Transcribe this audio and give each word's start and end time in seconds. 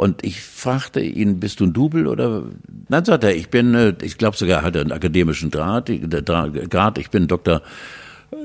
Und 0.00 0.24
ich 0.24 0.40
fragte 0.40 1.00
ihn, 1.00 1.40
bist 1.40 1.60
du 1.60 1.66
ein 1.66 1.74
Double 1.74 2.06
oder? 2.06 2.44
Dann 2.88 3.04
sagt 3.04 3.22
er, 3.22 3.36
ich 3.36 3.50
bin, 3.50 3.74
äh, 3.74 3.92
ich 4.00 4.16
glaube 4.16 4.34
sogar, 4.34 4.60
er 4.60 4.62
hatte 4.64 4.80
einen 4.80 4.92
akademischen 4.92 5.50
Draht, 5.50 5.90
Grad, 6.70 6.96
ich 6.96 7.10
bin 7.10 7.28
Doktor. 7.28 7.60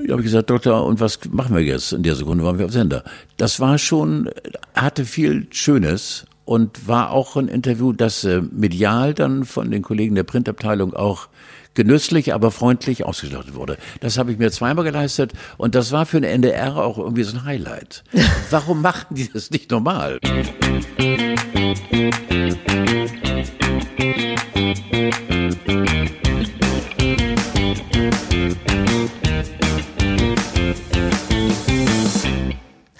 Ich 0.03 0.11
habe 0.11 0.21
gesagt, 0.21 0.49
Doktor, 0.49 0.85
und 0.85 0.99
was 0.99 1.17
machen 1.31 1.55
wir 1.55 1.63
jetzt? 1.63 1.93
In 1.93 2.03
der 2.03 2.15
Sekunde 2.15 2.43
waren 2.43 2.59
wir 2.59 2.65
auf 2.65 2.73
Sender. 2.73 3.05
Das 3.37 3.61
war 3.61 3.77
schon, 3.77 4.29
hatte 4.73 5.05
viel 5.05 5.47
Schönes 5.49 6.25
und 6.43 6.89
war 6.89 7.11
auch 7.11 7.37
ein 7.37 7.47
Interview, 7.47 7.93
das 7.93 8.25
äh, 8.25 8.41
medial 8.41 9.13
dann 9.13 9.45
von 9.45 9.71
den 9.71 9.81
Kollegen 9.81 10.15
der 10.15 10.23
Printabteilung 10.23 10.93
auch 10.93 11.29
genüsslich, 11.75 12.33
aber 12.33 12.49
freundlich 12.49 13.05
ausgestattet 13.05 13.53
wurde. 13.53 13.77
Das 13.99 14.17
habe 14.17 14.31
ich 14.31 14.39
mir 14.39 14.51
zweimal 14.51 14.85
geleistet 14.85 15.33
und 15.57 15.75
das 15.75 15.91
war 15.91 16.05
für 16.05 16.19
den 16.19 16.29
NDR 16.29 16.77
auch 16.77 16.97
irgendwie 16.97 17.23
so 17.23 17.37
ein 17.37 17.43
Highlight. 17.43 18.03
Warum 18.49 18.81
machen 18.81 19.15
die 19.15 19.31
das 19.31 19.51
nicht 19.51 19.69
normal? 19.69 20.19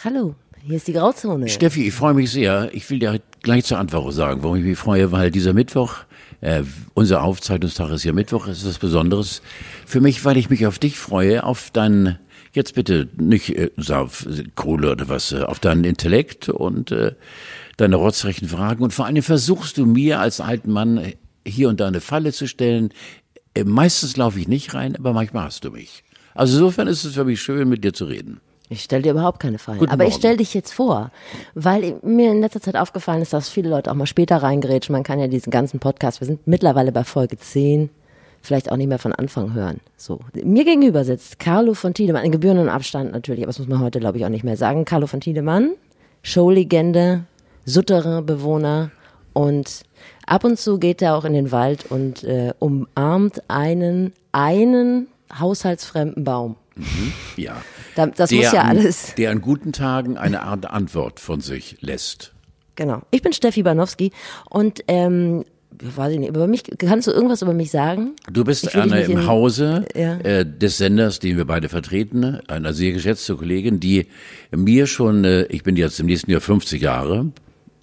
Hallo, 0.03 0.35
hier 0.61 0.77
ist 0.77 0.87
die 0.87 0.93
Grauzone. 0.93 1.49
Steffi, 1.49 1.87
ich 1.87 1.93
freue 1.93 2.13
mich 2.13 2.31
sehr. 2.31 2.69
Ich 2.73 2.87
will 2.89 2.99
dir 2.99 3.19
gleich 3.41 3.65
zur 3.65 3.79
Antwort 3.79 4.13
sagen, 4.13 4.43
warum 4.43 4.57
ich 4.57 4.63
mich 4.63 4.77
freue, 4.77 5.11
weil 5.11 5.31
dieser 5.31 5.53
Mittwoch 5.53 6.05
äh, 6.45 6.63
unser 6.93 7.23
Aufzeichnungstag 7.23 7.89
ist 7.89 8.03
ja 8.03 8.13
Mittwoch, 8.13 8.47
ist 8.47 8.67
was 8.67 8.77
Besonderes 8.77 9.41
für 9.87 9.99
mich, 9.99 10.23
weil 10.25 10.37
ich 10.37 10.51
mich 10.51 10.67
auf 10.67 10.77
dich 10.77 10.95
freue, 10.95 11.43
auf 11.43 11.71
deinen, 11.71 12.19
jetzt 12.53 12.75
bitte 12.75 13.09
nicht 13.17 13.57
äh, 13.57 13.71
auf 13.89 14.27
Kohle 14.53 14.91
oder 14.91 15.09
was, 15.09 15.31
äh, 15.31 15.41
auf 15.41 15.59
deinen 15.59 15.83
Intellekt 15.83 16.49
und 16.49 16.91
äh, 16.91 17.15
deine 17.77 17.95
rotzrechten 17.95 18.47
Fragen. 18.47 18.83
Und 18.83 18.93
vor 18.93 19.07
allem 19.07 19.23
versuchst 19.23 19.79
du 19.79 19.87
mir 19.87 20.19
als 20.19 20.39
alten 20.39 20.71
Mann 20.71 21.13
hier 21.47 21.67
und 21.67 21.79
da 21.79 21.87
eine 21.87 22.01
Falle 22.01 22.31
zu 22.31 22.47
stellen. 22.47 22.89
Äh, 23.55 23.63
meistens 23.63 24.15
laufe 24.15 24.39
ich 24.39 24.47
nicht 24.47 24.75
rein, 24.75 24.95
aber 24.95 25.13
manchmal 25.13 25.45
hast 25.45 25.65
du 25.65 25.71
mich. 25.71 26.03
Also 26.35 26.57
insofern 26.57 26.87
ist 26.87 27.05
es 27.05 27.15
für 27.15 27.25
mich 27.25 27.41
schön, 27.41 27.67
mit 27.67 27.83
dir 27.83 27.93
zu 27.93 28.05
reden. 28.05 28.39
Ich 28.69 28.81
stelle 28.81 29.03
dir 29.03 29.11
überhaupt 29.11 29.39
keine 29.39 29.59
Fallen. 29.59 29.79
Guten 29.79 29.91
aber 29.91 30.05
ich 30.05 30.11
Morgen. 30.11 30.19
stelle 30.19 30.37
dich 30.37 30.53
jetzt 30.53 30.73
vor, 30.73 31.11
weil 31.53 31.99
mir 32.01 32.31
in 32.31 32.41
letzter 32.41 32.61
Zeit 32.61 32.75
aufgefallen 32.75 33.21
ist, 33.21 33.31
dass 33.31 33.47
viele 33.49 33.69
Leute 33.69 33.91
auch 33.91 33.95
mal 33.95 34.07
später 34.07 34.37
reingerätschen. 34.37 34.93
Man 34.93 35.03
kann 35.03 35.19
ja 35.19 35.27
diesen 35.27 35.51
ganzen 35.51 35.79
Podcast, 35.79 36.19
wir 36.19 36.25
sind 36.25 36.47
mittlerweile 36.47 36.91
bei 36.91 37.03
Folge 37.03 37.37
10, 37.37 37.89
vielleicht 38.41 38.71
auch 38.71 38.77
nicht 38.77 38.87
mehr 38.87 38.97
von 38.99 39.13
Anfang 39.13 39.53
hören. 39.53 39.81
So. 39.97 40.19
Mir 40.43 40.65
gegenüber 40.65 41.03
sitzt 41.03 41.37
Carlo 41.37 41.75
von 41.75 41.93
Tiedemann, 41.93 42.25
in 42.25 42.31
gebührendem 42.31 42.69
Abstand 42.69 43.11
natürlich, 43.11 43.43
aber 43.43 43.49
das 43.49 43.59
muss 43.59 43.67
man 43.67 43.81
heute, 43.81 43.99
glaube 43.99 44.17
ich, 44.17 44.25
auch 44.25 44.29
nicht 44.29 44.43
mehr 44.43 44.57
sagen. 44.57 44.85
Carlo 44.85 45.05
von 45.05 45.21
Tiedemann, 45.21 45.73
Showlegende, 46.23 47.25
Souterrain-Bewohner 47.65 48.89
und 49.33 49.83
ab 50.25 50.43
und 50.43 50.57
zu 50.57 50.79
geht 50.79 51.01
er 51.03 51.15
auch 51.15 51.25
in 51.25 51.33
den 51.33 51.51
Wald 51.51 51.85
und 51.91 52.23
äh, 52.23 52.53
umarmt 52.59 53.43
einen, 53.47 54.13
einen 54.31 55.07
haushaltsfremden 55.39 56.23
Baum. 56.23 56.55
Ja. 57.35 57.57
Da- 57.95 58.07
das 58.07 58.29
der 58.29 58.39
muss 58.39 58.51
ja 58.51 58.61
an, 58.61 58.77
alles- 58.77 59.15
Der 59.17 59.31
an 59.31 59.41
guten 59.41 59.71
Tagen 59.73 60.17
eine 60.17 60.41
Art 60.43 60.69
Antwort 60.69 61.19
von 61.19 61.41
sich 61.41 61.77
lässt. 61.81 62.33
Genau. 62.75 63.01
Ich 63.11 63.21
bin 63.21 63.31
Steffi 63.33 63.63
Banowski 63.63 64.11
und 64.49 64.83
ähm, 64.89 65.45
weiß 65.71 66.13
ich 66.13 66.19
nicht, 66.19 66.29
über 66.29 66.47
mich, 66.47 66.63
kannst 66.77 67.07
du 67.07 67.11
irgendwas 67.11 67.41
über 67.41 67.53
mich 67.53 67.71
sagen? 67.71 68.13
Du 68.31 68.43
bist 68.43 68.65
Ich 68.65 68.73
will 68.75 68.83
dich 68.83 68.91
eine 68.91 69.01
nicht 69.01 69.09
im 69.11 69.27
Hause 69.27 69.85
Ja. 69.95 70.17
äh, 70.19 70.45
des 70.45 70.77
Senders, 70.77 71.19
den 71.19 71.37
wir 71.37 71.45
beide 71.45 71.69
vertreten, 71.69 72.39
eine 72.47 72.73
sehr 72.73 72.91
geschätzte 72.93 73.35
Kollegin, 73.35 73.79
die 73.79 74.07
mir 74.51 74.87
schon, 74.87 75.23
äh, 75.25 75.43
ich 75.43 75.63
bin 75.63 75.75
jetzt 75.77 75.99
im 75.99 76.05
nächsten 76.07 76.31
Jahr 76.31 76.41
50 76.41 76.81
Jahre 76.81 77.31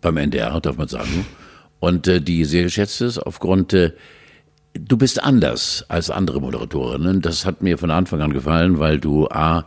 beim 0.02 0.16
NDR, 0.18 0.60
darf 0.60 0.76
man 0.76 0.88
sagen, 0.88 1.26
und 1.80 2.06
äh, 2.08 2.20
die 2.20 2.44
sehr 2.44 2.64
geschätzt 2.64 3.00
ist 3.00 3.18
aufgrund, 3.18 3.72
äh, 3.72 3.92
du 4.74 4.96
bist 4.96 5.22
anders 5.22 5.84
als 5.88 6.10
andere 6.10 6.40
Moderatorinnen. 6.40 7.20
Das 7.22 7.44
hat 7.46 7.62
mir 7.62 7.76
von 7.78 7.90
Anfang 7.90 8.20
an 8.22 8.32
gefallen, 8.32 8.78
weil 8.78 8.98
du 9.00 9.28
A, 9.28 9.64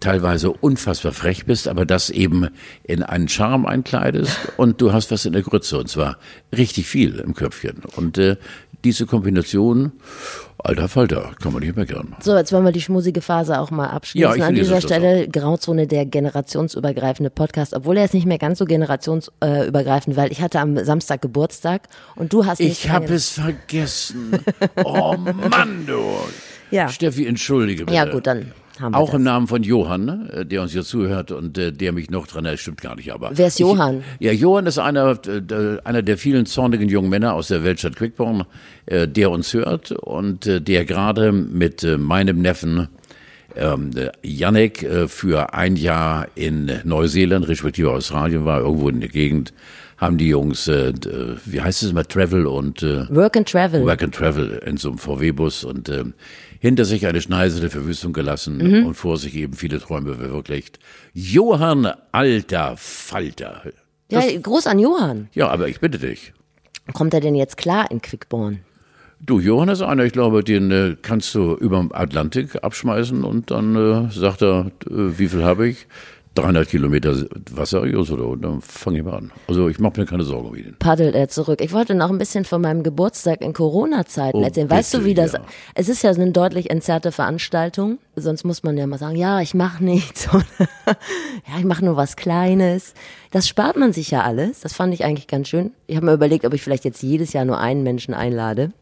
teilweise 0.00 0.50
unfassbar 0.50 1.12
frech 1.12 1.46
bist, 1.46 1.68
aber 1.68 1.86
das 1.86 2.10
eben 2.10 2.48
in 2.82 3.02
einen 3.02 3.28
Charme 3.28 3.66
einkleidest 3.66 4.36
und 4.56 4.80
du 4.80 4.92
hast 4.92 5.10
was 5.10 5.24
in 5.24 5.32
der 5.32 5.42
Grütze 5.42 5.78
und 5.78 5.88
zwar 5.88 6.18
richtig 6.56 6.86
viel 6.86 7.18
im 7.20 7.34
Köpfchen. 7.34 7.82
Und 7.96 8.18
äh, 8.18 8.36
diese 8.84 9.06
Kombination, 9.06 9.92
alter 10.58 10.88
Falter, 10.88 11.32
kann 11.42 11.52
man 11.52 11.62
nicht 11.62 11.74
meckern. 11.74 12.14
So, 12.20 12.36
jetzt 12.36 12.52
wollen 12.52 12.64
wir 12.64 12.72
die 12.72 12.82
schmusige 12.82 13.22
Phase 13.22 13.58
auch 13.58 13.70
mal 13.70 13.88
abschließen. 13.88 14.38
Ja, 14.38 14.46
An 14.46 14.54
dieser 14.54 14.80
Stelle 14.82 15.26
Grauzone 15.26 15.86
der 15.86 16.04
generationsübergreifende 16.04 17.30
Podcast, 17.30 17.72
obwohl 17.74 17.96
er 17.96 18.04
ist 18.04 18.14
nicht 18.14 18.26
mehr 18.26 18.38
ganz 18.38 18.58
so 18.58 18.66
generationsübergreifend, 18.66 20.16
weil 20.16 20.30
ich 20.32 20.42
hatte 20.42 20.60
am 20.60 20.82
Samstag 20.84 21.22
Geburtstag 21.22 21.88
und 22.14 22.32
du 22.32 22.44
hast 22.44 22.60
nicht 22.60 22.84
Ich 22.84 22.90
habe 22.90 23.14
es 23.14 23.30
vergessen. 23.30 24.38
Oh 24.84 25.16
Mann, 25.50 25.86
du. 25.86 26.02
Ja. 26.70 26.88
Steffi, 26.88 27.26
entschuldige 27.26 27.86
bitte. 27.86 27.96
Ja 27.96 28.04
gut, 28.04 28.26
dann 28.26 28.52
Auch 28.80 29.06
das. 29.06 29.14
im 29.14 29.22
Namen 29.22 29.46
von 29.46 29.62
Johann, 29.62 30.04
ne, 30.04 30.46
der 30.46 30.62
uns 30.62 30.72
hier 30.72 30.82
zuhört 30.82 31.30
und 31.30 31.56
äh, 31.58 31.72
der 31.72 31.92
mich 31.92 32.10
noch 32.10 32.26
dran 32.26 32.44
erinnert, 32.44 32.60
stimmt 32.60 32.80
gar 32.80 32.96
nicht, 32.96 33.12
aber. 33.12 33.30
Wer 33.32 33.46
ist 33.46 33.60
Johann? 33.60 34.02
Ich, 34.18 34.26
ja, 34.26 34.32
Johann 34.32 34.66
ist 34.66 34.78
einer, 34.78 35.16
äh, 35.26 35.78
einer 35.84 36.02
der 36.02 36.18
vielen 36.18 36.44
zornigen 36.46 36.88
jungen 36.88 37.08
Männer 37.08 37.34
aus 37.34 37.48
der 37.48 37.62
Weltstadt 37.62 37.94
Quickborn, 37.96 38.44
äh, 38.86 39.06
der 39.06 39.30
uns 39.30 39.52
hört 39.54 39.92
und 39.92 40.46
äh, 40.46 40.60
der 40.60 40.84
gerade 40.84 41.30
mit 41.30 41.84
äh, 41.84 41.98
meinem 41.98 42.42
Neffen 42.42 42.88
ähm, 43.56 43.90
äh, 43.96 44.10
Yannick 44.22 44.82
äh, 44.82 45.06
für 45.08 45.54
ein 45.54 45.76
Jahr 45.76 46.26
in 46.34 46.72
Neuseeland, 46.84 47.46
respektive 47.46 47.92
Australien 47.92 48.44
war, 48.44 48.60
irgendwo 48.60 48.88
in 48.88 49.00
der 49.00 49.08
Gegend, 49.08 49.52
haben 49.96 50.18
die 50.18 50.28
Jungs, 50.28 50.68
äh, 50.68 50.88
äh, 50.88 51.36
wie 51.44 51.60
heißt 51.60 51.82
es 51.82 51.90
immer, 51.90 52.04
Travel 52.04 52.46
und 52.46 52.82
äh, 52.82 53.06
Work 53.10 53.36
and 53.36 53.48
Travel. 53.48 53.84
Work 53.84 54.02
and 54.02 54.14
Travel 54.14 54.62
in 54.66 54.76
so 54.76 54.88
einem 54.88 54.98
VW-Bus 54.98 55.64
und 55.64 55.88
ähm, 55.88 56.14
hinter 56.64 56.86
sich 56.86 57.06
eine 57.06 57.20
Schneise 57.20 57.60
der 57.60 57.68
Verwüstung 57.70 58.14
gelassen 58.14 58.56
Mhm. 58.56 58.86
und 58.86 58.94
vor 58.94 59.18
sich 59.18 59.34
eben 59.36 59.52
viele 59.52 59.78
Träume 59.80 60.14
verwirklicht. 60.14 60.78
Johann 61.12 61.86
Alter 62.10 62.74
Falter. 62.78 63.60
ja, 64.10 64.22
Gruß 64.40 64.66
an 64.66 64.78
Johann. 64.78 65.28
Ja, 65.34 65.48
aber 65.50 65.68
ich 65.68 65.78
bitte 65.80 65.98
dich. 65.98 66.32
Kommt 66.94 67.12
er 67.12 67.20
denn 67.20 67.34
jetzt 67.34 67.58
klar 67.58 67.90
in 67.90 68.00
Quickborn? 68.00 68.60
Du, 69.20 69.40
Johann 69.40 69.68
ist 69.68 69.82
einer, 69.82 70.04
ich 70.04 70.14
glaube, 70.14 70.42
den 70.42 70.70
äh, 70.70 70.96
kannst 71.02 71.34
du 71.34 71.54
über 71.54 71.76
dem 71.80 71.92
Atlantik 71.92 72.64
abschmeißen 72.64 73.24
und 73.24 73.50
dann 73.50 73.76
äh, 73.76 74.10
sagt 74.10 74.40
er, 74.40 74.70
äh, 74.86 75.18
wie 75.18 75.28
viel 75.28 75.44
habe 75.44 75.68
ich? 75.68 75.86
300 76.34 76.68
Kilometer 76.68 77.14
Wasser, 77.52 77.86
ja, 77.86 78.02
so, 78.02 78.14
und 78.16 78.42
dann 78.42 78.60
fange 78.60 78.98
ich 78.98 79.04
mal 79.04 79.14
an. 79.14 79.30
Also 79.46 79.68
ich 79.68 79.78
mache 79.78 80.00
mir 80.00 80.06
keine 80.06 80.24
Sorgen 80.24 80.48
um 80.48 80.54
ihn. 80.56 80.74
paddelt 80.80 81.14
er 81.14 81.28
zurück. 81.28 81.60
Ich 81.60 81.72
wollte 81.72 81.94
noch 81.94 82.10
ein 82.10 82.18
bisschen 82.18 82.44
von 82.44 82.60
meinem 82.60 82.82
Geburtstag 82.82 83.40
in 83.40 83.52
Corona-Zeiten 83.52 84.38
Oh, 84.38 84.42
erzählen. 84.42 84.68
Weißt 84.68 84.92
bitte, 84.92 85.04
du, 85.04 85.08
wie 85.08 85.14
das? 85.14 85.34
ja. 85.34 85.40
Es 85.74 85.88
ist 85.88 86.02
ja 86.02 86.12
so 86.12 86.20
eine 86.20 86.32
deutlich 86.32 86.70
entzerrte 86.70 87.12
Veranstaltung. 87.12 87.98
Sonst 88.16 88.42
muss 88.44 88.62
man 88.64 88.76
ja 88.76 88.86
mal 88.88 88.98
sagen, 88.98 89.14
ja, 89.16 89.40
ich 89.40 89.54
mache 89.54 89.84
nichts. 89.84 90.28
Oder, 90.34 90.44
ja, 90.86 91.58
ich 91.58 91.64
mache 91.64 91.84
nur 91.84 91.96
was 91.96 92.16
Kleines. 92.16 92.94
Das 93.30 93.46
spart 93.46 93.76
man 93.76 93.92
sich 93.92 94.10
ja 94.10 94.22
alles. 94.22 94.60
Das 94.60 94.72
fand 94.72 94.92
ich 94.92 95.04
eigentlich 95.04 95.28
ganz 95.28 95.48
schön. 95.48 95.70
Ich 95.86 95.94
habe 95.96 96.06
mir 96.06 96.14
überlegt, 96.14 96.44
ob 96.44 96.52
ich 96.54 96.62
vielleicht 96.62 96.84
jetzt 96.84 97.02
jedes 97.02 97.32
Jahr 97.32 97.44
nur 97.44 97.58
einen 97.58 97.82
Menschen 97.84 98.12
einlade. 98.12 98.72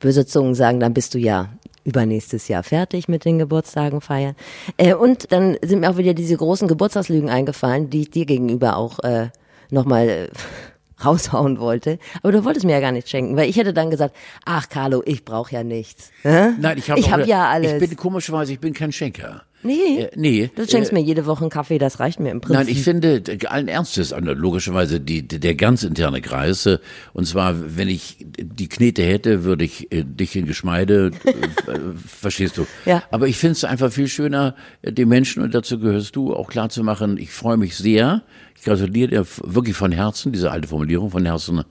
Böse 0.00 0.26
Zungen 0.26 0.54
sagen, 0.54 0.80
dann 0.80 0.92
bist 0.92 1.14
du 1.14 1.18
ja 1.18 1.48
übernächstes 1.84 2.48
Jahr 2.48 2.62
fertig 2.62 3.08
mit 3.08 3.24
den 3.24 3.38
Geburtstagen 3.38 4.00
feiern. 4.00 4.34
Äh, 4.76 4.94
und 4.94 5.30
dann 5.32 5.56
sind 5.62 5.80
mir 5.80 5.90
auch 5.90 5.96
wieder 5.96 6.14
diese 6.14 6.36
großen 6.36 6.66
Geburtstagslügen 6.66 7.28
eingefallen, 7.28 7.90
die 7.90 8.02
ich 8.02 8.10
dir 8.10 8.26
gegenüber 8.26 8.76
auch 8.76 8.98
äh, 9.00 9.28
nochmal 9.70 10.08
äh, 10.08 10.28
raushauen 11.04 11.60
wollte. 11.60 11.98
Aber 12.22 12.32
du 12.32 12.44
wolltest 12.44 12.64
mir 12.64 12.72
ja 12.72 12.80
gar 12.80 12.92
nichts 12.92 13.10
schenken, 13.10 13.36
weil 13.36 13.48
ich 13.48 13.56
hätte 13.56 13.74
dann 13.74 13.90
gesagt, 13.90 14.16
ach 14.44 14.68
Carlo, 14.68 15.02
ich 15.04 15.24
brauche 15.24 15.52
ja 15.52 15.62
nichts. 15.62 16.10
Hä? 16.22 16.52
Nein, 16.58 16.78
ich 16.78 16.90
habe 16.90 17.00
ich 17.00 17.12
hab 17.12 17.26
ja 17.26 17.48
alles. 17.48 17.82
Ich 17.82 17.88
bin 17.88 17.96
komischerweise, 17.96 18.52
ich 18.52 18.60
bin 18.60 18.72
kein 18.72 18.92
Schenker. 18.92 19.42
Nee, 19.64 20.02
Äh, 20.02 20.10
nee. 20.16 20.50
du 20.54 20.66
schenkst 20.68 20.92
äh, 20.92 20.94
mir 20.94 21.00
jede 21.00 21.26
Woche 21.26 21.42
einen 21.42 21.50
Kaffee, 21.50 21.78
das 21.78 21.98
reicht 22.00 22.20
mir 22.20 22.30
im 22.30 22.40
Prinzip. 22.40 22.66
Nein, 22.66 22.68
ich 22.68 22.82
finde 22.82 23.22
allen 23.48 23.68
Ernstes, 23.68 24.14
logischerweise 24.16 25.00
die, 25.00 25.26
der 25.26 25.54
ganz 25.54 25.82
interne 25.82 26.20
Kreis, 26.20 26.66
äh, 26.66 26.78
und 27.12 27.26
zwar, 27.26 27.54
wenn 27.76 27.88
ich 27.88 28.24
die 28.38 28.68
Knete 28.68 29.02
hätte, 29.02 29.44
würde 29.44 29.64
ich 29.64 29.90
äh, 29.92 30.04
dich 30.04 30.36
in 30.36 30.46
Geschmeide, 30.46 31.10
äh, 31.24 31.32
verstehst 32.06 32.58
du? 32.58 32.66
Ja. 32.84 33.02
Aber 33.10 33.26
ich 33.26 33.36
finde 33.36 33.52
es 33.52 33.64
einfach 33.64 33.92
viel 33.92 34.08
schöner, 34.08 34.54
den 34.82 35.08
Menschen, 35.08 35.42
und 35.42 35.54
dazu 35.54 35.78
gehörst 35.78 36.14
du, 36.16 36.34
auch 36.34 36.48
klar 36.48 36.68
zu 36.68 36.82
machen, 36.84 37.16
ich 37.18 37.30
freue 37.30 37.56
mich 37.56 37.76
sehr, 37.76 38.22
ich 38.56 38.62
gratuliere 38.62 39.08
dir 39.10 39.26
wirklich 39.42 39.76
von 39.76 39.92
Herzen, 39.92 40.32
diese 40.32 40.50
alte 40.50 40.68
Formulierung, 40.68 41.10
von 41.10 41.24
Herzen 41.24 41.64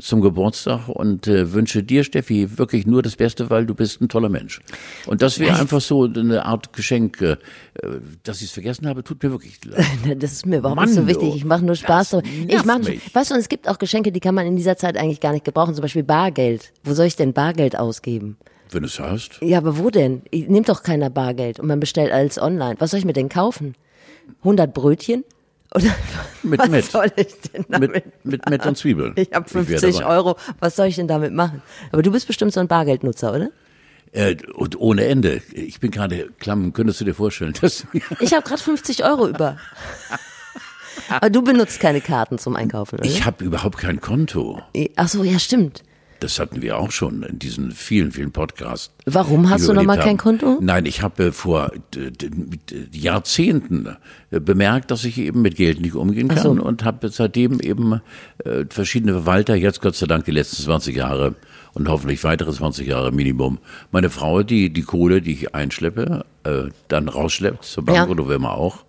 zum 0.00 0.20
Geburtstag 0.20 0.88
und 0.88 1.26
äh, 1.26 1.52
wünsche 1.52 1.82
dir, 1.82 2.04
Steffi, 2.04 2.58
wirklich 2.58 2.86
nur 2.86 3.02
das 3.02 3.16
Beste, 3.16 3.50
weil 3.50 3.66
du 3.66 3.74
bist 3.74 4.00
ein 4.00 4.08
toller 4.08 4.28
Mensch. 4.28 4.60
Und 5.06 5.22
das 5.22 5.38
wäre 5.38 5.58
einfach 5.58 5.80
so 5.80 6.04
eine 6.04 6.44
Art 6.44 6.72
Geschenk, 6.72 7.20
äh, 7.20 7.36
dass 8.22 8.38
ich 8.38 8.46
es 8.46 8.52
vergessen 8.52 8.86
habe, 8.86 9.04
tut 9.04 9.22
mir 9.22 9.30
wirklich 9.30 9.64
leid. 9.64 9.84
Das 10.20 10.32
ist 10.32 10.46
mir 10.46 10.58
überhaupt 10.58 10.76
Mann, 10.76 10.88
nicht 10.88 10.96
so 10.96 11.06
wichtig. 11.06 11.36
Ich 11.36 11.44
mache 11.44 11.64
nur 11.64 11.76
Spaß. 11.76 12.18
Ich 12.48 12.64
mach, 12.64 12.78
mich. 12.78 13.14
weißt 13.14 13.30
du, 13.30 13.34
und 13.34 13.40
es 13.40 13.48
gibt 13.48 13.68
auch 13.68 13.78
Geschenke, 13.78 14.12
die 14.12 14.20
kann 14.20 14.34
man 14.34 14.46
in 14.46 14.56
dieser 14.56 14.76
Zeit 14.76 14.96
eigentlich 14.96 15.20
gar 15.20 15.32
nicht 15.32 15.44
gebrauchen. 15.44 15.74
Zum 15.74 15.82
Beispiel 15.82 16.02
Bargeld. 16.02 16.72
Wo 16.84 16.94
soll 16.94 17.06
ich 17.06 17.16
denn 17.16 17.32
Bargeld 17.32 17.78
ausgeben? 17.78 18.36
Wenn 18.70 18.84
es 18.84 18.98
hast. 19.00 19.38
Ja, 19.42 19.58
aber 19.58 19.78
wo 19.78 19.90
denn? 19.90 20.22
Nimmt 20.32 20.68
doch 20.68 20.82
keiner 20.82 21.10
Bargeld 21.10 21.58
und 21.58 21.66
man 21.66 21.80
bestellt 21.80 22.12
alles 22.12 22.40
online. 22.40 22.76
Was 22.78 22.90
soll 22.90 22.98
ich 22.98 23.04
mir 23.04 23.12
denn 23.12 23.28
kaufen? 23.28 23.74
100 24.40 24.72
Brötchen? 24.72 25.24
Oder 25.74 25.94
Mit 26.42 26.58
was 26.60 26.68
Met. 26.68 26.84
soll 26.84 27.12
ich 27.16 27.34
denn 27.52 27.64
damit? 27.68 27.92
Mit, 27.92 28.24
mit 28.24 28.50
Met 28.50 28.66
und 28.66 28.76
Zwiebeln. 28.76 29.12
Ich 29.16 29.30
habe 29.32 29.52
wäre 29.54 29.64
50 29.64 29.96
dabei. 29.98 30.16
Euro. 30.16 30.36
Was 30.58 30.76
soll 30.76 30.86
ich 30.86 30.96
denn 30.96 31.06
damit 31.08 31.32
machen? 31.32 31.62
Aber 31.92 32.02
du 32.02 32.10
bist 32.10 32.26
bestimmt 32.26 32.52
so 32.52 32.60
ein 32.60 32.66
Bargeldnutzer, 32.68 33.32
oder? 33.34 33.50
Äh, 34.12 34.36
und 34.54 34.78
ohne 34.80 35.04
Ende. 35.06 35.40
Ich 35.52 35.78
bin 35.78 35.92
gerade 35.92 36.28
klamm, 36.40 36.72
könntest 36.72 37.00
du 37.00 37.04
dir 37.04 37.14
vorstellen, 37.14 37.52
dass 37.60 37.86
Ich 38.18 38.32
habe 38.34 38.42
gerade 38.42 38.60
50 38.62 39.04
Euro 39.04 39.28
über. 39.28 39.56
Aber 41.08 41.30
du 41.30 41.42
benutzt 41.42 41.80
keine 41.80 42.00
Karten 42.00 42.38
zum 42.38 42.56
Einkaufen, 42.56 42.98
oder? 42.98 43.04
ich 43.08 43.24
habe 43.24 43.44
überhaupt 43.44 43.78
kein 43.78 44.00
Konto. 44.00 44.60
Ach 44.96 45.08
so, 45.08 45.24
ja, 45.24 45.38
stimmt. 45.38 45.82
Das 46.20 46.38
hatten 46.38 46.60
wir 46.62 46.78
auch 46.78 46.90
schon 46.90 47.22
in 47.22 47.38
diesen 47.38 47.72
vielen, 47.72 48.12
vielen 48.12 48.30
Podcasts. 48.30 48.92
Warum 49.06 49.48
hast 49.50 49.66
du 49.68 49.72
noch 49.72 49.82
mal 49.84 49.98
kein. 49.98 50.16
Konto? 50.18 50.58
Nein, 50.60 50.84
ich 50.86 51.02
habe 51.02 51.32
vor 51.32 51.72
d- 51.94 52.10
mit, 52.34 52.72
äh, 52.72 52.86
Jahrzehnten 52.96 53.96
äh, 54.30 54.38
bemerkt, 54.40 54.90
dass 54.90 55.04
ich 55.04 55.18
eben 55.18 55.42
mit 55.42 55.56
Geld 55.56 55.80
nicht 55.80 55.94
umgehen 55.94 56.28
kann 56.28 56.42
so. 56.42 56.50
und 56.50 56.84
habe 56.84 57.08
seitdem 57.08 57.58
eben 57.60 58.00
äh, 58.44 58.64
verschiedene 58.68 59.12
Verwalter, 59.12 59.54
jetzt 59.54 59.80
Gott 59.80 59.96
sei 59.96 60.06
Dank 60.06 60.24
die 60.26 60.30
letzten 60.32 60.62
20 60.62 60.94
Jahre 60.96 61.34
und 61.72 61.88
hoffentlich 61.88 62.22
weitere 62.24 62.52
20 62.52 62.86
Jahre 62.86 63.12
Minimum. 63.12 63.58
Meine 63.90 64.10
Frau, 64.10 64.42
die 64.42 64.70
die 64.72 64.82
Kohle, 64.82 65.22
die 65.22 65.32
ich 65.32 65.54
einschleppe, 65.54 66.24
äh, 66.44 66.64
dann 66.88 67.08
rausschleppt, 67.08 67.64
zur 67.64 67.84
Bank 67.84 67.96
Ja. 67.96 68.08
oder 68.08 68.26
wo 68.26 68.32
immer 68.32 68.52
auch. 68.52 68.84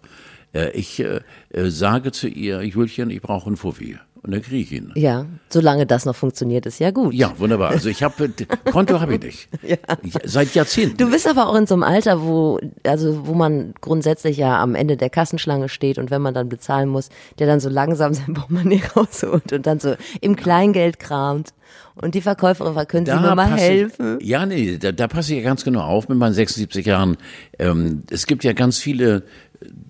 Äh, 0.53 0.71
ich 0.71 0.99
äh, 0.99 1.21
äh, 1.51 1.69
sage 1.69 2.11
zu 2.11 2.27
ihr, 2.27 2.61
Julchen, 2.63 3.09
ich 3.09 3.21
brauche 3.21 3.47
einen 3.47 3.55
Fuffi. 3.57 3.97
Und 4.23 4.33
dann 4.33 4.41
kriege 4.43 4.61
ich 4.61 4.71
ihn. 4.71 4.91
Ja, 4.95 5.25
solange 5.49 5.87
das 5.87 6.05
noch 6.05 6.15
funktioniert, 6.15 6.67
ist 6.67 6.79
ja 6.79 6.91
gut. 6.91 7.13
Ja, 7.13 7.33
wunderbar. 7.39 7.71
Also 7.71 7.89
ich 7.89 8.03
habe 8.03 8.29
Konto 8.71 8.99
habe 8.99 9.15
ich 9.15 9.21
nicht. 9.21 9.49
Ja. 9.63 9.77
Seit 10.23 10.53
Jahrzehnten. 10.53 10.97
Du 10.97 11.09
bist 11.09 11.27
aber 11.27 11.47
auch 11.47 11.55
in 11.55 11.65
so 11.65 11.73
einem 11.73 11.83
Alter, 11.83 12.21
wo, 12.21 12.59
also, 12.83 13.25
wo 13.25 13.33
man 13.33 13.73
grundsätzlich 13.81 14.37
ja 14.37 14.61
am 14.61 14.75
Ende 14.75 14.95
der 14.95 15.09
Kassenschlange 15.09 15.69
steht 15.69 15.97
und 15.97 16.11
wenn 16.11 16.21
man 16.21 16.35
dann 16.35 16.49
bezahlen 16.49 16.89
muss, 16.89 17.09
der 17.39 17.47
dann 17.47 17.59
so 17.59 17.69
langsam 17.69 18.13
sein 18.13 18.33
Portemonnaie 18.35 18.83
rausholt 18.95 19.53
und 19.53 19.65
dann 19.65 19.79
so 19.79 19.95
im 20.21 20.35
Kleingeld 20.35 20.99
kramt. 20.99 21.49
Und 21.95 22.15
die 22.15 22.21
Verkäuferin 22.21 22.73
fragt, 22.73 22.91
können 22.91 23.05
Sie 23.05 23.13
mir 23.13 23.35
mal 23.35 23.51
helfen? 23.51 24.17
Ich, 24.19 24.27
ja, 24.27 24.45
nee, 24.45 24.77
da, 24.77 24.91
da 24.91 25.07
passe 25.07 25.33
ich 25.33 25.39
ja 25.39 25.43
ganz 25.43 25.63
genau 25.63 25.81
auf 25.81 26.09
mit 26.09 26.17
meinen 26.17 26.33
76 26.33 26.85
Jahren. 26.85 27.17
Ähm, 27.59 28.03
es 28.09 28.27
gibt 28.27 28.43
ja 28.43 28.53
ganz 28.53 28.77
viele 28.77 29.23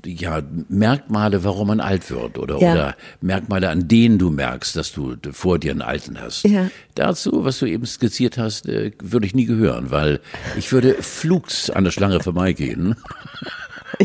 ja, 0.06 0.42
Merkmale, 0.70 1.44
warum 1.44 1.68
man 1.68 1.80
alt 1.80 2.10
wird 2.12 2.38
oder, 2.38 2.60
Ja. 2.60 2.74
oder 2.74 2.96
Merkmale, 3.22 3.70
an 3.70 3.88
denen 3.88 4.18
du 4.18 4.30
merkst, 4.30 4.76
dass 4.76 4.92
du 4.92 5.16
vor 5.32 5.60
dir 5.60 5.72
einen 5.72 5.82
Alten 5.82 6.20
hast. 6.20 6.44
Ja. 6.44 6.70
Dazu, 6.96 7.46
was 7.46 7.60
du 7.60 7.66
eben 7.66 7.86
skizziert 7.86 8.38
hast, 8.38 8.68
äh, 8.68 8.92
würde 9.02 9.26
ich 9.28 9.36
nie 9.36 9.46
gehören, 9.46 9.92
weil 9.92 10.20
ich 10.58 10.72
würde 10.72 10.96
flugs 11.02 11.70
an 11.70 11.84
der 11.84 11.92
Schlange 11.92 12.20
vorbeigehen. 12.20 12.96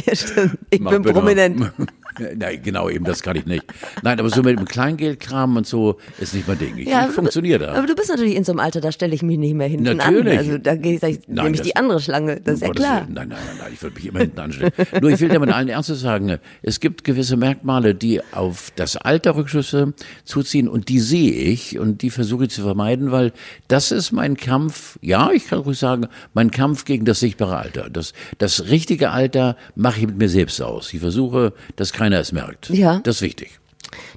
Ja, 0.05 0.17
stimmt. 0.17 0.59
Ich 0.71 0.81
Mach 0.81 0.91
bin 0.91 1.03
prominent. 1.03 1.73
Nein, 2.19 2.61
genau, 2.63 2.89
eben, 2.89 3.05
das 3.05 3.23
kann 3.23 3.37
ich 3.37 3.47
nicht. 3.47 3.65
Nein, 4.03 4.19
aber 4.19 4.31
so 4.31 4.43
mit 4.43 4.59
dem 4.59 4.65
Kleingeldkram 4.67 5.57
und 5.57 5.67
so 5.67 5.99
ist 6.19 6.35
nicht 6.35 6.49
mein 6.49 6.59
Ding. 6.59 6.77
Ich, 6.79 6.89
Ja, 6.89 7.07
ich 7.07 7.13
funktioniere 7.13 7.59
da. 7.67 7.75
Aber 7.75 7.87
du 7.87 7.95
bist 7.95 8.09
natürlich 8.09 8.35
in 8.37 8.45
so 8.45 8.53
einem 8.53 8.61
Alter, 8.61 8.81
da 8.81 8.93
stelle 8.93 9.15
ich 9.15 9.23
mich 9.23 9.39
nicht 9.39 9.55
mehr 9.55 9.69
hinten 9.69 9.97
Natürlich. 9.97 10.33
an. 10.33 10.39
Also 10.39 10.59
da 10.59 10.75
gehe 10.77 10.97
ich, 10.97 11.03
ich 11.03 11.21
Nein, 11.27 11.45
nehme 11.45 11.51
ich 11.51 11.57
das- 11.61 11.67
die 11.67 11.77
andere 11.77 12.01
Schlange. 12.01 12.41
Das 12.41 12.55
ist 12.57 12.63
ja 12.63 12.71
klar. 12.71 13.03
Willen. 13.03 13.15
Nein, 13.15 13.29
nein, 13.29 13.39
nein, 13.47 13.57
nein, 13.61 13.71
ich 13.75 13.83
würde 13.83 13.95
mich 13.97 14.07
immer 14.07 14.21
hinten 14.21 14.41
anstellen. 14.41 14.73
Nur 15.01 15.11
ich 15.11 15.21
will 15.21 15.29
damit 15.29 15.51
allen 15.51 15.69
Ernstes 15.69 16.01
sagen, 16.01 16.39
es 16.63 16.81
gibt 16.81 17.05
gewisse 17.05 17.37
Merkmale, 17.37 17.95
die 17.95 18.21
auf 18.33 18.73
das 18.77 18.97
Alter 18.97 19.37
Rückschlüsse 19.37 19.93
zuziehen 20.25 20.69
und 20.69 20.89
die 20.89 21.01
sehe 21.01 21.33
ich 21.33 21.79
und 21.79 22.03
die 22.03 22.11
versuche 22.11 22.45
ich 22.45 22.51
zu 22.51 22.63
vermeiden, 22.63 23.13
weil 23.13 23.33
das 23.69 23.91
ist 23.93 24.13
mein 24.13 24.37
Kampf, 24.37 24.99
ja, 25.03 25.31
ich 25.33 25.49
kann 25.49 25.59
ruhig 25.61 25.79
sagen, 25.79 26.07
mein 26.35 26.51
Kampf 26.51 26.85
gegen 26.85 27.05
das 27.05 27.21
sichtbare 27.21 27.57
Alter. 27.57 27.91
Das, 27.91 28.13
das 28.39 28.69
richtige 28.69 29.11
Alter 29.11 29.57
mache 29.75 30.01
ich 30.01 30.07
mit 30.07 30.19
mir 30.19 30.29
selbst 30.29 30.61
aus. 30.63 30.93
Ich 30.93 31.01
versuche, 31.01 31.53
dass 31.77 31.93
keiner 32.07 32.21
es 32.21 32.33
merkt. 32.33 32.71
Ja. 32.71 33.01
Das 33.03 33.17
ist 33.17 33.23
wichtig. 33.23 33.59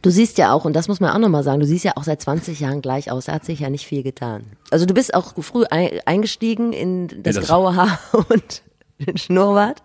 Du 0.02 0.10
siehst 0.10 0.38
ja 0.38 0.52
auch, 0.54 0.66
und 0.66 0.74
das 0.74 0.88
muss 0.88 1.00
man 1.00 1.12
auch 1.12 1.18
nochmal 1.20 1.44
sagen, 1.44 1.60
du 1.60 1.66
siehst 1.66 1.86
ja 1.86 1.94
auch 1.96 2.04
seit 2.04 2.22
20 2.22 2.60
Jahren 2.60 2.82
gleich 2.82 3.12
aus. 3.12 3.26
Da 3.26 3.34
hat 3.34 3.46
sich 3.46 3.60
ja 3.62 3.70
nicht 3.70 3.86
viel 3.86 4.04
getan. 4.04 4.44
Also 4.72 4.86
du 4.86 4.94
bist 4.94 5.14
auch 5.14 5.34
früh 5.42 5.64
ein, 5.70 5.90
eingestiegen 6.06 6.74
in 6.74 7.08
das, 7.24 7.36
das- 7.36 7.48
graue 7.48 7.76
Haar 7.76 8.00
und 8.30 8.62
den 9.00 9.18
Schnurrbart. 9.18 9.82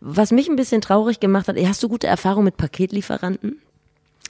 Was 0.00 0.30
mich 0.32 0.48
ein 0.48 0.56
bisschen 0.56 0.80
traurig 0.82 1.18
gemacht 1.20 1.48
hat, 1.48 1.56
hast 1.58 1.82
du 1.82 1.88
gute 1.88 2.06
Erfahrungen 2.06 2.44
mit 2.44 2.56
Paketlieferanten? 2.58 3.58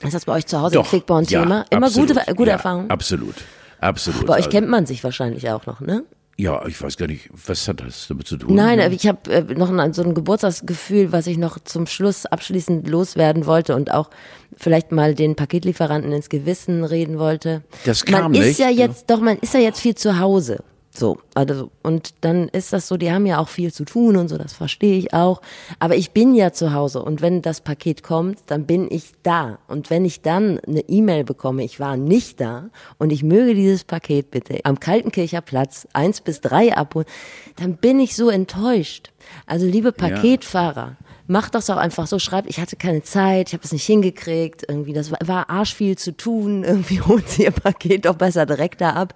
Ist 0.01 0.13
das 0.13 0.25
bei 0.25 0.33
euch 0.33 0.45
zu 0.45 0.61
Hause 0.61 0.79
ein 0.79 0.85
Quickborn-Thema? 0.85 1.57
ja, 1.57 1.65
Immer 1.77 1.87
absolut. 1.87 2.09
gute, 2.15 2.33
gute 2.35 2.49
ja, 2.49 2.55
Erfahrungen? 2.55 2.89
Absolut. 2.89 3.35
Absolut. 3.81 4.25
Bei 4.25 4.33
euch 4.33 4.37
Also- 4.45 4.49
kennt 4.51 4.69
man 4.69 4.85
sich 4.85 5.03
wahrscheinlich 5.03 5.49
auch 5.49 5.65
noch, 5.65 5.81
ne? 5.81 6.03
Ja, 6.39 6.65
ich 6.65 6.81
weiß 6.81 6.95
gar 6.95 7.07
nicht, 7.07 7.29
was 7.33 7.67
hat 7.67 7.81
das 7.81 8.07
damit 8.07 8.25
zu 8.25 8.37
tun? 8.37 8.55
Nein, 8.55 8.79
aber 8.79 8.93
ich 8.93 9.05
habe 9.07 9.29
äh, 9.29 9.41
noch 9.55 9.69
ein, 9.69 9.91
so 9.91 10.01
ein 10.03 10.13
Geburtstagsgefühl, 10.13 11.11
was 11.11 11.27
ich 11.27 11.37
noch 11.37 11.59
zum 11.59 11.85
Schluss 11.85 12.25
abschließend 12.25 12.87
loswerden 12.87 13.45
wollte 13.45 13.75
und 13.75 13.91
auch 13.91 14.09
vielleicht 14.55 14.93
mal 14.93 15.15
den 15.15 15.35
Paketlieferanten 15.35 16.13
ins 16.13 16.29
Gewissen 16.29 16.85
reden 16.85 17.19
wollte. 17.19 17.61
Das 17.83 18.05
kam 18.05 18.31
man 18.31 18.35
ist 18.35 18.47
nicht, 18.47 18.59
ja 18.59 18.69
ja. 18.69 18.85
jetzt, 18.85 19.09
doch, 19.09 19.19
man 19.19 19.37
ist 19.39 19.53
ja 19.53 19.59
jetzt 19.59 19.81
viel 19.81 19.95
zu 19.95 20.17
Hause. 20.17 20.63
So, 20.99 21.17
also, 21.33 21.71
und 21.81 22.13
dann 22.21 22.49
ist 22.49 22.73
das 22.73 22.89
so, 22.89 22.97
die 22.97 23.09
haben 23.09 23.25
ja 23.25 23.39
auch 23.39 23.47
viel 23.47 23.71
zu 23.71 23.85
tun 23.85 24.17
und 24.17 24.27
so, 24.27 24.37
das 24.37 24.51
verstehe 24.51 24.97
ich 24.97 25.13
auch. 25.13 25.41
Aber 25.79 25.95
ich 25.95 26.11
bin 26.11 26.35
ja 26.35 26.51
zu 26.51 26.73
Hause 26.73 27.01
und 27.01 27.21
wenn 27.21 27.41
das 27.41 27.61
Paket 27.61 28.03
kommt, 28.03 28.39
dann 28.47 28.65
bin 28.65 28.91
ich 28.91 29.13
da. 29.23 29.59
Und 29.69 29.89
wenn 29.89 30.03
ich 30.03 30.21
dann 30.21 30.59
eine 30.67 30.81
E-Mail 30.81 31.23
bekomme, 31.23 31.63
ich 31.63 31.79
war 31.79 31.95
nicht 31.95 32.41
da 32.41 32.69
und 32.97 33.11
ich 33.11 33.23
möge 33.23 33.55
dieses 33.55 33.85
Paket 33.85 34.29
bitte 34.29 34.59
am 34.65 34.81
Kaltenkircher 34.81 35.39
Platz 35.39 35.87
eins 35.93 36.19
bis 36.19 36.41
drei 36.41 36.75
abholen, 36.75 37.07
dann 37.55 37.77
bin 37.77 38.01
ich 38.01 38.13
so 38.17 38.29
enttäuscht. 38.29 39.11
Also 39.45 39.67
liebe 39.67 39.93
Paketfahrer, 39.93 40.97
macht 41.29 41.53
das 41.53 41.69
auch 41.69 41.77
einfach 41.77 42.07
so, 42.07 42.17
schreibt, 42.17 42.49
ich 42.49 42.59
hatte 42.59 42.75
keine 42.75 43.03
Zeit, 43.03 43.49
ich 43.49 43.53
habe 43.53 43.63
es 43.63 43.71
nicht 43.71 43.85
hingekriegt, 43.85 44.65
irgendwie, 44.67 44.93
das 44.93 45.11
war, 45.11 45.19
war 45.25 45.49
arsch 45.49 45.75
viel 45.75 45.97
zu 45.97 46.17
tun, 46.17 46.63
irgendwie 46.65 47.01
holt 47.01 47.29
sie 47.29 47.43
ihr 47.43 47.51
Paket 47.51 48.05
doch 48.05 48.15
besser 48.15 48.45
direkt 48.45 48.81
da 48.81 48.91
ab. 48.91 49.13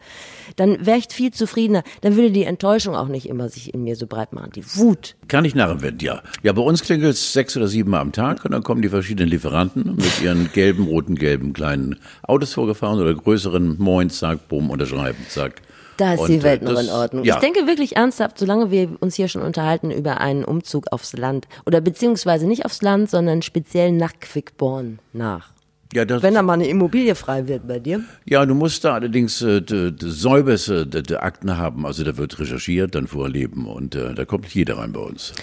Dann 0.55 0.85
wäre 0.85 0.97
ich 0.99 1.07
viel 1.09 1.31
zufriedener, 1.31 1.83
dann 2.01 2.15
würde 2.15 2.31
die 2.31 2.43
Enttäuschung 2.43 2.95
auch 2.95 3.07
nicht 3.07 3.27
immer 3.27 3.49
sich 3.49 3.73
in 3.73 3.83
mir 3.83 3.95
so 3.95 4.05
breit 4.05 4.31
machen, 4.31 4.51
die 4.55 4.63
Wut. 4.75 5.15
Kann 5.27 5.43
ich 5.43 5.55
nachempfinden, 5.55 5.99
ja. 5.99 6.21
Ja, 6.43 6.53
bei 6.53 6.61
uns 6.61 6.83
klingelt 6.83 7.13
es 7.13 7.33
sechs 7.33 7.57
oder 7.57 7.67
sieben 7.67 7.89
Mal 7.89 8.01
am 8.01 8.11
Tag 8.11 8.45
und 8.45 8.51
dann 8.51 8.63
kommen 8.63 8.83
die 8.83 8.89
verschiedenen 8.89 9.29
Lieferanten 9.29 9.95
mit 9.95 10.21
ihren 10.21 10.51
gelben, 10.53 10.85
roten, 10.85 11.15
gelben 11.15 11.53
kleinen 11.53 11.99
Autos 12.21 12.53
vorgefahren 12.53 12.99
oder 12.99 13.13
größeren 13.13 13.77
Moins, 13.79 14.19
zack, 14.19 14.47
bumm, 14.47 14.69
unterschreiben, 14.69 15.25
zack. 15.29 15.61
Da 15.97 16.13
ist 16.13 16.21
Und, 16.21 16.29
die 16.29 16.37
äh, 16.37 16.43
Welt 16.43 16.61
noch 16.63 16.73
das- 16.73 16.83
in 16.85 16.89
Ordnung. 16.89 17.23
Ja. 17.23 17.35
Ich 17.35 17.41
denke 17.41 17.67
wirklich 17.67 17.95
ernsthaft, 17.95 18.39
solange 18.39 18.71
wir 18.71 18.89
uns 18.99 19.15
hier 19.15 19.27
schon 19.27 19.41
unterhalten 19.41 19.91
über 19.91 20.19
einen 20.21 20.43
Umzug 20.43 20.87
aufs 20.91 21.13
Land 21.13 21.47
oder 21.65 21.81
beziehungsweise 21.81 22.47
nicht 22.47 22.65
aufs 22.65 22.81
Land, 22.81 23.09
sondern 23.09 23.41
speziell 23.41 23.91
nach 23.91 24.13
Quickborn 24.19 24.99
nach. 25.13 25.51
ja, 25.93 26.05
das, 26.05 26.23
Wenn 26.23 26.33
da 26.33 26.41
mal 26.41 26.53
eine 26.53 26.67
Immobilie 26.67 27.13
frei 27.13 27.47
wird 27.47 27.67
bei 27.67 27.77
dir. 27.79 28.01
ja, 28.25 28.43
du 28.45 28.55
musst 28.55 28.83
da 28.83 28.95
allerdings 28.95 29.41
äh, 29.43 29.61
säuberste 29.99 30.87
d- 30.87 31.03
d- 31.03 31.15
Akten 31.17 31.57
haben. 31.57 31.85
Also 31.85 32.03
da 32.03 32.17
wird 32.17 32.39
recherchiert, 32.39 32.95
dann 32.95 33.07
vorleben 33.07 33.67
und 33.67 33.93
äh, 33.95 34.13
da 34.13 34.25
kommt 34.25 34.45
nicht 34.45 34.55
jeder 34.55 34.77
rein 34.77 34.93
bei 34.93 35.01
uns. 35.01 35.33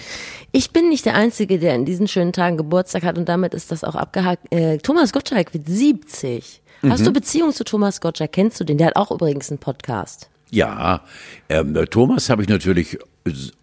Ich 0.51 0.71
bin 0.71 0.89
nicht 0.89 1.05
der 1.05 1.15
Einzige, 1.15 1.59
der 1.59 1.75
in 1.75 1.85
diesen 1.85 2.07
schönen 2.09 2.33
Tagen 2.33 2.57
Geburtstag 2.57 3.03
hat 3.03 3.17
und 3.17 3.29
damit 3.29 3.53
ist 3.53 3.71
das 3.71 3.83
auch 3.85 3.95
abgehakt. 3.95 4.53
Äh, 4.53 4.79
Thomas 4.79 5.13
Gottschalk 5.13 5.53
wird 5.53 5.67
70. 5.69 6.61
Hast 6.83 7.01
Mhm. 7.01 7.05
du 7.05 7.13
Beziehung 7.13 7.53
zu 7.53 7.63
Thomas 7.63 8.01
Gottschalk? 8.01 8.31
Kennst 8.31 8.59
du 8.59 8.63
den? 8.63 8.77
Der 8.79 8.87
hat 8.87 8.95
auch 8.95 9.11
übrigens 9.11 9.49
einen 9.51 9.59
Podcast. 9.59 10.29
Ja, 10.51 11.01
ähm, 11.49 11.77
Thomas 11.89 12.29
habe 12.29 12.43
ich 12.43 12.49
natürlich 12.49 12.99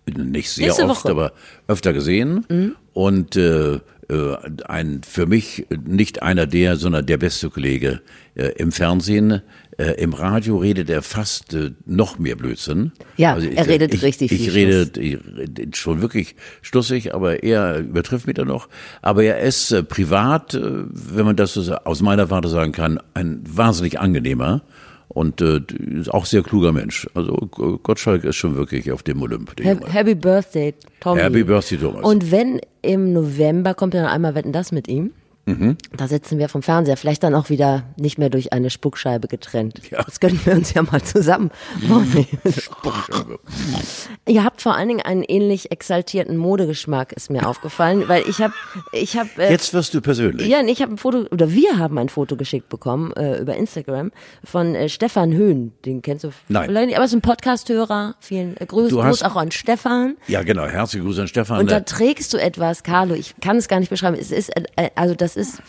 nicht 0.06 0.50
sehr 0.50 0.66
Nächste 0.66 0.84
oft, 0.84 1.04
Woche. 1.04 1.10
aber 1.10 1.32
öfter 1.66 1.92
gesehen. 1.92 2.74
Und 2.92 3.36
äh, 3.36 3.78
äh, 4.08 4.36
ein 4.66 5.02
für 5.06 5.26
mich 5.26 5.66
nicht 5.86 6.22
einer 6.22 6.46
der, 6.46 6.76
sondern 6.76 7.04
der 7.04 7.18
beste 7.18 7.50
Kollege 7.50 8.00
äh, 8.34 8.48
im 8.56 8.72
Fernsehen. 8.72 9.42
Äh, 9.76 9.92
Im 10.02 10.12
Radio 10.12 10.56
redet 10.56 10.90
er 10.90 11.02
fast 11.02 11.54
äh, 11.54 11.70
noch 11.86 12.18
mehr 12.18 12.34
Blödsinn. 12.34 12.90
Ja, 13.16 13.36
er 13.36 13.66
redet 13.68 13.94
ich, 13.94 14.02
richtig 14.02 14.32
ich 14.32 14.50
viel 14.50 14.52
rede 14.52 15.00
ich, 15.00 15.18
rede 15.36 15.76
schon 15.76 16.00
wirklich 16.00 16.34
stussig, 16.62 17.14
aber 17.14 17.44
er 17.44 17.78
übertrifft 17.78 18.26
mich 18.26 18.34
da 18.34 18.44
noch. 18.44 18.68
Aber 19.02 19.22
er 19.22 19.38
ist 19.40 19.70
äh, 19.70 19.84
privat, 19.84 20.54
äh, 20.54 20.60
wenn 20.62 21.26
man 21.26 21.36
das 21.36 21.54
so 21.54 21.74
aus 21.74 22.00
meiner 22.00 22.28
Warte 22.30 22.48
sagen 22.48 22.72
kann, 22.72 22.98
ein 23.14 23.40
wahnsinnig 23.44 24.00
angenehmer 24.00 24.62
und 25.18 25.40
äh, 25.40 25.60
ist 26.00 26.12
auch 26.14 26.24
sehr 26.26 26.42
kluger 26.42 26.72
Mensch. 26.72 27.06
Also 27.14 27.34
Gottschalk 27.82 28.24
ist 28.24 28.36
schon 28.36 28.56
wirklich 28.56 28.90
auf 28.92 29.02
dem 29.02 29.20
Olymp. 29.20 29.54
der 29.56 29.66
Ha- 29.66 29.72
Junge. 29.72 29.92
Happy 29.92 30.14
Birthday, 30.14 30.74
Tommy. 31.00 31.20
Happy 31.20 31.44
Birthday, 31.44 31.78
Thomas. 31.78 32.04
Und 32.04 32.30
wenn 32.30 32.60
im 32.82 33.12
November 33.12 33.74
kommt 33.74 33.94
ja 33.94 34.02
noch 34.02 34.10
einmal 34.12 34.34
Wetten 34.34 34.52
das 34.52 34.72
mit 34.72 34.88
ihm. 34.88 35.10
Mhm. 35.48 35.78
Da 35.96 36.08
sitzen 36.08 36.38
wir 36.38 36.50
vom 36.50 36.62
Fernseher, 36.62 36.98
vielleicht 36.98 37.22
dann 37.22 37.34
auch 37.34 37.48
wieder 37.48 37.84
nicht 37.96 38.18
mehr 38.18 38.28
durch 38.28 38.52
eine 38.52 38.68
Spuckscheibe 38.68 39.28
getrennt. 39.28 39.80
Ja. 39.90 40.02
Das 40.02 40.20
könnten 40.20 40.44
wir 40.44 40.52
uns 40.54 40.74
ja 40.74 40.82
mal 40.82 41.02
zusammen. 41.02 41.50
Ihr 44.26 44.44
habt 44.44 44.60
vor 44.60 44.74
allen 44.74 44.88
Dingen 44.88 45.00
einen 45.00 45.22
ähnlich 45.22 45.72
exaltierten 45.72 46.36
Modegeschmack, 46.36 47.12
ist 47.14 47.30
mir 47.30 47.48
aufgefallen, 47.48 48.08
weil 48.08 48.28
ich 48.28 48.40
habe, 48.42 48.52
ich 48.92 49.16
habe, 49.16 49.30
äh, 49.38 49.50
Jetzt 49.50 49.72
wirst 49.72 49.94
du 49.94 50.02
persönlich. 50.02 50.46
ja, 50.48 50.60
ich 50.60 50.82
habe 50.82 50.92
ein 50.92 50.98
Foto, 50.98 51.24
oder 51.30 51.50
wir 51.50 51.78
haben 51.78 51.96
ein 51.96 52.10
Foto 52.10 52.36
geschickt 52.36 52.68
bekommen 52.68 53.12
äh, 53.14 53.38
über 53.38 53.56
Instagram 53.56 54.12
von 54.44 54.74
äh, 54.74 54.90
Stefan 54.90 55.32
Höhn. 55.32 55.72
Den 55.86 56.02
kennst 56.02 56.24
du 56.24 56.30
Nein. 56.48 56.68
vielleicht 56.68 56.88
nicht, 56.88 56.96
aber 56.96 57.06
ist 57.06 57.14
ein 57.14 57.22
Podcast-Hörer. 57.22 58.16
Vielen 58.20 58.56
äh, 58.58 58.66
Grüß, 58.66 58.90
Du 58.90 59.00
Gruß 59.00 59.22
auch 59.22 59.36
an 59.36 59.50
Stefan. 59.50 60.16
Ja, 60.26 60.42
genau. 60.42 60.66
Herzlichen 60.66 61.06
Gruß 61.06 61.20
an 61.20 61.28
Stefan. 61.28 61.60
Und 61.60 61.70
da 61.70 61.80
trägst 61.80 62.34
du 62.34 62.36
etwas, 62.36 62.82
Carlo, 62.82 63.14
ich 63.14 63.34
kann 63.40 63.56
es 63.56 63.68
gar 63.68 63.80
nicht 63.80 63.88
beschreiben. 63.88 64.18
Es 64.20 64.30
ist, 64.30 64.50
äh, 64.76 64.90
also 64.94 65.14
das 65.14 65.37
ist, 65.38 65.62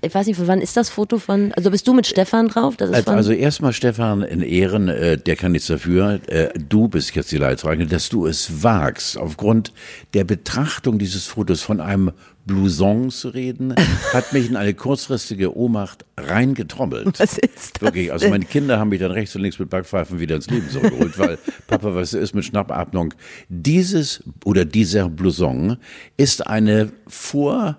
ich 0.00 0.14
weiß 0.14 0.26
nicht, 0.26 0.36
von 0.36 0.46
wann 0.46 0.60
ist 0.60 0.76
das 0.76 0.90
Foto 0.90 1.18
von, 1.18 1.52
also 1.52 1.70
bist 1.70 1.86
du 1.88 1.94
mit 1.94 2.06
Stefan 2.06 2.48
drauf? 2.48 2.74
Also, 2.78 3.10
also 3.10 3.32
erstmal 3.32 3.72
Stefan 3.72 4.22
in 4.22 4.42
Ehren, 4.42 4.88
äh, 4.88 5.16
der 5.16 5.36
kann 5.36 5.52
nichts 5.52 5.68
dafür. 5.68 6.20
Äh, 6.26 6.50
du 6.58 6.88
bist 6.88 7.14
jetzt 7.14 7.32
die 7.32 7.38
Leidtragende, 7.38 7.86
dass 7.86 8.08
du 8.08 8.26
es 8.26 8.62
wagst, 8.62 9.16
aufgrund 9.16 9.72
der 10.14 10.24
Betrachtung 10.24 10.98
dieses 10.98 11.26
Fotos 11.26 11.62
von 11.62 11.80
einem 11.80 12.12
Blouson 12.44 13.10
zu 13.10 13.28
reden, 13.28 13.74
hat 14.12 14.32
mich 14.32 14.48
in 14.48 14.56
eine 14.56 14.74
kurzfristige 14.74 15.56
Ohnmacht 15.56 16.04
reingetrommelt. 16.16 17.18
Was 17.18 17.38
ist 17.38 17.74
das 17.74 17.82
Wirklich, 17.82 18.12
also 18.12 18.28
meine 18.28 18.44
Kinder 18.44 18.78
haben 18.78 18.88
mich 18.88 19.00
dann 19.00 19.12
rechts 19.12 19.34
und 19.36 19.42
links 19.42 19.58
mit 19.58 19.70
Backpfeifen 19.70 20.18
wieder 20.18 20.36
ins 20.36 20.50
Leben 20.50 20.68
zurückgeholt, 20.68 21.18
weil 21.18 21.38
Papa, 21.66 21.94
was 21.94 22.14
ist 22.14 22.34
mit 22.34 22.44
Schnappatmung? 22.44 23.14
Dieses 23.48 24.22
oder 24.44 24.64
dieser 24.64 25.08
Blouson 25.08 25.76
ist 26.16 26.46
eine 26.46 26.92
vor 27.06 27.78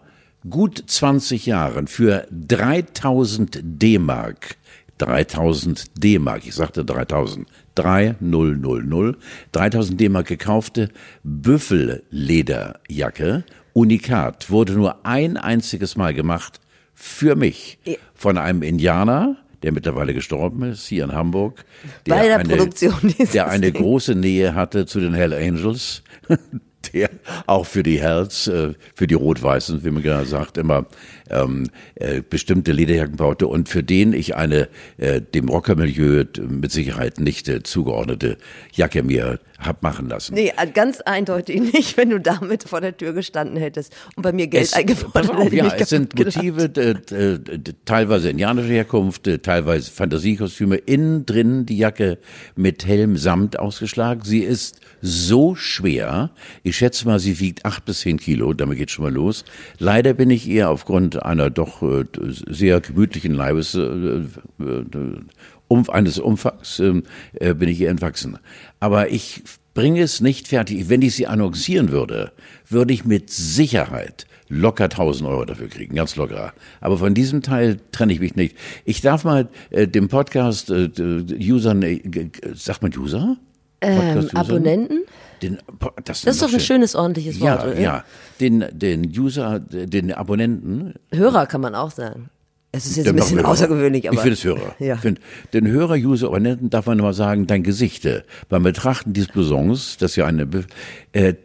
gut 0.50 0.84
20 0.86 1.46
Jahren 1.46 1.88
für 1.88 2.28
3000 2.32 3.60
D-Mark. 3.64 4.58
3000 5.00 6.04
D-Mark, 6.04 6.46
ich 6.46 6.54
sagte 6.56 6.86
3000, 6.86 7.48
3000, 7.76 9.18
3000 9.52 10.00
D-Mark 10.00 10.28
gekaufte 10.28 10.90
Büffellederjacke, 11.24 13.44
Unikat, 13.74 14.52
wurde 14.52 14.74
nur 14.74 15.04
ein 15.06 15.38
einziges 15.38 15.98
Mal 15.98 16.14
gemacht 16.14 16.62
für 16.94 17.36
mich. 17.36 17.80
Von 18.14 18.38
einem 18.38 18.62
Indianer, 18.62 19.38
der 19.64 19.72
mittlerweile 19.72 20.14
gestorben 20.14 20.62
ist, 20.64 20.86
hier 20.88 21.06
in 21.06 21.14
Hamburg. 21.14 21.66
Der 22.06 22.16
Bei 22.16 22.28
der 22.28 22.38
eine, 22.40 22.70
Der 23.34 23.50
eine 23.50 23.72
große 23.72 24.14
Nähe 24.16 24.54
hatte 24.54 24.86
zu 24.86 25.00
den 25.00 25.16
Hell 25.16 25.34
Angels. 25.34 26.04
Der 26.92 27.10
auch 27.48 27.66
für 27.66 27.84
die 27.84 28.02
Hells, 28.02 28.48
äh, 28.48 28.74
für 28.96 29.08
die 29.08 29.16
Rot-Weißen, 29.16 29.84
wie 29.84 29.92
man 29.92 30.04
gerne 30.04 30.26
sagt, 30.26 30.58
immer 30.58 30.86
ähm, 31.30 31.70
äh, 31.96 32.22
bestimmte 32.22 32.72
Lederjacken 32.72 33.18
baute 33.18 33.48
und 33.48 33.70
für 33.70 33.84
den 33.84 34.14
ich 34.14 34.36
eine 34.36 34.70
äh, 34.98 35.22
dem 35.22 35.50
Rockermilieu 35.50 36.26
mit 36.48 36.72
Sicherheit 36.72 37.20
nicht 37.20 37.48
äh, 37.50 37.64
zugeordnete 37.64 38.38
Jacke 38.74 39.04
mir 39.04 39.40
hab 39.66 39.84
machen 39.84 40.10
lassen. 40.10 40.34
Nee, 40.34 40.52
ganz 40.74 41.02
eindeutig 41.02 41.62
nicht, 41.74 41.98
wenn 41.98 42.10
du 42.10 42.20
damit 42.20 42.64
vor 42.64 42.82
der 42.82 42.96
Tür 42.96 43.14
gestanden 43.14 43.58
hättest 43.58 43.96
und 44.16 44.24
bei 44.24 44.32
mir 44.32 44.48
Geld 44.48 44.66
Es, 44.66 44.74
eingefordert 44.74 45.14
pass 45.14 45.30
auf, 45.30 45.46
hätte. 45.46 45.56
ich 45.56 45.62
ja, 45.62 45.76
es 45.76 45.90
sind. 45.90 46.18
Motive, 46.18 46.72
äh, 46.76 47.16
äh, 47.16 47.60
teilweise 47.86 48.30
indianische 48.30 48.70
Herkunft, 48.70 49.28
äh, 49.28 49.40
teilweise 49.40 49.92
Fantasiekostüme, 49.92 50.76
innen 50.76 51.26
drin 51.26 51.66
die 51.66 51.78
Jacke 51.78 52.18
mit 52.56 52.86
hellem 52.86 53.18
Samt 53.18 53.60
ausgeschlagen. 53.60 54.22
Sie 54.24 54.40
ist 54.40 54.80
so 55.02 55.56
schwer, 55.56 56.32
ich 56.64 56.78
schätze 56.78 57.06
mal, 57.06 57.20
sie 57.20 57.40
wiegt 57.40 57.66
acht 57.66 57.86
bis 57.86 58.02
zehn 58.02 58.18
Kilo, 58.18 58.54
damit 58.54 58.78
geht 58.78 58.92
schon 58.92 59.04
mal 59.04 59.14
los. 59.14 59.44
Leider 59.78 60.14
bin 60.14 60.30
ich 60.30 60.48
ihr 60.48 60.70
aufgrund 60.70 61.23
einer 61.24 61.50
doch 61.50 61.82
äh, 61.82 62.06
sehr 62.22 62.80
gemütlichen 62.82 63.34
Leibes, 63.34 63.76
äh, 63.76 63.82
äh, 63.82 64.24
um, 65.68 65.90
eines 65.90 66.20
Umfangs, 66.20 66.80
ähm, 66.80 67.04
äh, 67.34 67.54
bin 67.54 67.70
ich 67.70 67.80
ihr 67.82 67.90
entwachsen. 67.90 68.38
Aber 68.80 69.10
ich 69.12 69.44
bringe 69.74 70.02
es 70.02 70.22
nicht 70.22 70.48
fertig. 70.48 70.90
Wenn 70.90 71.02
ich 71.02 71.16
sie 71.16 71.26
annoncieren 71.28 71.92
würde, 71.92 72.32
würde 72.70 72.94
ich 72.94 73.06
mit 73.06 73.30
Sicherheit 73.30 74.28
locker 74.50 74.84
1000 74.86 75.28
Euro 75.30 75.46
dafür 75.46 75.68
kriegen, 75.68 75.96
ganz 75.96 76.16
locker. 76.16 76.54
Aber 76.80 76.98
von 77.00 77.14
diesem 77.16 77.42
Teil 77.42 77.80
trenne 77.92 78.14
ich 78.14 78.20
mich 78.20 78.36
nicht. 78.36 78.56
Ich 78.86 79.02
darf 79.02 79.24
mal 79.24 79.48
äh, 79.72 79.88
dem 79.88 80.10
Podcast 80.10 80.70
äh, 80.70 80.84
äh, 80.86 81.52
Usern, 81.52 81.82
äh, 81.82 81.96
g- 81.98 82.26
g- 82.26 82.32
sagt 82.54 82.84
man 82.84 82.92
User? 82.96 83.38
Ähm, 83.82 83.98
Podcast-User? 83.98 84.38
Abonnenten? 84.40 85.00
Den, 85.44 85.60
das, 86.06 86.22
Das 86.22 86.36
ist 86.36 86.42
doch 86.42 86.48
ein 86.48 86.52
schön. 86.52 86.60
schönes, 86.62 86.96
ordentliches 86.96 87.40
Wort, 87.40 87.60
Ja, 87.64 87.64
oder? 87.72 87.80
ja. 87.80 88.04
Den, 88.40 88.66
den 88.72 89.06
User, 89.16 89.60
den 89.60 90.12
Abonnenten, 90.14 90.96
Hörer 91.12 91.46
kann 91.46 91.62
man 91.62 91.76
auch 91.76 91.92
sagen. 91.92 92.30
Es 92.76 92.88
ist 92.88 92.98
jetzt 92.98 93.08
ein 93.08 93.16
bisschen 93.16 93.46
außergewöhnlich, 93.46 94.08
aber- 94.10 94.16
Ich 94.16 94.22
finde 94.22 94.34
es 94.34 94.44
Hörer. 94.44 94.76
Ja. 94.80 94.96
Ich 94.96 95.02
find, 95.02 95.20
den 95.54 95.68
Hörer, 95.68 95.94
User, 95.94 96.28
Abonnenten 96.28 96.72
darf 96.72 96.88
man 96.88 96.98
immer 96.98 97.14
sagen, 97.14 97.46
dein 97.46 97.62
Gesichte. 97.62 98.26
Beim 98.50 98.64
Betrachten 98.64 99.14
dieses 99.14 99.32
Blousons, 99.32 99.98
das 99.98 100.16
ja 100.16 100.26
eine, 100.26 100.48
äh, 101.12 101.36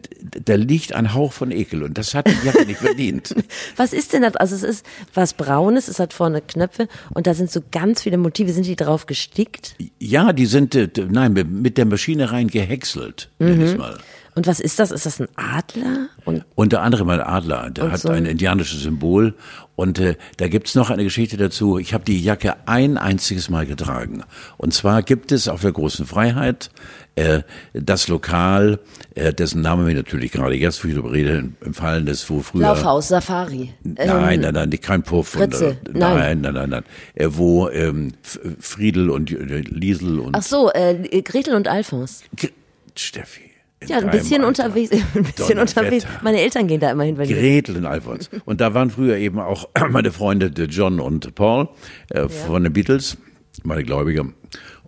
da 0.44 0.54
liegt 0.54 0.94
ein 0.94 1.12
Hauch 1.12 1.32
von 1.34 1.50
Ekel 1.50 1.82
und 1.82 1.98
das 1.98 2.14
hat 2.14 2.26
die 2.28 2.46
Jacke 2.46 2.64
nicht 2.64 2.78
verdient. 2.80 3.34
Was 3.76 3.92
ist 3.92 4.14
denn 4.14 4.22
das? 4.22 4.36
Also 4.36 4.54
es 4.56 4.62
ist 4.62 4.86
was 5.12 5.34
Braunes, 5.34 5.88
es 5.88 5.98
hat 5.98 6.14
vorne 6.14 6.40
Knöpfe 6.40 6.88
und 7.12 7.26
da 7.26 7.34
sind 7.34 7.50
so 7.50 7.60
ganz 7.70 8.02
viele 8.02 8.16
Motive. 8.16 8.50
Sind 8.52 8.66
die 8.66 8.74
drauf 8.76 9.04
gestickt? 9.04 9.76
Ja, 9.98 10.32
die 10.32 10.46
sind, 10.46 10.74
äh, 10.74 10.88
nein, 11.10 11.34
mit 11.34 11.76
der 11.76 11.84
Maschine 11.84 12.32
rein 12.32 12.48
gehäckselt, 12.48 13.28
nenn 13.38 13.60
ich's 13.60 13.76
mal. 13.76 13.98
Und 14.38 14.46
was 14.46 14.60
ist 14.60 14.78
das? 14.78 14.92
Ist 14.92 15.04
das 15.04 15.20
ein 15.20 15.26
Adler? 15.34 16.10
Und 16.24 16.44
Unter 16.54 16.82
anderem 16.82 17.10
ein 17.10 17.20
Adler, 17.20 17.70
der 17.70 17.86
Und 17.86 17.90
hat 17.90 17.98
so 17.98 18.10
ein 18.10 18.24
indianisches 18.24 18.82
Symbol. 18.82 19.34
Und 19.74 19.98
äh, 19.98 20.14
da 20.36 20.46
gibt's 20.46 20.76
noch 20.76 20.90
eine 20.90 21.02
Geschichte 21.02 21.36
dazu. 21.36 21.76
Ich 21.76 21.92
habe 21.92 22.04
die 22.04 22.22
Jacke 22.22 22.54
ein 22.66 22.98
einziges 22.98 23.50
Mal 23.50 23.66
getragen. 23.66 24.22
Und 24.56 24.72
zwar 24.72 25.02
gibt 25.02 25.32
es 25.32 25.48
auf 25.48 25.62
der 25.62 25.72
Großen 25.72 26.06
Freiheit 26.06 26.70
äh, 27.16 27.40
das 27.74 28.06
Lokal, 28.06 28.78
äh, 29.16 29.34
dessen 29.34 29.60
Name 29.60 29.82
mir 29.82 29.94
natürlich 29.94 30.30
gerade 30.30 30.54
jetzt, 30.54 30.84
wo 30.84 30.88
ich 30.88 30.94
darüber 30.94 31.10
rede, 31.10 31.50
empfallen 31.64 32.06
ist, 32.06 32.30
wo 32.30 32.38
früher... 32.38 32.62
Laufhaus, 32.62 33.08
Safari. 33.08 33.74
Nein, 33.82 34.38
nein, 34.38 34.54
nein, 34.54 34.70
kein 34.80 35.02
Puff. 35.02 35.34
und, 35.34 35.50
Fritze, 35.52 35.70
äh, 35.70 35.76
nein. 35.98 36.16
nein, 36.16 36.40
nein, 36.42 36.54
nein, 36.54 36.70
nein. 36.70 36.84
Äh, 37.16 37.26
wo 37.32 37.68
ähm, 37.70 38.12
Friedel 38.60 39.10
und 39.10 39.32
äh, 39.32 39.62
Liesel 39.62 40.20
und 40.20 40.36
Ach 40.36 40.42
so, 40.44 40.70
äh, 40.72 41.22
Gretel 41.22 41.56
und 41.56 41.66
Alphons. 41.66 42.22
Gr- 42.36 42.50
Steffi. 42.94 43.47
In 43.80 43.88
Ja, 43.88 43.98
ein 43.98 44.10
bisschen 44.10 44.44
Alter. 44.44 44.64
unterwegs, 44.66 44.90
ein 45.14 45.22
bisschen 45.24 45.58
unterwegs. 45.58 46.06
Meine 46.22 46.40
Eltern 46.40 46.66
gehen 46.66 46.80
da 46.80 46.90
immerhin, 46.90 47.16
wenn 47.18 47.28
die 47.28 47.34
Gretel 47.34 47.76
und 47.76 47.86
Alfons. 47.86 48.30
Und 48.44 48.60
da 48.60 48.74
waren 48.74 48.90
früher 48.90 49.16
eben 49.16 49.38
auch 49.38 49.68
meine 49.90 50.12
Freunde 50.12 50.50
John 50.64 51.00
und 51.00 51.34
Paul 51.34 51.68
äh, 52.10 52.28
von 52.28 52.64
den 52.64 52.72
Beatles, 52.72 53.16
meine 53.62 53.84
Gläubige. 53.84 54.32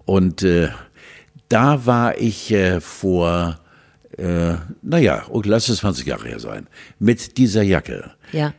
Und 0.05 0.43
äh, 0.43 0.69
da 1.49 1.87
war 1.87 2.19
ich 2.19 2.53
äh, 2.53 2.81
vor, 2.81 3.61
äh, 4.17 4.55
naja, 4.83 5.25
lass 5.45 5.69
es 5.69 5.79
20 5.79 6.07
Jahre 6.07 6.29
her 6.29 6.41
sein, 6.41 6.67
mit 6.99 7.39
dieser 7.39 7.63
Jacke. 7.63 8.13
Ja. 8.33 8.53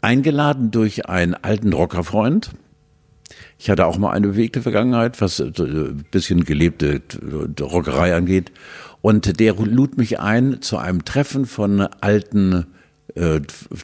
Eingeladen 0.00 0.72
durch 0.72 1.08
einen 1.08 1.34
alten 1.34 1.72
Rockerfreund. 1.72 2.50
Ich 3.58 3.68
hatte 3.68 3.86
auch 3.86 3.98
mal 3.98 4.12
eine 4.12 4.28
bewegte 4.28 4.62
Vergangenheit, 4.62 5.20
was 5.20 5.40
äh, 5.40 5.52
ein 5.58 6.04
bisschen 6.10 6.44
gelebte 6.44 7.02
äh, 7.02 7.62
Rockerei 7.62 8.14
angeht. 8.14 8.52
Und 9.00 9.40
der 9.40 9.54
lud 9.54 9.98
mich 9.98 10.20
ein 10.20 10.62
zu 10.62 10.78
einem 10.78 11.04
Treffen 11.04 11.44
von 11.44 11.80
alten 11.80 12.66
äh, 13.14 13.40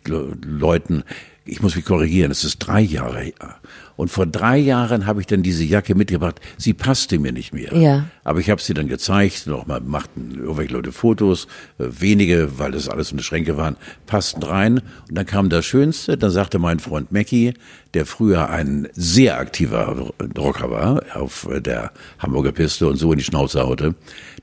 Leuten. 0.06 1.02
Ich 1.46 1.60
muss 1.60 1.76
mich 1.76 1.84
korrigieren, 1.84 2.30
es 2.30 2.42
ist 2.42 2.58
drei 2.58 2.80
Jahre 2.80 3.20
her. 3.20 3.56
Und 3.96 4.08
vor 4.08 4.26
drei 4.26 4.56
Jahren 4.56 5.06
habe 5.06 5.20
ich 5.20 5.26
dann 5.26 5.42
diese 5.42 5.62
Jacke 5.62 5.94
mitgebracht. 5.94 6.40
Sie 6.56 6.72
passte 6.72 7.18
mir 7.18 7.32
nicht 7.32 7.52
mehr. 7.52 7.76
Ja. 7.76 8.06
Aber 8.24 8.40
ich 8.40 8.50
habe 8.50 8.60
sie 8.60 8.74
dann 8.74 8.88
gezeigt, 8.88 9.46
nochmal 9.46 9.80
machten 9.80 10.36
irgendwelche 10.36 10.72
Leute 10.72 10.90
Fotos, 10.90 11.46
äh, 11.78 11.84
wenige, 12.00 12.58
weil 12.58 12.72
das 12.72 12.88
alles 12.88 13.12
in 13.12 13.18
die 13.18 13.24
Schränke 13.24 13.56
waren, 13.56 13.76
passten 14.06 14.42
rein. 14.42 14.78
Und 15.08 15.16
dann 15.16 15.26
kam 15.26 15.48
das 15.50 15.64
Schönste, 15.66 16.16
dann 16.16 16.30
sagte 16.30 16.58
mein 16.58 16.80
Freund 16.80 17.12
Mackie, 17.12 17.54
der 17.92 18.06
früher 18.06 18.48
ein 18.48 18.88
sehr 18.94 19.38
aktiver 19.38 20.12
Rocker 20.36 20.70
war, 20.70 21.02
auf 21.14 21.46
äh, 21.50 21.60
der 21.60 21.92
Hamburger 22.18 22.52
Piste 22.52 22.88
und 22.88 22.96
so 22.96 23.12
in 23.12 23.18
die 23.18 23.24
Schnauze 23.24 23.62
haute, 23.62 23.94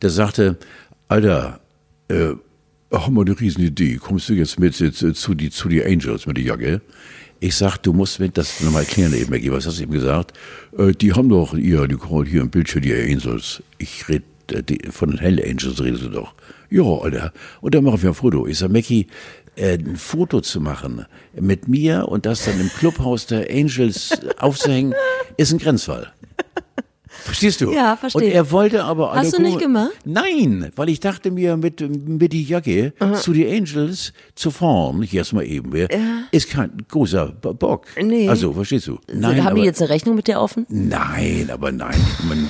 der 0.02 0.12
sagte, 0.12 0.58
Alter, 1.10 1.60
äh, 2.08 2.36
haben 2.92 3.16
wir 3.16 3.22
eine 3.22 3.40
Riesenidee, 3.40 3.98
kommst 3.98 4.30
du 4.30 4.34
jetzt 4.34 4.60
mit 4.60 4.80
jetzt, 4.80 5.02
äh, 5.02 5.14
zu 5.14 5.34
die, 5.34 5.50
zu 5.50 5.70
die 5.70 5.84
Angels 5.84 6.26
mit 6.26 6.38
der 6.38 6.44
Jacke? 6.44 6.82
Ich 7.40 7.56
sag, 7.56 7.78
du 7.78 7.94
musst 7.94 8.20
mir 8.20 8.30
das 8.30 8.62
nochmal 8.62 8.84
erklären 8.84 9.14
eben, 9.14 9.32
Maggie. 9.32 9.52
Was 9.52 9.66
hast 9.66 9.80
du 9.80 9.84
ihm 9.84 9.92
gesagt? 9.92 10.34
Äh, 10.78 10.92
die 10.92 11.14
haben 11.14 11.30
doch, 11.30 11.58
ja, 11.58 11.88
die 11.88 11.96
kommen 11.96 12.26
hier 12.26 12.42
im 12.42 12.50
Bildschirm, 12.50 12.84
die 12.84 12.94
Angels. 12.94 13.64
Ich 13.78 14.08
red, 14.10 14.24
äh, 14.52 14.92
von 14.92 15.12
den 15.12 15.20
Hell 15.20 15.42
Angels 15.42 15.82
redest 15.82 16.04
du 16.04 16.10
doch. 16.10 16.34
Ja, 16.70 16.84
Alter. 16.84 17.34
Und 17.62 17.74
dann 17.74 17.84
machen 17.84 18.02
wir 18.02 18.10
ein 18.10 18.16
Foto. 18.16 18.46
Ich 18.46 18.60
sag, 18.60 18.72
Mackie, 18.72 19.08
äh, 19.56 19.78
ein 19.78 19.96
Foto 19.96 20.42
zu 20.42 20.62
machen 20.62 21.06
mit 21.34 21.68
mir 21.68 22.08
und 22.08 22.26
das 22.26 22.46
dann 22.46 22.60
im 22.60 22.70
Clubhaus 22.70 23.26
der 23.26 23.50
Angels 23.50 24.12
aufzuhängen, 24.38 24.94
ist 25.38 25.52
ein 25.52 25.60
Grenzfall. 25.60 26.12
Verstehst 27.32 27.62
du? 27.62 27.72
Ja, 27.72 27.96
verstehe. 27.96 28.24
Und 28.26 28.32
er 28.32 28.52
wollte 28.52 28.84
aber 28.84 29.14
Hast 29.14 29.38
du 29.38 29.42
nicht 29.42 29.58
gemacht? 29.60 29.92
Nein, 30.04 30.70
weil 30.76 30.90
ich 30.90 31.00
dachte 31.00 31.32
mir, 31.32 31.56
mit, 31.56 31.80
mit 32.08 32.34
die 32.34 32.44
Jacke 32.44 32.94
zu 33.22 33.32
die 33.32 33.48
Angels 33.48 34.12
zu 34.36 34.52
fahren, 34.52 35.02
jetzt 35.10 35.32
mal 35.32 35.46
eben, 35.46 35.74
ja, 35.76 35.88
ist 36.32 36.50
kein 36.50 36.72
großer 36.90 37.28
Bock. 37.32 37.86
Nee. 38.02 38.28
Also, 38.28 38.52
verstehst 38.52 38.88
du? 38.88 39.00
Nein, 39.14 39.38
Haben 39.44 39.48
aber, 39.48 39.56
die 39.60 39.62
jetzt 39.66 39.82
eine 39.82 39.90
Rechnung 39.90 40.16
mit 40.16 40.28
dir 40.28 40.42
offen? 40.42 40.66
nein, 40.70 41.50
aber 41.52 41.72
nein, 41.72 42.00
man, 42.28 42.50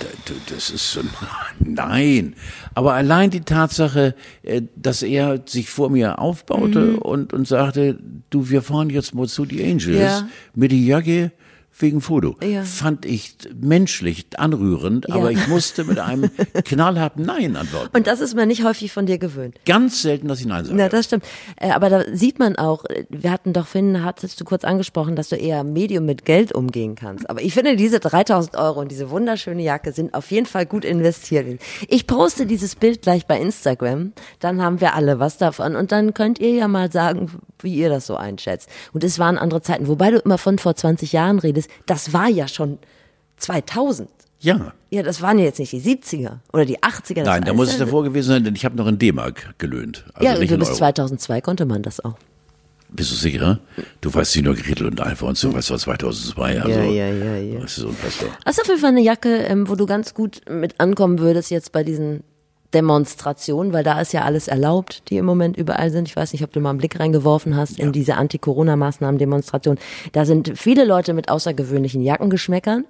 das 0.50 0.72
ist 0.72 0.92
so, 0.94 1.02
nein. 1.60 2.36
Aber 2.74 2.94
allein 2.94 3.30
die 3.30 3.42
Tatsache, 3.42 4.16
äh, 4.44 4.62
dass 4.76 5.04
er 5.04 5.42
sich 5.46 5.70
vor 5.70 5.90
mir 5.90 6.20
aufbaute 6.20 6.80
Mhm. 6.80 6.98
und, 7.00 7.34
und 7.34 7.48
sagte, 7.48 8.00
du, 8.30 8.50
wir 8.50 8.62
fahren 8.62 8.90
jetzt 8.90 9.14
mal 9.14 9.28
zu 9.28 9.46
die 9.46 9.64
Angels 9.64 9.88
Ja. 10.00 10.28
mit 10.56 10.72
die 10.72 10.86
Jacke, 10.86 11.32
wegen 11.78 12.02
Foto. 12.02 12.36
Ja. 12.44 12.64
Fand 12.64 13.06
ich 13.06 13.36
menschlich 13.60 14.26
anrührend, 14.38 15.08
Ja. 15.10 15.16
aber 15.16 15.32
ich 15.32 15.48
musste 15.48 15.84
mit 15.84 16.00
einem 16.00 16.30
knallharten 16.66 17.26
Nein 17.26 17.56
antworten. 17.56 17.96
Und 17.96 18.08
das 18.08 18.20
ist 18.22 18.36
mir 18.36 18.46
nicht 18.46 18.64
häufig 18.64 18.92
von 18.92 19.06
dir 19.06 19.18
gewöhnt. 19.18 19.56
Ganz 19.66 20.02
selten, 20.02 20.28
dass 20.28 20.40
ich 20.40 20.46
Nein 20.46 20.66
sage. 20.66 20.78
Ja, 20.80 20.90
das 20.90 21.06
stimmt. 21.06 21.24
Äh, 21.56 21.72
Aber 21.72 21.90
da 21.90 22.04
sieht 22.14 22.38
man 22.40 22.56
auch, 22.58 22.86
äh, 22.86 23.06
wir 23.10 23.32
hatten 23.32 23.54
doch, 23.54 23.68
Finn, 23.68 24.04
hattest 24.04 24.40
du 24.40 24.44
kurz 24.46 24.64
angesprochen, 24.64 25.16
dass 25.16 25.30
du 25.30 25.36
eher 25.38 25.64
Medium 25.64 26.06
mit 26.06 26.26
Geld 26.26 26.52
umgehen 26.54 26.96
kannst. 26.96 27.30
Aber 27.30 27.42
ich 27.42 27.54
finde, 27.54 27.76
diese 27.76 28.00
3000 28.00 28.56
Euro 28.58 28.80
und 28.82 28.92
diese 28.92 29.10
wunderschöne 29.10 29.64
Jacke 29.64 29.92
sind 29.92 30.14
auf 30.14 30.30
jeden 30.32 30.46
Fall 30.46 30.66
gut 30.66 30.86
investiert. 30.86 31.60
Ich 31.88 32.06
poste 32.08 32.46
dieses 32.46 32.76
Bild 32.76 33.02
gleich 33.02 33.26
bei 33.26 33.40
Instagram, 33.40 34.12
dann 34.40 34.62
haben 34.62 34.82
wir 34.82 34.94
alle 34.96 35.20
was 35.20 35.38
davon 35.38 35.76
und 35.76 35.92
dann 35.92 36.14
könnt 36.14 36.40
ihr 36.40 36.52
ja 36.52 36.68
mal 36.68 36.92
sagen, 36.92 37.32
wie 37.62 37.74
ihr 37.76 37.90
das 37.90 38.06
so 38.08 38.16
einschätzt. 38.16 38.70
Und 38.94 39.04
es 39.04 39.18
waren 39.20 39.38
andere 39.38 39.62
Zeiten, 39.62 39.88
wobei 39.88 40.12
du 40.12 40.18
immer 40.20 40.38
von 40.38 40.58
vor 40.60 40.76
20 40.76 41.14
Jahren 41.14 41.40
redest, 41.40 41.61
das 41.86 42.14
war 42.14 42.28
ja 42.30 42.48
schon 42.48 42.80
2000. 43.38 44.10
ja. 44.40 44.74
Ja, 44.94 45.04
das 45.04 45.22
waren 45.22 45.40
ja 45.40 45.46
jetzt 45.46 45.58
nicht 45.58 45.72
die 45.72 45.80
70er 45.80 46.40
oder 46.52 46.66
die 46.66 46.80
80er. 46.80 47.24
das 47.24 47.26
Nein, 47.26 47.44
da 47.46 47.54
muss 47.54 47.70
es 47.70 47.78
davor 47.78 48.04
gewesen 48.04 48.28
sein, 48.28 48.44
denn 48.44 48.56
ich 48.56 48.66
habe 48.66 48.76
noch 48.76 48.88
in 48.88 49.00
D-Mark 49.00 49.58
gelöhnt. 49.58 50.04
Also 50.14 50.26
Ja, 50.28 50.38
nicht 50.38 50.50
du 50.52 50.56
in 50.56 50.60
bis 50.60 50.68
Euro. 50.68 50.80
2002 50.80 51.40
konnte 51.40 51.66
man 51.66 51.82
das 51.82 52.04
auch. 52.04 52.16
Bist 52.90 53.10
du 53.10 53.16
sicher? 53.16 53.62
Du 54.02 54.14
weißt 54.14 54.36
nicht 54.36 54.44
nur 54.44 54.54
Gretel 54.54 54.88
und 54.88 55.00
Alfons, 55.00 55.40
du 55.40 55.54
weißt 55.54 55.70
war 55.72 55.78
2002. 55.78 56.62
Also, 56.62 56.78
Ja, 56.78 56.84
ja, 56.84 57.08
ja, 57.08 57.36
ja. 57.38 57.60
Das 57.62 57.78
ist 57.78 57.86
unfassbar. 57.86 58.32
Das 58.44 58.58
ist 58.58 58.62
auf 58.64 58.68
jeden 58.68 58.82
Fall 58.82 58.90
eine 58.90 59.02
Jacke, 59.02 59.34
ähm, 59.44 59.70
wo 59.70 59.76
du 59.76 59.86
ganz 59.86 60.14
gut 60.14 60.42
mit 60.50 60.78
ankommen 60.82 61.20
würdest 61.20 61.52
jetzt 61.52 61.72
bei 61.72 61.86
diesen 61.86 62.22
Demonstrationen, 62.74 63.74
weil 63.74 63.84
da 63.84 64.00
ist 64.00 64.14
ja 64.14 64.22
alles 64.24 64.48
erlaubt, 64.48 65.04
die 65.10 65.18
im 65.18 65.26
Moment 65.26 65.58
überall 65.58 65.92
sind. 65.92 66.08
Ich 66.08 66.16
weiß 66.16 66.32
nicht, 66.34 66.44
ob 66.44 66.52
du 66.54 66.60
mal 66.60 66.70
einen 66.70 66.80
Blick 66.80 67.00
reingeworfen 67.00 67.56
hast 67.56 67.80
in 67.80 67.92
diese 67.92 68.16
Anti-Corona-Maßnahmen-Demonstration. 68.16 69.78
Da 70.14 70.26
sind 70.26 70.54
viele 70.58 70.86
Leute 70.86 71.14
mit 71.14 71.30
außergewöhnlichen 71.30 72.02
Jackengeschmäckern. 72.02 72.86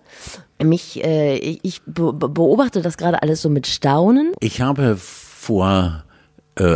Mich, 0.63 1.03
äh, 1.03 1.37
ich 1.37 1.59
ich 1.63 1.81
be 1.85 2.13
be- 2.13 2.29
beobachte 2.29 2.81
das 2.81 2.97
gerade 2.97 3.21
alles 3.23 3.41
so 3.41 3.49
mit 3.49 3.67
Staunen. 3.67 4.33
Ich 4.39 4.61
habe 4.61 4.95
vor 4.97 6.03
äh, 6.55 6.75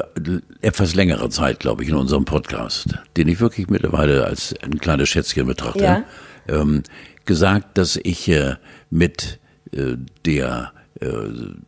etwas 0.62 0.96
längerer 0.96 1.30
Zeit, 1.30 1.60
glaube 1.60 1.84
ich, 1.84 1.90
in 1.90 1.96
unserem 1.96 2.26
Podcast, 2.26 2.98
den 3.18 3.28
ich 3.28 3.40
wirklich 3.40 3.70
mittlerweile 3.70 4.26
als 4.26 4.56
ein 4.64 4.80
kleines 4.80 5.10
Schätzchen 5.10 5.46
betrachte, 5.46 5.84
Ja. 5.84 6.04
ähm, 6.48 6.82
gesagt, 7.26 7.78
dass 7.78 7.98
ich 8.02 8.28
äh, 8.30 8.56
mit 8.90 9.40
äh, 9.72 9.96
der 10.26 10.72
äh, 11.02 11.08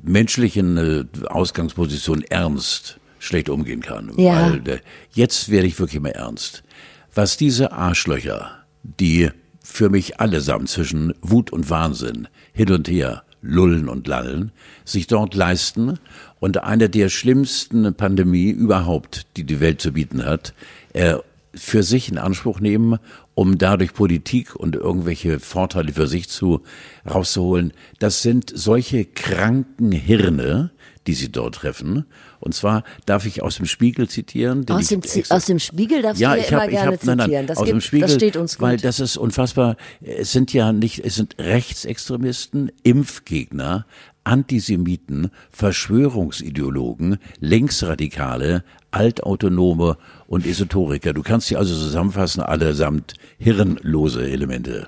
menschlichen 0.01 0.77
äh, 0.77 1.05
Ausgangsposition 1.27 2.23
ernst 2.23 2.99
schlecht 3.19 3.49
umgehen 3.49 3.81
kann. 3.81 4.11
Ja. 4.17 4.51
Weil 4.51 4.67
äh, 4.67 4.79
jetzt 5.11 5.49
werde 5.49 5.67
ich 5.67 5.79
wirklich 5.79 6.01
mal 6.01 6.09
ernst. 6.09 6.63
Was 7.13 7.37
diese 7.37 7.71
Arschlöcher, 7.71 8.51
die 8.83 9.29
für 9.63 9.89
mich 9.89 10.19
allesamt 10.19 10.69
zwischen 10.69 11.13
Wut 11.21 11.51
und 11.51 11.69
Wahnsinn 11.69 12.27
hin 12.53 12.71
und 12.71 12.87
her 12.87 13.23
lullen 13.41 13.89
und 13.89 14.07
lallen, 14.07 14.51
sich 14.85 15.07
dort 15.07 15.35
leisten 15.35 15.99
und 16.39 16.63
eine 16.63 16.89
der 16.89 17.09
schlimmsten 17.09 17.93
Pandemie 17.95 18.49
überhaupt, 18.49 19.25
die 19.35 19.43
die 19.43 19.59
Welt 19.59 19.81
zu 19.81 19.93
bieten 19.93 20.25
hat, 20.25 20.53
äh, 20.93 21.15
für 21.53 21.83
sich 21.83 22.09
in 22.09 22.17
Anspruch 22.17 22.59
nehmen, 22.59 22.99
um 23.33 23.57
dadurch 23.57 23.93
Politik 23.93 24.55
und 24.55 24.75
irgendwelche 24.75 25.39
Vorteile 25.39 25.93
für 25.93 26.07
sich 26.07 26.29
zu 26.29 26.61
rauszuholen. 27.09 27.73
Das 27.99 28.21
sind 28.21 28.51
solche 28.53 29.05
kranken 29.05 29.91
Hirne, 29.91 30.71
die 31.07 31.13
sie 31.13 31.31
dort 31.31 31.55
treffen. 31.55 32.05
Und 32.39 32.53
zwar 32.53 32.83
darf 33.05 33.25
ich 33.25 33.41
aus 33.41 33.57
dem 33.57 33.65
Spiegel 33.65 34.09
zitieren. 34.09 34.65
den 34.65 34.75
Aus 34.75 34.87
dem, 34.87 35.01
aus 35.29 35.45
dem 35.45 35.59
Spiegel 35.59 36.01
darfst 36.01 36.21
ja, 36.21 36.33
du 36.33 36.37
ja 36.37 36.43
ich 36.43 36.51
immer 36.51 36.61
habe, 36.61 36.71
ich 36.71 36.77
gerne 36.77 36.91
habe, 36.91 37.05
nein, 37.05 37.19
zitieren. 37.19 37.31
nein, 37.31 37.47
das, 37.47 37.57
aus 37.57 37.65
gibt, 37.65 37.75
dem 37.75 37.81
Spiegel, 37.81 38.07
das 38.07 38.15
steht 38.15 38.37
uns 38.37 38.57
gut. 38.57 38.61
weil 38.61 38.77
das 38.77 38.99
ist 38.99 39.17
unfassbar. 39.17 39.77
Es 40.01 40.31
sind 40.31 40.53
ja 40.53 40.73
nicht, 40.73 40.99
es 40.99 41.15
sind 41.15 41.35
Rechtsextremisten, 41.39 42.71
Impfgegner, 42.83 43.85
Antisemiten, 44.23 45.31
Verschwörungsideologen, 45.51 47.17
Linksradikale, 47.39 48.63
Altautonome 48.91 49.97
und 50.27 50.45
Esoteriker. 50.45 51.13
Du 51.13 51.23
kannst 51.23 51.47
sie 51.47 51.57
also 51.57 51.73
zusammenfassen, 51.73 52.41
allesamt 52.41 53.13
hirnlose 53.37 54.29
Elemente. 54.29 54.87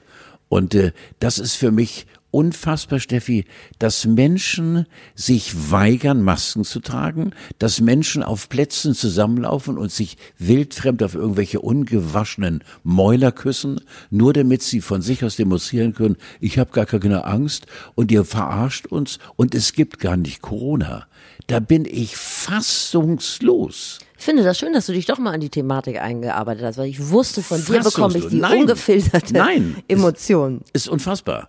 Und 0.49 0.75
äh, 0.75 0.91
das 1.19 1.39
ist 1.39 1.55
für 1.55 1.71
mich 1.71 2.07
unfassbar, 2.31 2.99
Steffi, 2.99 3.45
dass 3.79 4.05
Menschen 4.05 4.85
sich 5.15 5.71
weigern, 5.71 6.21
Masken 6.21 6.63
zu 6.63 6.79
tragen, 6.79 7.31
dass 7.57 7.81
Menschen 7.81 8.23
auf 8.23 8.49
Plätzen 8.49 8.93
zusammenlaufen 8.93 9.77
und 9.77 9.91
sich 9.91 10.17
wildfremd 10.37 11.01
auf 11.01 11.15
irgendwelche 11.15 11.59
ungewaschenen 11.59 12.63
Mäuler 12.83 13.31
küssen, 13.31 13.81
nur 14.09 14.33
damit 14.33 14.61
sie 14.61 14.81
von 14.81 15.01
sich 15.01 15.23
aus 15.23 15.37
demonstrieren 15.37 15.93
können, 15.93 16.17
ich 16.39 16.59
habe 16.59 16.71
gar 16.71 16.85
keine 16.85 17.25
Angst 17.25 17.65
und 17.95 18.11
ihr 18.11 18.25
verarscht 18.25 18.85
uns 18.87 19.19
und 19.35 19.55
es 19.55 19.73
gibt 19.73 19.99
gar 19.99 20.17
nicht 20.17 20.41
Corona. 20.41 21.07
Da 21.47 21.59
bin 21.59 21.85
ich 21.85 22.15
fassungslos. 22.15 23.99
Ich 24.19 24.25
finde 24.25 24.43
das 24.43 24.59
schön, 24.59 24.73
dass 24.73 24.85
du 24.85 24.91
dich 24.91 25.05
doch 25.05 25.17
mal 25.17 25.33
an 25.33 25.39
die 25.39 25.49
Thematik 25.49 26.01
eingearbeitet 26.01 26.65
hast, 26.65 26.77
weil 26.77 26.89
ich 26.89 27.09
wusste, 27.09 27.41
von 27.41 27.63
dir 27.63 27.79
bekomme 27.79 28.17
ich 28.17 28.27
die 28.27 28.35
Nein. 28.35 28.61
ungefilterte 28.61 29.33
Nein. 29.33 29.77
Emotion. 29.87 30.59
ist 30.73 30.89
unfassbar. 30.89 31.47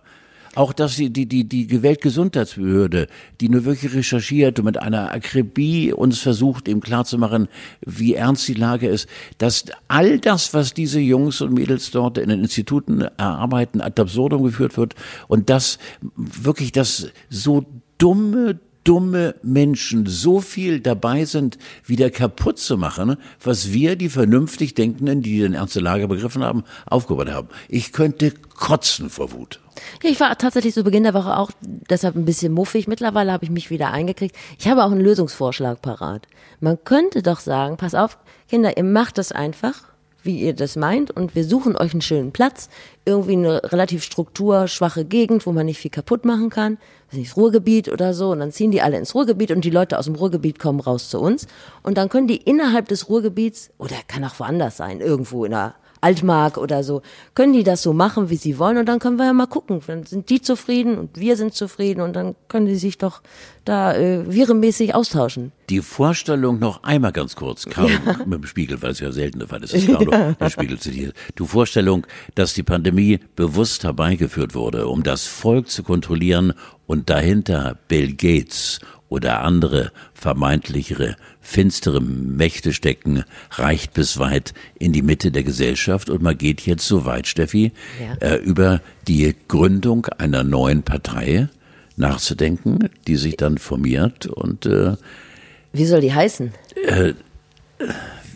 Auch 0.55 0.71
dass 0.71 0.95
die, 0.95 1.09
die, 1.09 1.25
die, 1.25 1.45
die 1.45 1.81
Weltgesundheitsbehörde, 1.83 3.07
die 3.41 3.49
nur 3.49 3.65
wirklich 3.65 3.93
recherchiert 3.93 4.57
und 4.59 4.65
mit 4.65 4.77
einer 4.77 5.11
Akribie 5.11 5.91
uns 5.91 6.19
versucht, 6.19 6.69
eben 6.69 6.79
klarzumachen, 6.79 7.49
wie 7.85 8.15
ernst 8.15 8.47
die 8.47 8.53
Lage 8.53 8.87
ist, 8.87 9.07
dass 9.37 9.65
all 9.89 10.19
das, 10.19 10.53
was 10.53 10.73
diese 10.73 11.01
Jungs 11.01 11.41
und 11.41 11.53
Mädels 11.53 11.91
dort 11.91 12.17
in 12.17 12.29
den 12.29 12.39
Instituten 12.39 13.01
erarbeiten, 13.01 13.81
ad 13.81 14.01
absurdum 14.01 14.43
geführt 14.43 14.77
wird 14.77 14.95
und 15.27 15.49
dass 15.49 15.77
wirklich 16.15 16.71
das 16.71 17.09
so 17.29 17.65
dumme, 17.97 18.59
dumme 18.83 19.35
Menschen 19.43 20.05
so 20.05 20.41
viel 20.41 20.79
dabei 20.79 21.25
sind, 21.25 21.57
wieder 21.85 22.09
kaputt 22.09 22.59
zu 22.59 22.77
machen, 22.77 23.17
was 23.43 23.71
wir, 23.71 23.95
die 23.95 24.09
vernünftig 24.09 24.73
Denkenden, 24.73 25.21
die 25.21 25.39
den 25.39 25.53
ernste 25.53 25.79
Lage 25.79 26.07
begriffen 26.07 26.43
haben, 26.43 26.63
aufgebaut 26.85 27.29
haben. 27.29 27.49
Ich 27.69 27.93
könnte 27.93 28.31
kotzen 28.31 29.09
vor 29.09 29.31
Wut. 29.31 29.59
Ja, 30.03 30.09
ich 30.09 30.19
war 30.19 30.37
tatsächlich 30.37 30.73
zu 30.73 30.83
Beginn 30.83 31.03
der 31.03 31.13
Woche 31.13 31.37
auch 31.37 31.51
deshalb 31.61 32.15
ein 32.15 32.25
bisschen 32.25 32.53
muffig. 32.53 32.87
Mittlerweile 32.87 33.31
habe 33.31 33.45
ich 33.45 33.51
mich 33.51 33.69
wieder 33.69 33.91
eingekriegt. 33.91 34.35
Ich 34.59 34.67
habe 34.67 34.83
auch 34.83 34.91
einen 34.91 35.01
Lösungsvorschlag 35.01 35.81
parat. 35.81 36.27
Man 36.59 36.83
könnte 36.83 37.23
doch 37.23 37.39
sagen, 37.39 37.77
pass 37.77 37.95
auf, 37.95 38.17
Kinder, 38.49 38.77
ihr 38.77 38.83
macht 38.83 39.17
das 39.17 39.31
einfach, 39.31 39.90
wie 40.23 40.39
ihr 40.39 40.53
das 40.53 40.75
meint, 40.75 41.11
und 41.11 41.35
wir 41.35 41.43
suchen 41.43 41.75
euch 41.75 41.93
einen 41.93 42.01
schönen 42.01 42.31
Platz, 42.31 42.69
irgendwie 43.05 43.33
eine 43.33 43.61
relativ 43.71 44.03
strukturschwache 44.03 45.05
Gegend, 45.05 45.45
wo 45.45 45.51
man 45.51 45.65
nicht 45.65 45.79
viel 45.79 45.91
kaputt 45.91 46.25
machen 46.25 46.49
kann, 46.49 46.77
weiß 47.09 47.19
nicht, 47.19 47.35
Ruhrgebiet 47.35 47.89
oder 47.89 48.13
so, 48.13 48.31
und 48.31 48.39
dann 48.39 48.51
ziehen 48.51 48.71
die 48.71 48.81
alle 48.81 48.97
ins 48.97 49.15
Ruhrgebiet 49.15 49.51
und 49.51 49.65
die 49.65 49.69
Leute 49.69 49.97
aus 49.97 50.05
dem 50.05 50.15
Ruhrgebiet 50.15 50.59
kommen 50.59 50.79
raus 50.79 51.09
zu 51.09 51.19
uns. 51.19 51.47
Und 51.83 51.97
dann 51.97 52.09
können 52.09 52.27
die 52.27 52.37
innerhalb 52.37 52.87
des 52.87 53.09
Ruhrgebiets, 53.09 53.71
oder 53.77 53.95
kann 54.07 54.23
auch 54.23 54.39
woanders 54.39 54.77
sein, 54.77 55.01
irgendwo 55.01 55.45
in 55.45 55.53
einer 55.53 55.75
Altmark 56.01 56.57
oder 56.57 56.83
so, 56.83 57.01
können 57.35 57.53
die 57.53 57.63
das 57.63 57.83
so 57.83 57.93
machen, 57.93 58.29
wie 58.29 58.35
sie 58.35 58.57
wollen 58.57 58.77
und 58.77 58.87
dann 58.87 58.99
können 58.99 59.17
wir 59.17 59.25
ja 59.25 59.33
mal 59.33 59.45
gucken. 59.45 59.81
Dann 59.85 60.03
sind 60.03 60.29
die 60.29 60.41
zufrieden 60.41 60.97
und 60.97 61.19
wir 61.19 61.37
sind 61.37 61.53
zufrieden 61.53 62.01
und 62.01 62.13
dann 62.15 62.35
können 62.47 62.65
die 62.65 62.75
sich 62.75 62.97
doch 62.97 63.21
da 63.65 63.95
äh, 63.95 64.23
virenmäßig 64.27 64.95
austauschen. 64.95 65.51
Die 65.69 65.81
Vorstellung 65.81 66.59
noch 66.59 66.83
einmal 66.83 67.11
ganz 67.11 67.35
kurz, 67.35 67.65
Karl 67.65 67.91
mit 68.25 68.39
dem 68.39 68.45
Spiegel, 68.45 68.81
weil 68.81 68.91
es 68.91 68.99
ja 68.99 69.11
selten 69.11 69.39
der 69.39 69.47
Fall 69.47 69.63
ist, 69.63 69.73
dass 69.73 69.85
Carlo 69.85 70.11
den 70.11 70.49
Spiegel 70.49 70.79
zitiert. 70.79 71.15
Die 71.37 71.45
Vorstellung, 71.45 72.07
dass 72.35 72.53
die 72.53 72.63
Pandemie 72.63 73.19
bewusst 73.35 73.83
herbeigeführt 73.83 74.55
wurde, 74.55 74.87
um 74.87 75.03
das 75.03 75.27
Volk 75.27 75.69
zu 75.69 75.83
kontrollieren 75.83 76.53
und 76.87 77.09
dahinter 77.09 77.77
Bill 77.87 78.15
Gates 78.15 78.79
oder 79.11 79.41
andere 79.43 79.91
vermeintlichere 80.13 81.15
finstere 81.41 81.99
Mächte 82.01 82.71
stecken, 82.71 83.23
reicht 83.51 83.93
bis 83.93 84.17
weit 84.19 84.53
in 84.79 84.93
die 84.93 85.01
Mitte 85.01 85.31
der 85.31 85.43
Gesellschaft. 85.43 86.09
Und 86.09 86.21
man 86.21 86.37
geht 86.37 86.61
jetzt 86.61 86.87
so 86.87 87.03
weit, 87.05 87.27
Steffi, 87.27 87.73
Ja. 87.99 88.13
äh, 88.27 88.35
über 88.37 88.79
die 89.07 89.35
Gründung 89.47 90.05
einer 90.17 90.43
neuen 90.43 90.83
Partei 90.83 91.49
nachzudenken, 91.97 92.89
die 93.07 93.17
sich 93.17 93.35
dann 93.37 93.57
formiert. 93.57 94.27
Und 94.27 94.65
äh, 94.65 94.95
Wie 95.73 95.85
soll 95.85 96.01
die 96.01 96.13
heißen? 96.13 96.51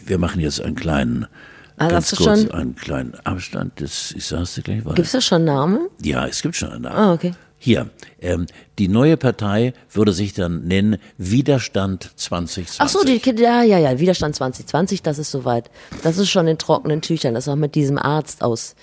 wir 0.05 0.17
machen 0.17 0.41
jetzt 0.41 0.61
einen 0.61 0.75
kleinen, 0.75 1.27
Ah, 1.77 1.87
ganz 1.89 2.11
hast 2.11 2.19
du 2.19 2.23
kurz 2.25 2.41
schon- 2.41 2.51
einen 2.51 2.75
kleinen 2.75 3.15
Abstand. 3.25 3.73
Das, 3.81 4.13
ich 4.15 4.25
sag's 4.25 4.55
dir 4.55 4.61
gleich 4.61 4.83
mal. 4.83 4.93
Gibt's 4.95 5.11
da 5.11 5.19
schon 5.21 5.43
Namen? 5.45 5.87
Ja, 6.01 6.25
es 6.25 6.41
gibt 6.41 6.55
schon 6.55 6.69
einen 6.71 6.83
Namen. 6.83 6.95
Ah, 6.97 7.13
okay. 7.13 7.33
Hier, 7.65 7.89
ähm, 8.21 8.45
die 8.77 8.87
neue 8.87 9.17
Partei 9.17 9.73
würde 9.89 10.13
sich 10.13 10.33
dann 10.33 10.67
nennen 10.67 10.97
Widerstand 11.17 12.11
2020. 12.15 12.75
Ach 12.77 12.89
so, 12.89 13.03
die 13.03 13.19
ja, 13.41 13.63
ja, 13.63 13.79
ja, 13.79 13.99
Widerstand 13.99 14.35
2020, 14.35 15.01
das 15.01 15.17
ist 15.17 15.31
soweit. 15.31 15.71
Das 16.03 16.19
ist 16.19 16.29
schon 16.29 16.47
in 16.47 16.59
trockenen 16.59 17.01
Tüchern. 17.01 17.33
Das 17.33 17.47
ist 17.47 17.51
auch 17.51 17.55
mit 17.55 17.73
diesem 17.73 17.97
Arzt 17.97 18.43
aus, 18.43 18.75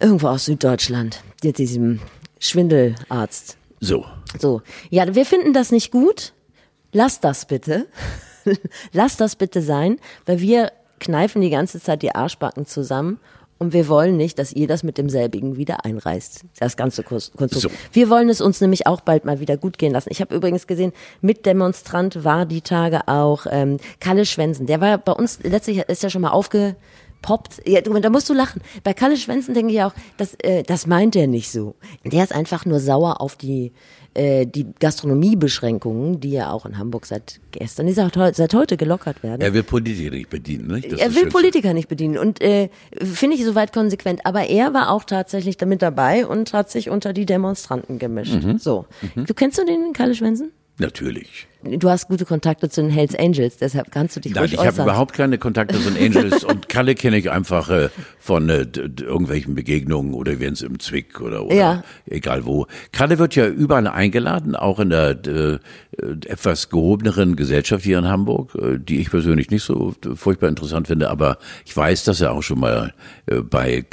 irgendwo 0.00 0.28
aus 0.28 0.46
Süddeutschland, 0.46 1.22
mit 1.44 1.58
diesem 1.58 2.00
Schwindelarzt. 2.40 3.58
So, 3.78 4.06
So, 4.40 4.62
ja, 4.88 5.14
wir 5.14 5.26
finden 5.26 5.52
das 5.52 5.70
nicht 5.70 5.90
gut. 5.90 6.32
Lass 6.94 7.20
das 7.20 7.44
bitte. 7.44 7.88
Lass 8.94 9.18
das 9.18 9.36
bitte 9.36 9.60
sein, 9.60 9.98
weil 10.24 10.40
wir 10.40 10.72
kneifen 10.98 11.42
die 11.42 11.50
ganze 11.50 11.78
Zeit 11.78 12.00
die 12.00 12.14
Arschbacken 12.14 12.64
zusammen 12.64 13.20
Und 13.58 13.72
wir 13.72 13.88
wollen 13.88 14.16
nicht, 14.16 14.38
dass 14.38 14.52
ihr 14.52 14.68
das 14.68 14.84
mit 14.84 14.98
demselbigen 14.98 15.56
wieder 15.56 15.84
einreißt. 15.84 16.44
Das 16.60 16.76
ganze 16.76 17.02
Konstrukt. 17.02 17.54
So. 17.54 17.68
Wir 17.92 18.08
wollen 18.08 18.28
es 18.28 18.40
uns 18.40 18.60
nämlich 18.60 18.86
auch 18.86 19.00
bald 19.00 19.24
mal 19.24 19.40
wieder 19.40 19.56
gut 19.56 19.78
gehen 19.78 19.92
lassen. 19.92 20.10
Ich 20.12 20.20
habe 20.20 20.34
übrigens 20.34 20.68
gesehen, 20.68 20.92
Mitdemonstrant 21.22 22.24
war 22.24 22.46
die 22.46 22.60
Tage 22.60 23.08
auch 23.08 23.46
ähm, 23.50 23.78
Kalle 23.98 24.26
Schwensen. 24.26 24.66
Der 24.66 24.80
war 24.80 24.98
bei 24.98 25.12
uns, 25.12 25.40
letztlich 25.42 25.78
ist 25.78 26.04
ja 26.04 26.10
schon 26.10 26.22
mal 26.22 26.30
aufgepoppt. 26.30 27.62
Ja, 27.66 27.80
du, 27.80 27.98
da 27.98 28.10
musst 28.10 28.28
du 28.28 28.34
lachen. 28.34 28.62
Bei 28.84 28.94
Kalle 28.94 29.16
Schwensen 29.16 29.54
denke 29.54 29.72
ich 29.72 29.82
auch, 29.82 29.92
das, 30.18 30.34
äh, 30.34 30.62
das 30.62 30.86
meint 30.86 31.16
er 31.16 31.26
nicht 31.26 31.50
so. 31.50 31.74
Der 32.04 32.22
ist 32.22 32.32
einfach 32.32 32.64
nur 32.64 32.78
sauer 32.78 33.20
auf 33.20 33.34
die 33.34 33.72
äh, 34.14 34.46
die 34.46 34.66
Gastronomiebeschränkungen, 34.80 36.20
die 36.20 36.30
ja 36.32 36.50
auch 36.50 36.66
in 36.66 36.78
Hamburg 36.78 37.06
seit 37.06 37.40
gestern, 37.52 37.86
die 37.86 37.92
seit, 37.92 38.16
heu- 38.16 38.32
seit 38.34 38.54
heute 38.54 38.76
gelockert 38.76 39.22
werden. 39.22 39.40
Er 39.40 39.52
will 39.54 39.62
Politiker 39.62 40.10
nicht 40.10 40.30
bedienen, 40.30 40.68
nicht? 40.68 40.90
Das 40.92 41.00
er 41.00 41.08
ist 41.08 41.16
will. 41.16 41.28
Politiker 41.28 41.74
nicht 41.74 41.88
bedienen 41.88 42.18
und 42.18 42.40
äh, 42.40 42.68
finde 42.96 43.36
ich 43.36 43.44
soweit 43.44 43.72
konsequent. 43.72 44.24
Aber 44.24 44.46
er 44.48 44.74
war 44.74 44.90
auch 44.90 45.04
tatsächlich 45.04 45.56
damit 45.56 45.82
dabei 45.82 46.26
und 46.26 46.52
hat 46.52 46.70
sich 46.70 46.90
unter 46.90 47.12
die 47.12 47.26
Demonstranten 47.26 47.98
gemischt. 47.98 48.42
Mhm. 48.42 48.58
So, 48.58 48.86
du 49.14 49.34
kennst 49.34 49.58
du 49.58 49.64
den 49.64 49.92
Kalle 49.92 50.14
Schwensen? 50.14 50.50
Natürlich. 50.80 51.48
Du 51.64 51.90
hast 51.90 52.06
gute 52.06 52.24
Kontakte 52.24 52.68
zu 52.70 52.82
den 52.82 52.90
Hells 52.90 53.16
Angels, 53.16 53.56
deshalb 53.56 53.90
kannst 53.90 54.14
du 54.14 54.20
dich 54.20 54.32
Nein, 54.32 54.44
ich 54.44 54.58
habe 54.58 54.80
überhaupt 54.82 55.12
keine 55.12 55.36
Kontakte 55.38 55.80
zu 55.80 55.90
den 55.90 56.16
Angels 56.16 56.44
und 56.44 56.68
Kalle 56.68 56.94
kenne 56.94 57.18
ich 57.18 57.32
einfach 57.32 57.68
äh, 57.68 57.88
von 58.20 58.48
äh, 58.48 58.60
irgendwelchen 58.60 59.56
Begegnungen 59.56 60.14
oder 60.14 60.32
Events 60.32 60.62
im 60.62 60.78
Zwick 60.78 61.20
oder, 61.20 61.44
oder 61.46 61.54
Ja. 61.56 61.84
egal 62.06 62.46
wo. 62.46 62.66
Kalle 62.92 63.18
wird 63.18 63.34
ja 63.34 63.48
überall 63.48 63.88
eingeladen, 63.88 64.54
auch 64.54 64.78
in 64.78 64.90
der 64.90 65.18
äh, 65.26 65.58
etwas 66.26 66.70
gehobeneren 66.70 67.34
Gesellschaft 67.34 67.82
hier 67.84 67.98
in 67.98 68.06
Hamburg, 68.06 68.54
äh, 68.54 68.78
die 68.78 69.00
ich 69.00 69.10
persönlich 69.10 69.50
nicht 69.50 69.64
so 69.64 69.94
furchtbar 70.14 70.48
interessant 70.48 70.86
finde, 70.86 71.10
aber 71.10 71.38
ich 71.66 71.76
weiß, 71.76 72.04
dass 72.04 72.20
er 72.20 72.32
auch 72.32 72.42
schon 72.42 72.60
mal 72.60 72.94
äh, 73.26 73.40
bei 73.40 73.84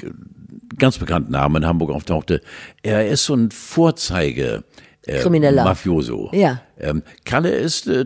ganz 0.78 1.00
bekannten 1.00 1.32
Namen 1.32 1.64
in 1.64 1.66
Hamburg 1.68 1.90
auftauchte. 1.90 2.42
Er 2.84 3.08
ist 3.08 3.26
so 3.26 3.34
ein 3.34 3.50
Vorzeige. 3.50 4.64
Äh, 5.06 5.20
Krimineller. 5.22 5.64
Mafioso. 5.64 6.30
Ja. 6.34 6.62
Ähm, 6.80 7.04
Kalle 7.26 7.52
ist, 7.52 7.88
äh, 7.88 8.06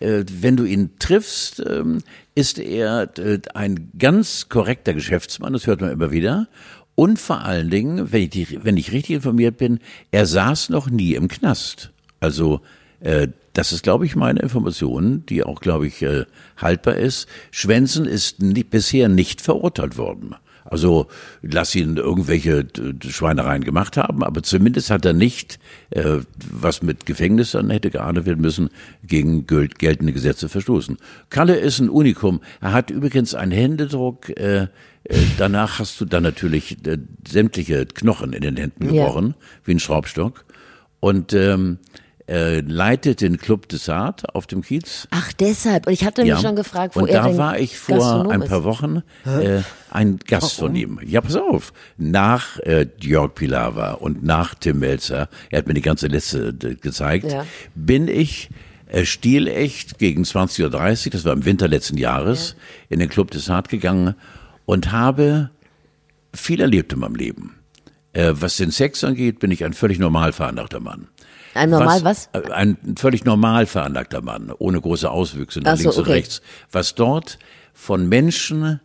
äh, 0.00 0.24
wenn 0.40 0.56
du 0.56 0.64
ihn 0.64 0.90
triffst, 0.98 1.62
ähm, 1.66 2.02
ist 2.34 2.58
er 2.58 3.08
äh, 3.18 3.40
ein 3.54 3.90
ganz 3.98 4.48
korrekter 4.48 4.94
Geschäftsmann, 4.94 5.52
das 5.52 5.66
hört 5.66 5.80
man 5.80 5.90
immer 5.90 6.10
wieder. 6.10 6.48
Und 6.94 7.18
vor 7.18 7.40
allen 7.40 7.70
Dingen, 7.70 8.12
wenn 8.12 8.22
ich, 8.22 8.30
die, 8.30 8.64
wenn 8.64 8.76
ich 8.76 8.92
richtig 8.92 9.16
informiert 9.16 9.56
bin, 9.56 9.80
er 10.10 10.26
saß 10.26 10.68
noch 10.68 10.90
nie 10.90 11.14
im 11.14 11.28
Knast. 11.28 11.90
Also 12.20 12.60
äh, 13.00 13.28
das 13.54 13.72
ist, 13.72 13.82
glaube 13.82 14.06
ich, 14.06 14.16
meine 14.16 14.40
Information, 14.40 15.24
die 15.26 15.42
auch, 15.42 15.60
glaube 15.60 15.86
ich, 15.86 16.02
äh, 16.02 16.24
haltbar 16.56 16.96
ist. 16.96 17.28
Schwensen 17.50 18.06
ist 18.06 18.40
ni 18.40 18.62
bisher 18.62 19.08
nicht 19.08 19.40
verurteilt 19.40 19.98
worden. 19.98 20.34
Also 20.64 21.06
lass 21.42 21.74
ihn 21.74 21.96
irgendwelche 21.96 22.64
d- 22.64 23.10
Schweinereien 23.10 23.64
gemacht 23.64 23.96
haben, 23.96 24.22
aber 24.22 24.42
zumindest 24.42 24.90
hat 24.90 25.04
er 25.04 25.12
nicht, 25.12 25.58
äh, 25.90 26.18
was 26.50 26.82
mit 26.82 27.04
Gefängnis 27.06 27.52
dann 27.52 27.70
hätte 27.70 27.90
geahndet 27.90 28.26
werden 28.26 28.40
müssen, 28.40 28.70
gegen 29.02 29.46
gel- 29.46 29.68
geltende 29.68 30.12
Gesetze 30.12 30.48
verstoßen. 30.48 30.98
Kalle 31.30 31.56
ist 31.56 31.80
ein 31.80 31.88
Unikum. 31.90 32.40
Er 32.60 32.72
hat 32.72 32.90
übrigens 32.90 33.34
einen 33.34 33.52
Händedruck. 33.52 34.28
Äh, 34.30 34.68
äh, 35.04 35.16
danach 35.36 35.80
hast 35.80 36.00
du 36.00 36.04
dann 36.04 36.22
natürlich 36.22 36.76
äh, 36.86 36.98
sämtliche 37.28 37.86
Knochen 37.86 38.32
in 38.32 38.42
den 38.42 38.56
Händen 38.56 38.84
Ja. 38.86 38.90
gebrochen, 39.04 39.34
wie 39.64 39.72
ein 39.72 39.80
Schraubstock. 39.80 40.44
Und 41.00 41.32
ähm, 41.32 41.78
äh, 42.32 42.60
leitet 42.60 43.20
den 43.20 43.36
Club 43.36 43.68
des 43.68 43.88
Art 43.90 44.34
auf 44.34 44.46
dem 44.46 44.62
Kiez. 44.62 45.06
Ach, 45.10 45.32
deshalb. 45.34 45.86
Und 45.86 45.92
ich 45.92 46.04
hatte 46.04 46.24
mich 46.24 46.38
schon 46.40 46.56
gefragt, 46.56 46.96
wo 46.96 47.00
und 47.00 47.08
er 47.08 47.22
da 47.24 47.36
war 47.36 47.58
ich 47.58 47.76
vor 47.78 47.98
Gastronom 47.98 48.32
ein 48.32 48.42
ist. 48.42 48.48
paar 48.48 48.64
Wochen 48.64 49.02
äh, 49.26 49.60
ein 49.90 50.18
Gast 50.26 50.54
von 50.54 50.74
ihm. 50.74 50.98
Ja, 51.04 51.20
pass 51.20 51.36
auf. 51.36 51.72
Nach 51.98 52.58
äh, 52.60 52.86
Jörg 53.00 53.34
Pilawa 53.34 53.92
und 53.92 54.24
nach 54.24 54.54
Tim 54.54 54.78
Melzer, 54.78 55.28
er 55.50 55.58
hat 55.58 55.66
mir 55.66 55.74
die 55.74 55.82
ganze 55.82 56.06
Liste 56.06 56.54
gezeigt, 56.54 57.30
Ja. 57.30 57.44
bin 57.74 58.08
ich 58.08 58.48
äh, 58.86 59.04
stilecht 59.04 59.98
gegen 59.98 60.22
20.30 60.22 60.62
Uhr, 61.06 61.10
das 61.12 61.24
war 61.24 61.32
im 61.34 61.44
Winter 61.44 61.68
letzten 61.68 61.98
Jahres, 61.98 62.56
in 62.88 62.98
den 62.98 63.08
Club 63.10 63.30
des 63.30 63.48
Hart 63.50 63.68
gegangen 63.68 64.14
und 64.64 64.90
habe 64.92 65.50
viel 66.34 66.60
erlebt 66.62 66.92
in 66.94 67.00
meinem 67.00 67.14
Leben. 67.16 67.56
Äh, 68.14 68.32
was 68.34 68.56
den 68.56 68.70
Sex 68.70 69.04
angeht, 69.04 69.38
bin 69.38 69.50
ich 69.50 69.64
ein 69.64 69.72
völlig 69.74 69.98
normal 69.98 70.32
veranlagter 70.32 70.80
Mann. 70.80 71.08
Ein 71.54 71.70
normal 71.70 72.04
was? 72.04 72.28
Äh, 72.32 72.50
Ein 72.50 72.76
völlig 72.96 73.24
normal 73.24 73.66
veranlagter 73.66 74.22
Mann, 74.22 74.52
ohne 74.58 74.80
große 74.80 75.10
Auswüchse 75.10 75.60
nach 75.60 75.72
Ach 75.72 75.76
so, 75.76 75.82
links 75.82 75.96
und 75.96 76.02
okay. 76.02 76.12
rechts. 76.12 76.42
Was 76.70 76.94
dort 76.94 77.38
von 77.72 78.08
Menschen 78.08 78.80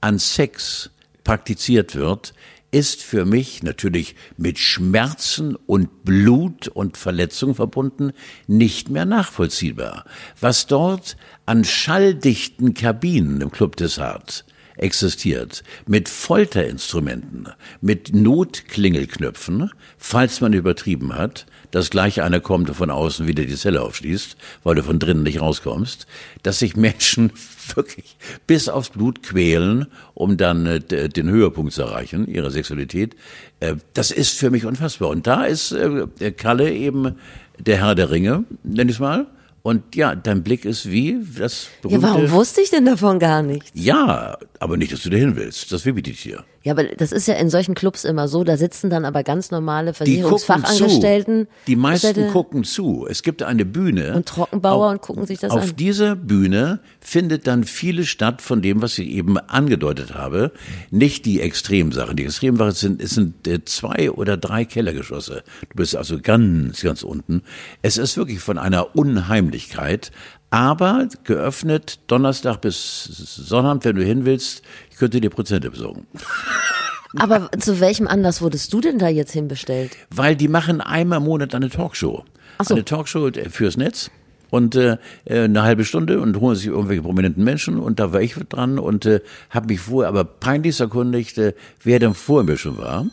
an 0.00 0.18
Sex 0.18 0.90
praktiziert 1.24 1.94
wird, 1.94 2.34
ist 2.70 3.02
für 3.02 3.24
mich 3.24 3.62
natürlich 3.62 4.14
mit 4.36 4.58
Schmerzen 4.58 5.56
und 5.56 6.04
Blut 6.04 6.68
und 6.68 6.96
Verletzung 6.96 7.54
verbunden, 7.54 8.12
nicht 8.46 8.90
mehr 8.90 9.04
nachvollziehbar. 9.04 10.04
Was 10.40 10.66
dort 10.66 11.16
an 11.46 11.64
schalldichten 11.64 12.74
Kabinen 12.74 13.40
im 13.40 13.50
Club 13.50 13.76
des 13.76 13.98
Harts 13.98 14.44
existiert, 14.76 15.62
mit 15.86 16.08
Folterinstrumenten, 16.08 17.48
mit 17.80 18.14
Notklingelknöpfen, 18.14 19.70
falls 19.98 20.40
man 20.40 20.52
übertrieben 20.52 21.14
hat, 21.14 21.46
dass 21.70 21.90
gleich 21.90 22.22
einer 22.22 22.40
kommt 22.40 22.68
und 22.68 22.74
von 22.74 22.90
außen 22.90 23.26
wieder 23.26 23.44
die 23.44 23.56
Zelle 23.56 23.82
aufschließt, 23.82 24.36
weil 24.64 24.74
du 24.74 24.82
von 24.82 24.98
drinnen 24.98 25.22
nicht 25.22 25.40
rauskommst, 25.40 26.06
dass 26.42 26.58
sich 26.58 26.76
Menschen 26.76 27.32
wirklich 27.74 28.16
bis 28.46 28.68
aufs 28.68 28.90
Blut 28.90 29.22
quälen, 29.22 29.86
um 30.14 30.36
dann 30.36 30.66
äh, 30.66 31.08
den 31.08 31.28
Höhepunkt 31.28 31.72
zu 31.72 31.82
erreichen, 31.82 32.26
ihrer 32.26 32.50
Sexualität. 32.50 33.14
Äh, 33.60 33.76
das 33.94 34.10
ist 34.10 34.38
für 34.38 34.50
mich 34.50 34.64
unfassbar. 34.64 35.08
Und 35.08 35.26
da 35.26 35.44
ist 35.44 35.72
äh, 35.72 36.06
der 36.18 36.32
Kalle 36.32 36.72
eben 36.72 37.16
der 37.58 37.78
Herr 37.78 37.94
der 37.94 38.10
Ringe, 38.10 38.44
nenn 38.62 38.88
ich 38.88 38.96
es 38.96 39.00
mal. 39.00 39.26
Und 39.62 39.94
ja, 39.94 40.14
dein 40.14 40.42
Blick 40.42 40.64
ist 40.64 40.90
wie 40.90 41.18
das 41.38 41.64
Ja, 41.64 41.70
berühmte... 41.82 42.02
warum 42.02 42.30
wusste 42.30 42.62
ich 42.62 42.70
denn 42.70 42.86
davon 42.86 43.18
gar 43.18 43.42
nichts? 43.42 43.70
Ja, 43.74 44.38
aber 44.58 44.76
nicht, 44.78 44.92
dass 44.92 45.02
du 45.02 45.10
dahin 45.10 45.36
willst. 45.36 45.70
Das 45.70 45.84
will 45.84 45.96
ich 45.98 46.22
dir. 46.22 46.44
Ja, 46.62 46.72
aber 46.72 46.84
das 46.84 47.10
ist 47.10 47.26
ja 47.26 47.34
in 47.34 47.48
solchen 47.48 47.74
Clubs 47.74 48.04
immer 48.04 48.28
so, 48.28 48.44
da 48.44 48.58
sitzen 48.58 48.90
dann 48.90 49.06
aber 49.06 49.22
ganz 49.22 49.50
normale 49.50 49.92
Die 49.92 50.20
gucken 50.20 50.38
Versicherungsfachangestellten. 50.38 51.46
zu. 51.46 51.52
Die 51.68 51.76
meisten 51.76 52.28
gucken 52.32 52.64
zu. 52.64 53.06
Es 53.08 53.22
gibt 53.22 53.42
eine 53.42 53.64
Bühne. 53.64 54.14
Und 54.14 54.26
Trockenbauer 54.26 54.86
Auf- 54.88 54.92
und 54.92 55.00
gucken 55.00 55.26
sich 55.26 55.38
das 55.38 55.52
Auf 55.52 55.62
an. 55.70 55.76
dieser 55.76 56.16
Bühne 56.16 56.80
findet 57.00 57.46
dann 57.46 57.64
vieles 57.64 58.08
statt 58.08 58.42
von 58.42 58.60
dem, 58.60 58.82
was 58.82 58.98
ich 58.98 59.08
eben 59.08 59.38
angedeutet 59.38 60.14
habe. 60.14 60.52
Nicht 60.90 61.24
die 61.24 61.40
Extremsachen. 61.40 62.16
Die 62.16 62.24
Extremsachen 62.24 62.72
sind, 62.72 63.02
es 63.02 63.10
sind 63.12 63.48
äh, 63.48 63.64
zwei 63.64 64.10
oder 64.10 64.36
drei 64.36 64.66
Kellergeschosse. 64.66 65.42
Du 65.70 65.76
bist 65.76 65.96
also 65.96 66.18
ganz, 66.20 66.82
ganz 66.82 67.02
unten. 67.02 67.42
Es 67.80 67.96
ist 67.96 68.18
wirklich 68.18 68.40
von 68.40 68.58
einer 68.58 68.94
Unheimlichkeit. 68.94 70.10
Aber 70.50 71.08
geöffnet 71.24 72.00
Donnerstag 72.08 72.60
bis 72.60 73.04
Sonnabend, 73.04 73.84
wenn 73.84 73.96
du 73.96 74.04
hin 74.04 74.24
willst. 74.24 74.62
Ich 74.90 74.96
könnte 74.96 75.20
dir 75.20 75.30
Prozente 75.30 75.70
besorgen. 75.70 76.06
Aber 77.16 77.50
zu 77.58 77.80
welchem 77.80 78.06
Anlass 78.06 78.40
wurdest 78.40 78.72
du 78.72 78.80
denn 78.80 78.98
da 78.98 79.08
jetzt 79.08 79.32
hinbestellt? 79.32 79.96
Weil 80.14 80.36
die 80.36 80.48
machen 80.48 80.80
einmal 80.80 81.18
im 81.18 81.24
Monat 81.24 81.54
eine 81.54 81.68
Talkshow. 81.68 82.24
Ach 82.58 82.64
so. 82.64 82.74
Eine 82.74 82.84
Talkshow 82.84 83.30
fürs 83.50 83.76
Netz. 83.76 84.10
Und 84.50 84.74
äh, 84.74 84.96
eine 85.28 85.62
halbe 85.62 85.84
Stunde 85.84 86.20
und 86.20 86.38
holen 86.40 86.56
sich 86.56 86.66
irgendwelche 86.66 87.02
prominenten 87.02 87.44
Menschen 87.44 87.78
und 87.78 88.00
da 88.00 88.12
war 88.12 88.20
ich 88.20 88.34
dran 88.48 88.80
und 88.80 89.06
äh, 89.06 89.20
habe 89.48 89.68
mich 89.68 89.78
vorher 89.78 90.08
aber 90.08 90.24
peinlich 90.24 90.80
erkundigt, 90.80 91.38
äh, 91.38 91.54
wer 91.84 92.00
denn 92.00 92.14
vor 92.14 92.42
mir 92.42 92.56
schon 92.56 92.76
war. 92.76 93.06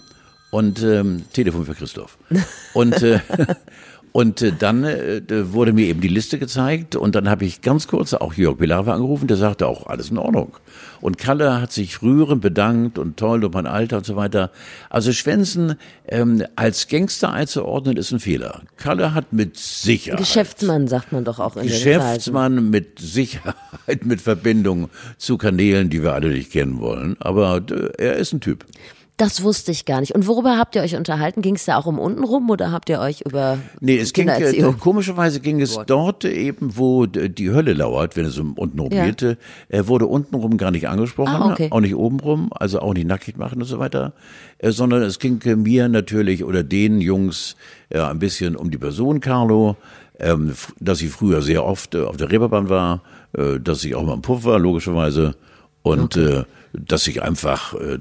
Und 0.49 0.81
ähm, 0.81 1.25
Telefon 1.33 1.65
für 1.65 1.75
Christoph. 1.75 2.17
Und 2.73 3.03
äh, 3.03 3.19
Und 4.17 4.41
äh, 4.41 4.51
dann 4.51 4.83
äh, 4.83 5.21
wurde 5.53 5.73
mir 5.73 5.85
eben 5.85 6.01
die 6.01 6.07
Liste 6.07 6.39
gezeigt 6.39 6.95
und 6.95 7.13
dann 7.13 7.29
habe 7.29 7.45
ich 7.45 7.61
ganz 7.61 7.87
kurz 7.87 8.15
auch 8.15 8.33
Jörg 8.33 8.57
Pilawa 8.57 8.95
angerufen, 8.95 9.27
der 9.27 9.37
sagte 9.37 9.67
auch, 9.67 9.85
alles 9.85 10.09
in 10.09 10.17
Ordnung. 10.17 10.57
Und 11.01 11.19
Kalle 11.19 11.61
hat 11.61 11.71
sich 11.71 12.01
rührend 12.01 12.41
bedankt 12.41 12.97
und 12.97 13.17
toll 13.17 13.45
und 13.45 13.53
mein 13.53 13.67
Alter 13.67 13.97
und 13.97 14.07
so 14.07 14.15
weiter. 14.15 14.49
Also 14.89 15.13
Schwänzen 15.13 15.75
ähm, 16.07 16.43
als 16.55 16.87
Gangster 16.87 17.31
einzuordnen 17.31 17.95
ist 17.95 18.11
ein 18.11 18.19
Fehler. 18.19 18.63
Kalle 18.77 19.13
hat 19.13 19.33
mit 19.33 19.55
Sicherheit. 19.55 20.17
Geschäftsmann 20.17 20.87
sagt 20.87 21.11
man 21.11 21.23
doch 21.23 21.37
auch 21.37 21.55
in 21.55 21.67
den. 21.67 21.69
Geschäftsmann 21.69 22.71
mit 22.71 22.97
Sicherheit, 22.97 24.03
mit 24.03 24.19
Verbindung 24.19 24.89
zu 25.19 25.37
Kanälen, 25.37 25.91
die 25.91 26.01
wir 26.01 26.13
alle 26.13 26.29
nicht 26.29 26.51
kennen 26.51 26.79
wollen. 26.79 27.17
Aber 27.19 27.61
äh, 27.69 28.03
er 28.03 28.15
ist 28.15 28.33
ein 28.33 28.41
Typ. 28.41 28.65
Das 29.17 29.41
wusste 29.41 29.71
ich 29.71 29.85
gar 29.85 29.99
nicht. 29.99 30.13
Und 30.13 30.27
worüber 30.27 30.59
habt 30.59 30.75
ihr 30.75 30.83
euch 30.83 30.95
unterhalten? 30.95 31.41
Ging 31.41 31.55
es 31.55 31.65
da 31.65 31.77
auch 31.77 31.87
um 31.87 31.97
untenrum 31.97 32.51
oder 32.51 32.71
habt 32.71 32.87
ihr 32.87 32.99
euch 32.99 33.21
über 33.21 33.57
Nee, 33.79 33.97
es 33.97 34.13
ging, 34.13 34.27
äh, 34.27 34.73
komischerweise 34.79 35.39
ging 35.39 35.59
es 35.59 35.75
dort 35.87 36.23
eben, 36.23 36.77
wo 36.77 37.07
die 37.07 37.49
Hölle 37.49 37.73
lauert, 37.73 38.15
wenn 38.15 38.25
es 38.25 38.37
um 38.37 38.53
untenrum 38.53 38.91
Ja. 38.91 39.05
geht, 39.05 39.23
äh, 39.23 39.87
wurde 39.87 40.05
untenrum 40.05 40.57
gar 40.57 40.69
nicht 40.69 40.87
angesprochen, 40.87 41.33
Ah, 41.35 41.51
okay. 41.51 41.69
auch 41.71 41.79
nicht 41.79 41.95
obenrum, 41.95 42.49
also 42.51 42.79
auch 42.79 42.93
nicht 42.93 43.07
nackig 43.07 43.37
machen 43.37 43.59
und 43.59 43.67
so 43.67 43.79
weiter, 43.79 44.13
äh, 44.59 44.69
sondern 44.69 45.01
es 45.01 45.17
ging 45.17 45.41
äh, 45.45 45.55
mir 45.55 45.89
natürlich 45.89 46.43
oder 46.43 46.63
den 46.63 47.01
Jungs 47.01 47.55
äh, 47.89 47.99
ein 47.99 48.19
bisschen 48.19 48.55
um 48.55 48.69
die 48.69 48.77
Person 48.77 49.19
Carlo, 49.19 49.77
ähm, 50.19 50.53
dass 50.79 51.01
ich 51.01 51.09
früher 51.09 51.41
sehr 51.41 51.65
oft 51.65 51.95
äh, 51.95 52.03
auf 52.03 52.17
der 52.17 52.31
Reeperbahn 52.31 52.69
war, 52.69 53.01
äh, 53.33 53.59
dass 53.59 53.83
ich 53.83 53.95
auch 53.95 54.03
mal 54.05 54.13
im 54.13 54.21
Puff 54.21 54.43
war, 54.45 54.59
logischerweise. 54.59 55.35
Und 55.81 56.17
äh, 56.17 56.43
dass 56.73 57.07
ich 57.07 57.21
einfach 57.23 57.73
äh, 57.75 57.97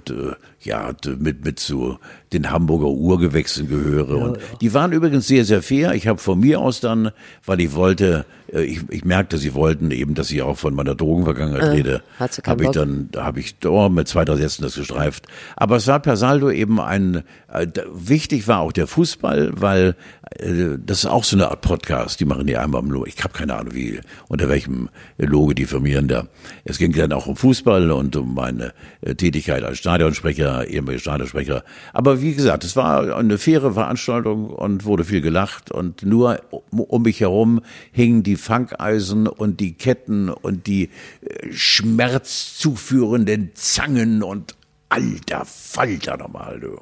ja 0.66 0.92
mit 1.18 1.44
mit 1.44 1.60
so 1.60 1.98
den 2.32 2.50
Hamburger 2.50 2.88
Urgewächsen 2.88 3.68
gehöre 3.68 4.18
ja, 4.18 4.24
und 4.24 4.38
die 4.60 4.74
waren 4.74 4.92
übrigens 4.92 5.26
sehr 5.26 5.44
sehr 5.44 5.62
fair. 5.62 5.94
Ich 5.94 6.06
habe 6.06 6.18
von 6.18 6.40
mir 6.40 6.60
aus 6.60 6.80
dann, 6.80 7.10
weil 7.44 7.60
ich 7.60 7.74
wollte, 7.74 8.26
äh, 8.52 8.62
ich, 8.62 8.80
ich 8.90 9.04
merkte, 9.04 9.38
sie 9.38 9.54
wollten 9.54 9.90
eben, 9.90 10.14
dass 10.14 10.30
ich 10.30 10.42
auch 10.42 10.58
von 10.58 10.74
meiner 10.74 10.94
Drogenvergangenheit 10.94 11.62
äh, 11.62 11.66
rede, 11.66 12.02
habe 12.44 12.64
ich 12.64 12.70
dann 12.70 13.08
habe 13.16 13.40
ich 13.40 13.56
oh, 13.64 13.88
mit 13.88 14.08
zwei 14.08 14.24
drei 14.24 14.36
Sätzen 14.36 14.62
das 14.62 14.74
gestreift. 14.74 15.26
Aber 15.56 15.76
es 15.76 15.86
war 15.86 16.00
per 16.00 16.16
Saldo 16.16 16.50
eben 16.50 16.80
ein 16.80 17.22
äh, 17.48 17.66
wichtig 17.92 18.48
war 18.48 18.60
auch 18.60 18.72
der 18.72 18.86
Fußball, 18.86 19.52
weil 19.54 19.94
äh, 20.30 20.76
das 20.84 20.98
ist 20.98 21.06
auch 21.06 21.24
so 21.24 21.36
eine 21.36 21.48
Art 21.48 21.60
Podcast. 21.60 22.20
Die 22.20 22.24
machen 22.24 22.46
die 22.46 22.56
einmal 22.56 22.82
im 22.82 22.90
Logo. 22.90 23.06
Ich 23.06 23.22
habe 23.22 23.32
keine 23.32 23.54
Ahnung 23.54 23.74
wie 23.74 24.00
unter 24.28 24.48
welchem 24.48 24.88
Logo 25.18 25.52
die 25.52 25.64
firmieren 25.64 26.08
da. 26.08 26.26
Es 26.64 26.78
ging 26.78 26.92
dann 26.92 27.12
auch 27.12 27.26
um 27.26 27.36
Fußball 27.36 27.90
und 27.90 28.16
um 28.16 28.34
meine 28.34 28.72
äh, 29.00 29.14
Tätigkeit 29.14 29.62
als 29.62 29.78
Stadionsprecher, 29.78 30.55
ehemaliger 30.64 31.00
Stadionsprecher. 31.00 31.64
Aber 31.92 32.20
wie 32.20 32.34
gesagt, 32.34 32.64
es 32.64 32.76
war 32.76 33.16
eine 33.16 33.38
faire 33.38 33.72
Veranstaltung 33.72 34.50
und 34.50 34.84
wurde 34.84 35.04
viel 35.04 35.20
gelacht 35.20 35.70
und 35.70 36.02
nur 36.04 36.40
um 36.70 37.02
mich 37.02 37.20
herum 37.20 37.60
hingen 37.92 38.22
die 38.22 38.36
Fangeisen 38.36 39.26
und 39.26 39.60
die 39.60 39.74
Ketten 39.74 40.28
und 40.30 40.66
die 40.66 40.90
äh, 41.22 41.52
schmerzzuführenden 41.52 43.50
Zangen 43.54 44.22
und 44.22 44.54
alter 44.88 45.44
Falter 45.44 46.16
nochmal, 46.16 46.60
du. 46.60 46.78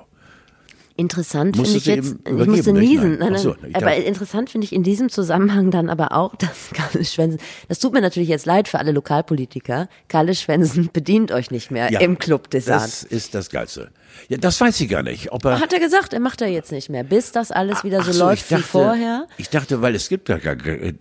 Interessant 0.97 1.57
finde 1.57 1.71
ich 1.73 1.87
jetzt, 1.87 2.15
ich 2.25 2.47
musste 2.47 2.73
niesen, 2.73 3.19
nein, 3.19 3.33
nein, 3.33 3.43
so, 3.43 3.57
aber 3.73 3.97
interessant 3.97 4.49
finde 4.49 4.65
ich 4.65 4.73
in 4.73 4.85
diesem 4.85 5.09
Zusammenhang 5.09 5.73
dann 5.73 5.91
aber 5.91 6.13
auch, 6.13 6.37
dass 6.37 6.71
Kalle 6.73 7.05
Schwensen, 7.05 7.41
das 7.69 7.81
tut 7.81 7.93
mir 7.93 8.01
natürlich 8.01 8.29
jetzt 8.29 8.47
leid 8.47 8.69
für 8.69 8.79
alle 8.79 8.93
Lokalpolitiker, 8.93 9.89
Kalle 10.07 10.37
Schwensen 10.37 10.91
bedient 10.93 11.33
euch 11.33 11.51
nicht 11.51 11.73
mehr 11.73 11.91
ja, 11.91 11.99
im 11.99 12.19
Club 12.19 12.49
des 12.51 12.67
Das 12.67 13.03
ist 13.03 13.35
das 13.35 13.51
Geilste. 13.51 13.91
Ja, 14.29 14.37
das 14.37 14.61
weiß 14.61 14.81
ich 14.83 14.89
gar 14.89 15.03
nicht. 15.03 15.33
Ob 15.33 15.45
er, 15.45 15.59
Hat 15.59 15.73
er 15.73 15.81
gesagt, 15.81 16.13
er 16.13 16.21
macht 16.21 16.41
er 16.41 16.49
jetzt 16.49 16.71
nicht 16.71 16.89
mehr, 16.89 17.03
bis 17.03 17.33
das 17.33 17.51
alles 17.51 17.83
wieder 17.83 18.01
so, 18.05 18.13
so 18.13 18.27
läuft 18.27 18.53
dachte, 18.53 18.63
wie 18.63 18.67
vorher? 18.67 19.27
Ich 19.37 19.51
dachte, 19.51 19.83
weil 19.83 19.97
es 19.97 20.09
gibt 20.09 20.29
ja, 20.29 20.39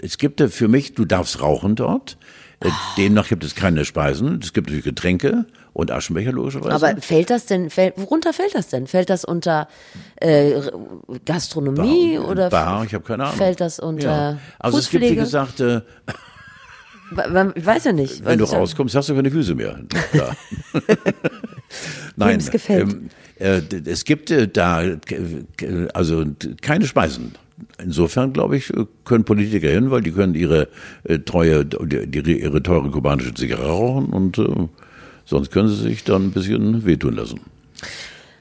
es 0.01 0.17
gibt 0.17 0.39
ja 0.39 0.47
für 0.47 0.67
mich, 0.67 0.95
du 0.95 1.05
darfst 1.05 1.39
rauchen 1.39 1.75
dort, 1.75 2.17
oh. 2.65 2.69
demnach 2.97 3.27
gibt 3.27 3.43
es 3.43 3.53
keine 3.53 3.85
Speisen, 3.85 4.39
es 4.41 4.53
gibt 4.53 4.67
natürlich 4.67 4.85
Getränke 4.85 5.45
und 5.73 5.91
Aschenbecher 5.91 6.31
logischerweise. 6.31 6.73
Aber 6.73 7.01
fällt 7.01 7.29
das 7.29 7.45
denn, 7.45 7.69
fällt, 7.69 7.97
worunter 7.97 8.33
fällt 8.33 8.55
das 8.55 8.69
denn? 8.69 8.87
Fällt 8.87 9.09
das 9.09 9.25
unter 9.25 9.67
äh, 10.17 10.61
Gastronomie 11.25 12.17
Bar, 12.17 12.29
oder 12.29 12.49
Bar, 12.49 12.85
ich 12.85 12.93
habe 12.93 13.03
keine 13.03 13.25
Ahnung. 13.25 13.37
Fällt 13.37 13.59
das 13.59 13.79
unter 13.79 14.07
ja. 14.07 14.37
Also 14.59 14.77
es 14.77 14.89
gibt, 14.89 15.03
wie 15.03 15.15
gesagt, 15.15 15.59
äh, 15.59 15.81
ich 17.55 17.65
weiß 17.65 17.85
ja 17.85 17.93
nicht. 17.93 18.25
Wenn 18.25 18.39
du 18.39 18.45
rauskommst, 18.45 18.95
hast 18.95 19.09
du 19.09 19.15
keine 19.15 19.29
Füße 19.29 19.55
mehr. 19.55 19.75
Nein, 22.15 22.39
es 22.39 22.49
gefällt. 22.49 22.93
Ähm, 22.93 23.09
äh, 23.39 23.61
es 23.85 24.05
gibt 24.05 24.31
äh, 24.31 24.47
da 24.47 24.83
äh, 24.83 24.97
also 25.93 26.23
keine 26.61 26.85
Speisen. 26.85 27.33
Insofern, 27.81 28.33
glaube 28.33 28.57
ich, 28.57 28.71
können 29.05 29.25
Politiker 29.25 29.69
hin, 29.69 29.91
weil 29.91 30.01
die 30.01 30.11
können 30.11 30.35
ihre 30.35 30.67
äh, 31.03 31.19
treue, 31.19 31.65
die, 31.65 32.39
ihre 32.39 32.63
teure 32.63 32.89
kubanische 32.89 33.33
Zigarre 33.33 33.67
rauchen 33.67 34.07
und 34.07 34.37
äh, 34.37 34.67
Sonst 35.25 35.51
können 35.51 35.69
sie 35.69 35.75
sich 35.75 36.03
dann 36.03 36.27
ein 36.27 36.31
bisschen 36.31 36.85
wehtun 36.85 37.15
lassen. 37.15 37.39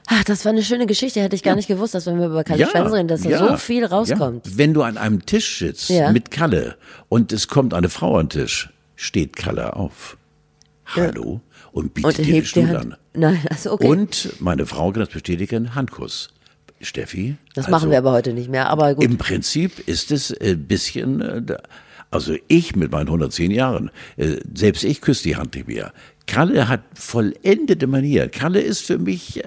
Ach, 0.07 0.23
das 0.25 0.43
war 0.43 0.51
eine 0.51 0.63
schöne 0.63 0.85
Geschichte, 0.85 1.21
hätte 1.21 1.35
ich 1.35 1.43
gar 1.43 1.51
ja. 1.51 1.55
nicht 1.55 1.67
gewusst, 1.67 1.95
dass 1.95 2.05
wenn 2.05 2.19
wir 2.19 2.27
über 2.27 2.43
Kalle 2.43 2.59
ja, 2.59 2.69
Schwänze 2.69 2.93
reden, 2.93 3.07
dass 3.07 3.21
da 3.21 3.29
ja, 3.29 3.47
so 3.47 3.57
viel 3.57 3.85
rauskommt. 3.85 4.45
Ja. 4.47 4.51
Wenn 4.57 4.73
du 4.73 4.83
an 4.83 4.97
einem 4.97 5.25
Tisch 5.25 5.59
sitzt 5.59 5.91
mit 6.11 6.29
Kalle 6.29 6.75
und 7.09 7.31
es 7.31 7.47
kommt 7.47 7.73
eine 7.73 7.89
Frau 7.89 8.17
an 8.17 8.27
den 8.27 8.41
Tisch, 8.41 8.69
steht 8.95 9.35
Kalle 9.35 9.75
auf. 9.75 10.17
Hallo 10.85 11.41
und 11.71 11.93
bietet 11.93 12.19
und 12.19 12.25
dir 12.27 12.33
den 12.33 12.45
Stuhl 12.45 12.75
an. 12.75 12.95
Nein, 13.13 13.39
also 13.49 13.71
okay. 13.71 13.87
Und 13.87 14.29
meine 14.39 14.65
Frau 14.65 14.91
kann 14.91 15.01
das 15.01 15.09
bestätigen, 15.09 15.73
Handkuss. 15.75 16.29
Steffi. 16.81 17.37
Das 17.55 17.65
also, 17.65 17.71
machen 17.71 17.91
wir 17.91 17.97
aber 17.97 18.11
heute 18.11 18.33
nicht 18.33 18.49
mehr, 18.49 18.69
aber 18.69 18.95
gut. 18.95 19.05
Im 19.05 19.17
Prinzip 19.17 19.87
ist 19.87 20.11
es 20.11 20.37
ein 20.37 20.65
bisschen, 20.65 21.21
äh, 21.21 21.57
also 22.13 22.35
ich 22.47 22.75
mit 22.75 22.91
meinen 22.91 23.07
110 23.07 23.51
Jahren, 23.51 23.89
äh, 24.17 24.37
selbst 24.53 24.83
ich 24.83 25.01
küsse 25.01 25.23
die 25.23 25.35
Hand 25.35 25.55
nicht 25.55 25.67
mehr. 25.67 25.93
Kalle 26.27 26.67
hat 26.67 26.81
vollendete 26.93 27.87
Manier. 27.87 28.29
Kalle 28.29 28.61
ist 28.61 28.85
für 28.85 28.99
mich 28.99 29.43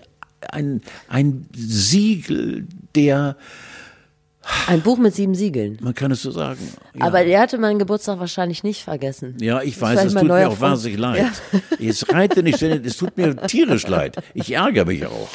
ein, 0.51 0.83
ein 1.09 1.47
Siegel 1.55 2.67
der 2.95 3.37
ein 4.69 4.81
Buch 4.81 4.97
mit 4.97 5.13
sieben 5.13 5.35
Siegeln. 5.35 5.77
Man 5.81 5.95
kann 5.95 6.13
es 6.13 6.23
so 6.23 6.31
sagen. 6.31 6.61
Ja. 6.95 7.07
Aber 7.07 7.23
er 7.23 7.41
hatte 7.41 7.59
meinen 7.59 7.81
Geburtstag 7.81 8.21
wahrscheinlich 8.21 8.63
nicht 8.63 8.85
vergessen. 8.85 9.37
Ja, 9.41 9.61
ich 9.61 9.81
weiß, 9.81 10.05
es 10.05 10.15
tut 10.15 10.23
mir 10.23 10.49
auch 10.49 10.61
wahnsinnig 10.61 10.99
leid. 10.99 11.33
Ja. 11.53 11.61
Ich 11.81 12.09
reite 12.13 12.45
nicht, 12.45 12.63
es 12.63 12.97
tut 12.97 13.17
mir 13.17 13.37
tierisch 13.37 13.89
leid. 13.89 14.17
Ich 14.35 14.53
ärgere 14.53 14.85
mich 14.85 15.05
auch. 15.05 15.29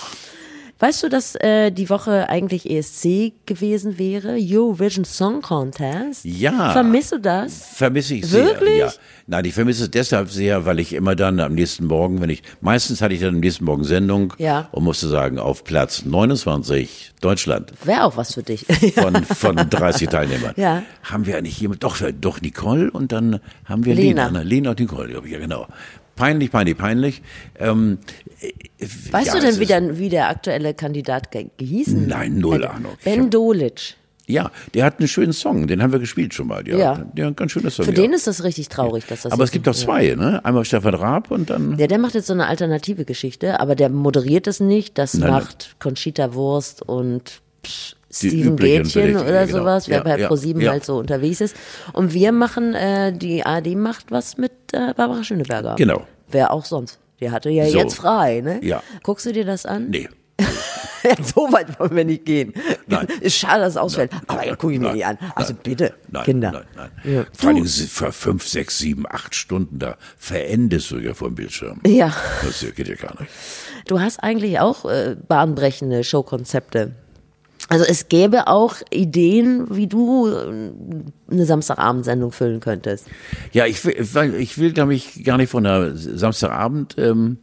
Weißt 0.81 1.03
du, 1.03 1.09
dass 1.09 1.35
äh, 1.35 1.69
die 1.69 1.91
Woche 1.91 2.27
eigentlich 2.27 2.67
ESC 2.67 3.33
gewesen 3.45 3.99
wäre? 3.99 4.35
Eurovision 4.41 5.05
Song 5.05 5.43
Contest? 5.43 6.25
Ja. 6.25 6.71
Vermisst 6.71 7.11
du 7.11 7.19
das? 7.19 7.67
Vermisse 7.75 8.15
ich 8.15 8.25
sehr. 8.25 8.45
Wirklich? 8.45 8.79
Ja. 8.79 8.91
Nein, 9.27 9.45
ich 9.45 9.53
vermisse 9.53 9.83
es 9.83 9.91
deshalb 9.91 10.31
sehr, 10.31 10.65
weil 10.65 10.79
ich 10.79 10.93
immer 10.93 11.15
dann 11.15 11.39
am 11.39 11.53
nächsten 11.53 11.85
Morgen, 11.85 12.19
wenn 12.19 12.31
ich, 12.31 12.41
meistens 12.61 12.99
hatte 13.03 13.13
ich 13.13 13.19
dann 13.19 13.35
am 13.35 13.41
nächsten 13.41 13.63
Morgen 13.63 13.83
Sendung 13.83 14.33
ja. 14.39 14.69
und 14.71 14.83
musste 14.83 15.07
sagen, 15.07 15.37
auf 15.37 15.63
Platz 15.63 16.03
29 16.03 17.13
Deutschland. 17.21 17.73
Wäre 17.83 18.05
auch 18.05 18.17
was 18.17 18.33
für 18.33 18.41
dich. 18.41 18.65
Von, 18.95 19.23
von 19.23 19.55
30 19.57 20.09
Teilnehmern. 20.09 20.53
Ja. 20.57 20.81
Haben 21.03 21.27
wir 21.27 21.37
eigentlich 21.37 21.59
jemand, 21.59 21.83
doch, 21.83 22.01
doch 22.19 22.41
Nicole 22.41 22.89
und 22.89 23.11
dann 23.11 23.39
haben 23.65 23.85
wir 23.85 23.93
Lena. 23.93 24.25
Lena, 24.25 24.41
Lena 24.41 24.69
und 24.71 24.79
Nicole, 24.79 25.09
glaube 25.09 25.27
ich, 25.27 25.33
ja 25.33 25.39
genau. 25.39 25.67
Peinlich, 26.15 26.51
peinlich, 26.51 26.77
peinlich. 26.77 27.21
Ähm, 27.57 27.99
weißt 29.11 29.27
ja, 29.27 29.33
du 29.35 29.41
denn, 29.41 29.59
wie, 29.59 29.65
dann, 29.65 29.97
wie 29.97 30.09
der 30.09 30.29
aktuelle 30.29 30.73
Kandidat 30.73 31.31
ge 31.31 31.47
gehießen? 31.57 32.07
Nein, 32.07 32.37
null 32.37 32.65
Ahnung. 32.65 32.93
Ben 33.03 33.29
Dolic. 33.29 33.95
Ja, 34.27 34.51
der 34.73 34.85
hat 34.85 34.99
einen 34.99 35.07
schönen 35.07 35.33
Song, 35.33 35.67
den 35.67 35.81
haben 35.81 35.91
wir 35.91 35.99
gespielt 35.99 36.33
schon 36.33 36.47
mal. 36.47 36.65
Ja, 36.67 36.77
ja. 36.77 36.95
Der 37.13 37.25
hat 37.25 37.33
ein 37.33 37.35
ganz 37.35 37.51
schöner 37.51 37.69
Song. 37.69 37.85
Für 37.85 37.91
ja. 37.91 38.01
den 38.01 38.13
ist 38.13 38.27
das 38.27 38.43
richtig 38.43 38.69
traurig, 38.69 39.05
dass 39.07 39.23
das. 39.23 39.31
Aber 39.31 39.43
es 39.43 39.51
gibt 39.51 39.67
auch 39.67 39.75
zwei, 39.75 40.15
ne? 40.15 40.43
Einmal 40.45 40.63
Stefan 40.63 40.93
Raab 40.93 41.31
und 41.31 41.49
dann. 41.49 41.77
Ja, 41.77 41.87
der 41.87 41.97
macht 41.97 42.13
jetzt 42.13 42.27
so 42.27 42.33
eine 42.33 42.47
alternative 42.47 43.03
Geschichte, 43.03 43.59
aber 43.59 43.75
der 43.75 43.89
moderiert 43.89 44.47
es 44.47 44.59
nicht. 44.59 44.97
Das 44.97 45.15
nein, 45.15 45.31
macht. 45.31 45.75
Conchita 45.79 46.33
Wurst 46.33 46.81
und 46.81 47.41
pff, 47.65 47.95
Steven 48.09 48.55
Gätchen 48.55 49.17
oder 49.17 49.33
ja, 49.33 49.45
genau. 49.45 49.59
sowas, 49.59 49.87
wer 49.89 49.97
ja, 49.97 50.03
bei 50.03 50.17
ProSieben 50.27 50.61
ja, 50.61 50.71
halt 50.71 50.85
so 50.85 50.97
unterwegs 50.97 51.41
ist. 51.41 51.55
Und 51.93 52.13
wir 52.13 52.31
machen, 52.31 52.73
äh, 52.73 53.13
die 53.13 53.45
ARD 53.45 53.75
macht 53.75 54.11
was 54.11 54.37
mit 54.37 54.51
äh, 54.73 54.93
Barbara 54.95 55.23
Schöneberger. 55.23 55.75
Genau. 55.75 56.05
Wer 56.29 56.51
auch 56.51 56.65
sonst. 56.65 57.00
Der 57.21 57.31
hatte 57.31 57.49
ja 57.49 57.67
so. 57.67 57.77
jetzt 57.77 57.95
frei, 57.95 58.41
ne? 58.41 58.59
Ja. 58.63 58.83
Guckst 59.03 59.25
du 59.25 59.31
dir 59.31 59.45
das 59.45 59.65
an? 59.65 59.89
Nee. 59.89 60.09
so 61.35 61.51
weit 61.51 61.79
wollen 61.79 61.95
wir 61.95 62.05
nicht 62.05 62.25
gehen. 62.25 62.53
Nein. 62.87 63.07
Ist 63.21 63.37
schade, 63.37 63.61
dass 63.61 63.73
es 63.73 63.77
ausfällt. 63.77 64.11
Nein. 64.11 64.23
Aber 64.27 64.45
ja, 64.45 64.55
gucke 64.55 64.73
ich 64.73 64.79
mir 64.79 64.87
nein. 64.87 64.95
nicht 64.95 65.05
an. 65.05 65.17
Also 65.35 65.53
nein. 65.53 65.61
bitte, 65.63 65.93
nein. 66.09 66.23
Kinder. 66.23 66.51
Nein, 66.51 66.65
nein. 66.75 67.13
Ja. 67.13 67.25
Vor 67.37 67.49
allem 67.49 67.65
für 67.65 68.11
fünf, 68.11 68.47
sechs, 68.47 68.79
sieben, 68.79 69.05
acht 69.09 69.35
Stunden 69.35 69.79
da 69.79 69.97
verendest 70.17 70.91
du 70.91 70.97
ja 70.97 71.13
vor 71.13 71.29
dem 71.29 71.35
Bildschirm. 71.35 71.79
Ja. 71.85 72.13
Das 72.43 72.65
geht 72.75 72.87
ja 72.87 72.95
gar 72.95 73.19
nicht. 73.19 73.31
Du 73.87 73.99
hast 73.99 74.19
eigentlich 74.19 74.59
auch 74.59 74.85
äh, 74.85 75.15
bahnbrechende 75.27 76.03
Showkonzepte. 76.03 76.95
Also 77.69 77.85
es 77.85 78.09
gäbe 78.09 78.47
auch 78.47 78.75
Ideen, 78.89 79.67
wie 79.75 79.87
du 79.87 80.27
äh, 80.27 80.71
eine 81.31 81.45
Samstagabendsendung 81.45 82.31
füllen 82.31 82.59
könntest. 82.59 83.07
Ja, 83.53 83.65
ich 83.65 83.83
will, 83.85 83.95
ich 84.39 84.57
will, 84.57 84.73
glaube 84.73 84.93
ich, 84.93 85.23
gar 85.23 85.37
nicht 85.37 85.49
von 85.49 85.65
einer 85.65 85.95
Samstagabend. 85.95 86.95
Ähm, 86.97 87.37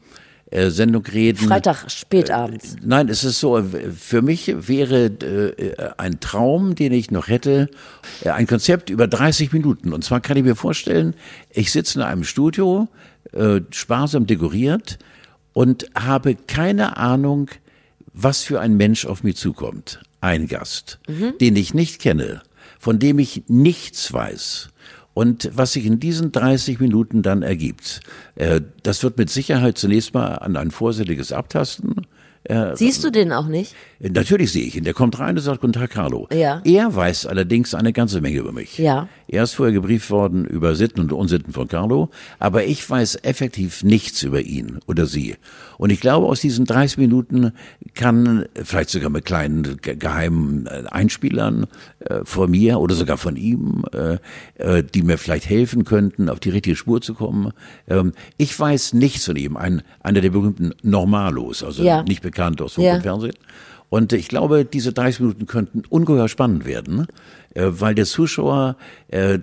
äh, 0.51 0.71
Sendung 0.71 1.05
reden. 1.05 1.47
Freitag 1.47 1.91
spätabends. 1.91 2.77
Äh, 2.77 2.79
nein, 2.83 3.11
es 3.11 3.23
ist 3.23 3.39
so, 3.39 3.63
für 3.63 4.23
mich 4.23 4.55
wäre 4.57 5.07
äh, 5.07 5.91
ein 5.99 6.21
Traum, 6.21 6.75
den 6.75 6.93
ich 6.93 7.11
noch 7.11 7.29
hätte, 7.29 7.69
äh, 8.25 8.31
ein 8.31 8.47
Konzept 8.47 8.89
über 8.89 9.07
30 9.07 9.53
Minuten. 9.53 9.93
Und 9.93 10.05
zwar 10.05 10.21
kann 10.21 10.39
ich 10.39 10.45
mir 10.45 10.57
vorstellen, 10.57 11.15
ich 11.51 11.71
sitze 11.71 11.99
in 11.99 12.05
einem 12.05 12.25
Studio, 12.25 12.89
sparsam 13.71 14.27
dekoriert 14.27 14.99
und 15.53 15.85
habe 15.95 16.35
keine 16.35 16.97
Ahnung, 16.97 17.51
was 18.15 18.43
für 18.43 18.59
ein 18.59 18.79
Mensch 18.79 19.05
auf 19.05 19.23
mich 19.23 19.37
zukommt. 19.37 20.01
Ein 20.21 20.49
Gast, 20.49 20.99
mhm. 21.09 21.35
den 21.41 21.57
ich 21.57 21.75
nicht 21.75 22.01
kenne, 22.01 22.43
von 22.79 22.99
dem 22.99 23.19
ich 23.19 23.45
nichts 23.49 24.13
weiß 24.13 24.71
und 25.19 25.51
was 25.53 25.73
sich 25.73 25.85
in 25.85 25.99
diesen 25.99 26.31
30 26.31 26.79
Minuten 26.79 27.23
dann 27.23 27.43
ergibt, 27.43 28.03
äh, 28.37 28.61
das 28.85 29.03
wird 29.03 29.19
mit 29.19 29.31
Sicherheit 29.31 29.77
zunächst 29.77 30.15
mal 30.15 30.37
an 30.37 30.57
ein 30.57 30.71
vorsichtiges 30.71 31.33
Abtasten 31.33 32.07
Äh, 32.45 32.77
Siehst 32.77 33.05
du 33.05 33.11
den 33.11 33.33
auch 33.33 33.47
nicht? 33.47 33.75
Natürlich 33.99 34.53
sehe 34.53 34.65
ich 34.65 34.77
ihn. 34.77 34.85
Der 34.85 34.95
kommt 34.95 35.19
rein 35.19 35.37
und 35.37 35.43
sagt, 35.43 35.61
guten 35.61 35.73
Tag, 35.73 35.91
Carlo. 35.91 36.29
Ja. 36.33 36.63
Er 36.65 36.95
weiß 36.95 37.27
allerdings 37.27 37.75
eine 37.75 37.93
ganze 37.93 38.21
Menge 38.21 38.39
über 38.39 38.53
mich. 38.53 38.79
Ja. 38.79 39.09
Er 39.27 39.43
ist 39.43 39.55
vorher 39.55 39.73
gebrieft 39.73 40.09
worden 40.11 40.45
über 40.45 40.75
Sitten 40.75 41.01
und 41.01 41.13
Unsitten 41.13 41.53
von 41.53 41.69
Carlo, 41.69 42.11
aber 42.39 42.65
ich 42.65 42.89
weiß 42.89 43.19
effektiv 43.23 43.83
nichts 43.83 44.23
über 44.23 44.41
ihn 44.41 44.79
oder 44.87 45.07
sie. 45.07 45.37
Und 45.79 45.91
ich 45.91 46.01
glaube, 46.01 46.27
aus 46.27 46.41
diesen 46.41 46.65
30 46.67 46.99
Minuten 46.99 47.53
kann, 47.95 48.45
vielleicht 48.63 48.91
sogar 48.91 49.11
mit 49.11 49.25
kleinen 49.25 49.79
ge- 49.81 49.97
geheimen 49.97 50.67
äh, 50.67 50.83
Einspielern 50.91 51.67
äh, 52.01 52.21
von 52.25 52.51
mir 52.51 52.79
oder 52.81 52.95
sogar 52.95 53.17
von 53.17 53.37
ihm, 53.37 53.85
äh, 53.93 54.19
äh, 54.57 54.83
die 54.83 55.03
mir 55.03 55.19
vielleicht 55.19 55.49
helfen 55.49 55.85
könnten, 55.85 56.29
auf 56.29 56.41
die 56.41 56.51
richtige 56.51 56.75
Spur 56.77 57.01
zu 57.01 57.15
kommen. 57.15 57.53
Ähm, 57.89 58.13
ich 58.37 58.59
weiß 58.59 58.93
nichts 58.95 59.25
von 59.25 59.37
ihm. 59.37 59.57
Ein, 59.57 59.83
einer 60.01 60.21
der 60.21 60.31
berühmten 60.31 60.73
Normalos, 60.83 61.63
also 61.63 61.83
Ja. 61.85 62.03
nicht 62.03 62.23
bekannt 62.23 62.61
aus 62.61 62.75
Funk 62.75 62.87
Ja. 62.87 62.95
und 62.97 63.03
Fernsehen. 63.03 63.35
Und 63.89 64.13
ich 64.13 64.29
glaube, 64.29 64.65
diese 64.65 64.93
30 64.93 65.21
Minuten 65.21 65.47
könnten 65.47 65.83
ungeheuer 65.89 66.29
spannend 66.29 66.67
werden, 66.67 67.07
äh, 67.55 67.67
weil 67.69 67.95
der 67.95 68.05
Zuschauer 68.05 68.77
äh, 69.09 69.39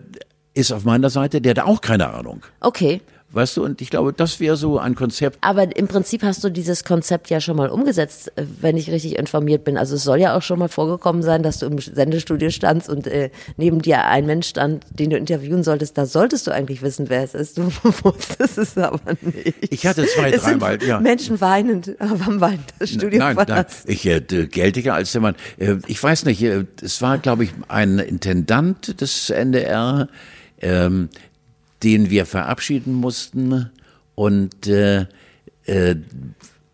ist 0.53 0.71
auf 0.71 0.83
meiner 0.85 1.09
Seite, 1.09 1.41
der 1.41 1.51
hat 1.55 1.59
auch 1.65 1.81
keine 1.81 2.09
Ahnung. 2.13 2.43
Okay. 2.59 3.01
Weißt 3.31 3.57
du, 3.57 3.65
und 3.65 3.81
ich 3.81 3.89
glaube, 3.89 4.13
das 4.13 4.39
wäre 4.39 4.55
so 4.55 4.79
ein 4.79 4.95
Konzept. 4.95 5.39
Aber 5.41 5.75
im 5.75 5.87
Prinzip 5.89 6.23
hast 6.23 6.41
du 6.43 6.49
dieses 6.49 6.85
Konzept 6.85 7.29
ja 7.29 7.41
schon 7.41 7.57
mal 7.57 7.69
umgesetzt, 7.69 8.31
wenn 8.61 8.77
ich 8.77 8.89
richtig 8.89 9.17
informiert 9.17 9.65
bin. 9.65 9.77
Also 9.77 9.95
es 9.95 10.03
soll 10.03 10.21
ja 10.21 10.37
auch 10.37 10.41
schon 10.41 10.57
mal 10.57 10.69
vorgekommen 10.69 11.21
sein, 11.21 11.43
dass 11.43 11.59
du 11.59 11.65
im 11.65 11.77
Sendestudio 11.79 12.49
standst 12.49 12.87
und 12.87 13.07
äh, 13.07 13.31
neben 13.57 13.81
dir 13.81 14.05
ein 14.05 14.25
Mensch 14.25 14.47
stand, 14.47 14.85
den 14.89 15.09
du 15.09 15.17
interviewen 15.17 15.63
solltest. 15.63 15.97
Da 15.97 16.05
solltest 16.05 16.47
du 16.47 16.51
eigentlich 16.51 16.81
wissen, 16.81 17.09
wer 17.09 17.23
es 17.23 17.33
ist. 17.33 17.57
Du 17.57 17.63
wusstest 18.03 18.57
es 18.57 18.77
aber 18.77 19.17
nicht. 19.21 19.55
Ich 19.69 19.85
hatte 19.85 20.05
zwei, 20.05 20.31
dreimal, 20.31 20.81
ja. 20.81 21.01
Menschen 21.01 21.41
weinend, 21.41 21.91
haben 21.99 22.39
weinend 22.39 22.73
das 22.79 22.91
Studio 22.91 23.19
Nein, 23.19 23.35
nein, 23.47 23.65
ich 23.85 24.05
äh, 24.05 24.21
gelte 24.21 24.93
als 24.93 25.11
der 25.11 25.21
Mann. 25.21 25.35
Äh, 25.57 25.75
ich 25.87 26.01
weiß 26.01 26.23
nicht, 26.23 26.41
äh, 26.41 26.65
es 26.81 27.01
war, 27.01 27.17
glaube 27.17 27.43
ich, 27.43 27.51
ein 27.67 27.99
Intendant 27.99 29.01
des 29.01 29.29
NDR, 29.29 30.07
ähm, 30.61 31.09
den 31.85 32.09
wir 32.09 32.25
verabschieden 32.25 32.93
mussten. 32.93 33.69
Und 34.15 34.67
äh, 34.67 35.05
äh, 35.65 35.95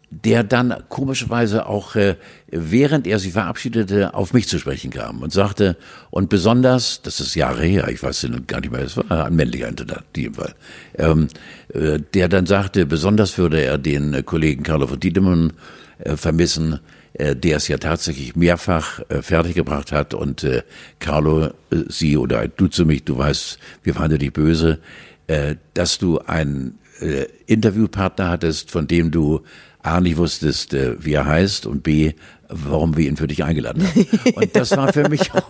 der 0.10 0.44
dann 0.44 0.76
komischerweise 0.90 1.66
auch, 1.66 1.96
äh, 1.96 2.16
während 2.48 3.08
er 3.08 3.18
sich 3.18 3.32
verabschiedete, 3.32 4.14
auf 4.14 4.34
mich 4.34 4.48
zu 4.48 4.60
sprechen 4.60 4.92
kam 4.92 5.22
und 5.22 5.32
sagte, 5.32 5.78
und 6.10 6.30
besonders, 6.30 7.02
das 7.02 7.22
ist 7.22 7.36
Jahre 7.36 7.64
her, 7.64 7.88
ich 7.88 8.04
weiß 8.04 8.28
gar 8.46 8.60
nicht 8.60 8.72
mehr, 8.72 8.82
es 8.82 8.98
war 8.98 9.26
ein 9.26 9.36
männlicher 9.36 9.70
Intendant, 9.70 10.04
in 10.16 10.24
jedem 10.24 10.36
Fall, 10.36 10.54
ähm, 10.98 11.28
äh, 11.74 12.00
der 12.14 12.28
dann 12.28 12.46
sagte, 12.46 12.86
besonders 12.86 13.38
würde 13.38 13.62
er 13.62 13.78
den 13.78 14.14
äh, 14.14 14.22
Kollegen 14.22 14.64
Carlo 14.64 14.88
von 14.88 15.00
Tiedemann 15.00 15.54
äh, 16.00 16.18
vermissen, 16.18 16.80
der 17.14 17.58
es 17.58 17.68
ja 17.68 17.78
tatsächlich 17.78 18.36
mehrfach 18.36 19.02
äh, 19.10 19.22
fertiggebracht 19.22 19.92
hat 19.92 20.14
und 20.14 20.44
äh, 20.44 20.64
Carlo, 21.00 21.46
äh, 21.46 21.52
sie 21.88 22.18
oder 22.18 22.48
du 22.48 22.68
zu 22.68 22.86
mich, 22.86 23.04
du 23.04 23.18
weißt, 23.18 23.60
wir 23.84 23.94
fanden 23.94 24.20
dich 24.20 24.34
böse, 24.34 24.80
äh, 25.28 25.56
dass 25.74 25.98
du 25.98 26.20
einen 26.20 26.80
äh, 27.00 27.26
Interviewpartner 27.48 28.30
hattest, 28.30 28.72
von 28.72 28.88
dem 28.88 29.12
du 29.12 29.42
A 29.84 30.00
nicht 30.00 30.18
wusstest, 30.18 30.74
äh, 30.74 31.04
wie 31.04 31.14
er 31.14 31.26
heißt 31.26 31.66
und 31.66 31.84
B, 31.84 32.14
warum 32.48 32.98
wir 32.98 33.08
ihn 33.08 33.18
für 33.18 33.28
dich 33.28 33.44
eingeladen 33.44 33.88
haben. 33.88 34.06
Und 34.36 34.56
das 34.56 34.72
war 34.76 34.92
für 34.92 35.08
mich 35.08 35.34
auch, 35.34 35.50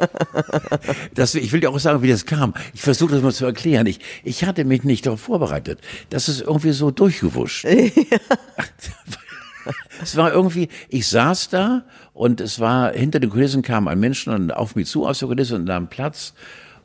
das, 1.15 1.34
ich 1.34 1.52
will 1.52 1.60
dir 1.60 1.71
auch 1.71 1.80
sagen, 1.80 2.04
wie 2.04 2.10
das 2.10 2.26
kam. 2.28 2.54
Ich 2.74 2.82
versuche 2.82 3.13
das 3.13 3.24
mal 3.24 3.34
zu 3.34 3.45
erklären. 3.45 3.88
Ich, 3.88 4.00
ich 4.24 4.45
hatte 4.45 4.65
mich 4.65 4.84
nicht 4.84 5.08
darauf 5.08 5.19
vorbereitet. 5.19 5.80
Das 6.12 6.30
ist 6.30 6.41
irgendwie 6.41 6.71
so 6.71 6.91
durchgewuscht. 6.91 7.65
Es 10.02 10.15
war 10.17 10.34
irgendwie, 10.34 10.69
ich 10.89 11.08
saß 11.08 11.50
da 11.50 11.84
und 12.13 12.41
es 12.41 12.60
war, 12.60 12.91
hinter 12.93 13.19
den 13.19 13.30
Kulissen 13.30 13.62
kam 13.62 13.88
ein 13.88 14.00
Mensch 14.00 14.28
und 14.28 14.52
auf 14.52 14.76
mich 14.76 14.88
zu 14.88 15.06
aus 15.06 15.19
der 15.19 15.28
Kulisse 15.28 15.56
und 15.56 15.65
nahm 15.65 15.88
Platz. 15.88 16.34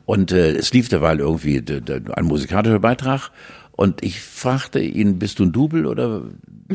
Und 0.05 0.31
äh, 0.31 0.51
es 0.51 0.71
lief 0.73 0.87
derweil 0.89 1.19
irgendwie 1.19 1.61
d- 1.61 1.81
d- 1.81 2.01
ein 2.13 2.25
musikalischer 2.25 2.79
Beitrag. 2.79 3.31
Und 3.71 4.03
ich 4.03 4.21
fragte 4.21 4.79
ihn, 4.79 5.19
bist 5.19 5.39
du 5.39 5.43
ein 5.43 5.51
Double 5.51 5.85
oder? 5.85 6.21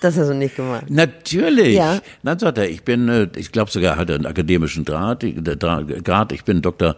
Das 0.00 0.16
hast 0.18 0.28
du 0.28 0.34
nicht 0.34 0.56
gemacht. 0.56 0.90
Natürlich. 0.90 1.74
Ja. 1.76 2.00
Dann 2.22 2.38
sagt 2.38 2.58
er, 2.58 2.68
ich 2.68 2.82
bin, 2.82 3.08
äh, 3.08 3.28
ich 3.36 3.52
glaube 3.52 3.70
sogar, 3.70 3.96
hat 3.96 4.08
er 4.10 4.16
einen 4.16 4.26
akademischen 4.26 4.84
Draht, 4.84 5.24
Grad, 6.04 6.32
ich 6.32 6.44
bin 6.44 6.60
Doktor. 6.60 6.96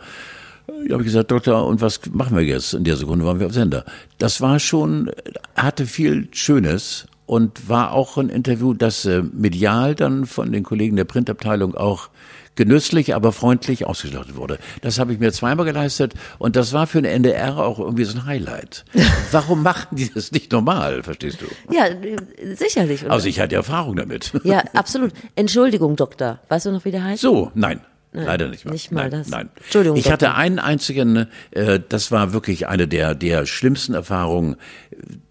Ich 0.85 0.93
habe 0.93 1.05
gesagt, 1.05 1.31
Doktor, 1.31 1.67
und 1.67 1.81
was 1.81 2.01
machen 2.13 2.37
wir 2.37 2.45
jetzt? 2.45 2.75
In 2.75 2.85
der 2.85 2.97
Sekunde 2.97 3.25
waren 3.25 3.41
wir 3.41 3.47
auf 3.47 3.53
Sender. 3.53 3.85
Das 4.19 4.41
war 4.41 4.59
schon, 4.59 5.11
hatte 5.57 5.87
viel 5.87 6.29
Schönes 6.33 7.07
und 7.29 7.69
war 7.69 7.93
auch 7.93 8.17
ein 8.17 8.31
Interview, 8.31 8.73
das 8.73 9.05
äh, 9.05 9.23
medial 9.23 9.95
dann 9.95 10.25
von 10.25 10.51
den 10.51 10.63
Kollegen 10.63 10.97
der 10.97 11.05
Printabteilung 11.05 11.75
auch 11.75 12.09
genüsslich, 12.55 13.15
aber 13.15 13.33
freundlich 13.33 13.85
ausgestattet 13.85 14.35
wurde. 14.35 14.59
Das 14.81 14.99
habe 14.99 15.13
ich 15.13 15.21
mir 15.21 15.31
zweimal 15.31 15.67
geleistet 15.67 16.15
und 16.39 16.57
das 16.57 16.73
war 16.73 16.87
für 16.87 17.03
den 17.03 17.13
NDR 17.13 17.59
auch 17.59 17.79
irgendwie 17.79 18.05
so 18.05 18.19
ein 18.19 18.25
Highlight. 18.25 18.87
Warum 19.31 19.63
machten 19.63 19.97
die 19.97 20.11
das 20.13 20.33
nicht 20.33 20.51
normal, 20.53 21.03
verstehst 21.03 21.43
du? 21.43 21.47
Ja, 21.73 21.85
äh, 21.85 22.17
sicherlich. 22.55 23.05
oder? 23.05 23.13
Also 23.13 23.29
ich 23.29 23.39
hatte 23.41 23.57
Erfahrung 23.57 23.97
damit. 23.97 24.33
ja, 24.45 24.61
absolut. 24.73 25.13
Entschuldigung, 25.37 25.97
Doktor. 25.97 26.39
Weißt 26.49 26.65
du 26.65 26.73
noch, 26.73 26.87
wie 26.87 26.93
der 26.93 27.05
heißt? 27.05 27.21
So, 27.21 27.53
nein. 27.55 27.81
Leider 28.13 28.49
nicht 28.49 28.65
mal. 28.65 28.73
nicht 28.73 28.91
mal 28.91 29.03
nein, 29.03 29.11
das. 29.11 29.29
Nein. 29.29 29.51
Entschuldigung, 29.57 29.99
Ich 29.99 30.11
hatte 30.11 30.35
einen 30.35 30.59
einzigen, 30.59 31.27
äh, 31.51 31.81
das 31.89 32.11
war 32.11 32.33
wirklich 32.33 32.67
eine 32.67 32.89
der, 32.89 33.15
der 33.15 33.47
schlimmsten 33.47 33.95
Erfahrungen, 33.95 34.57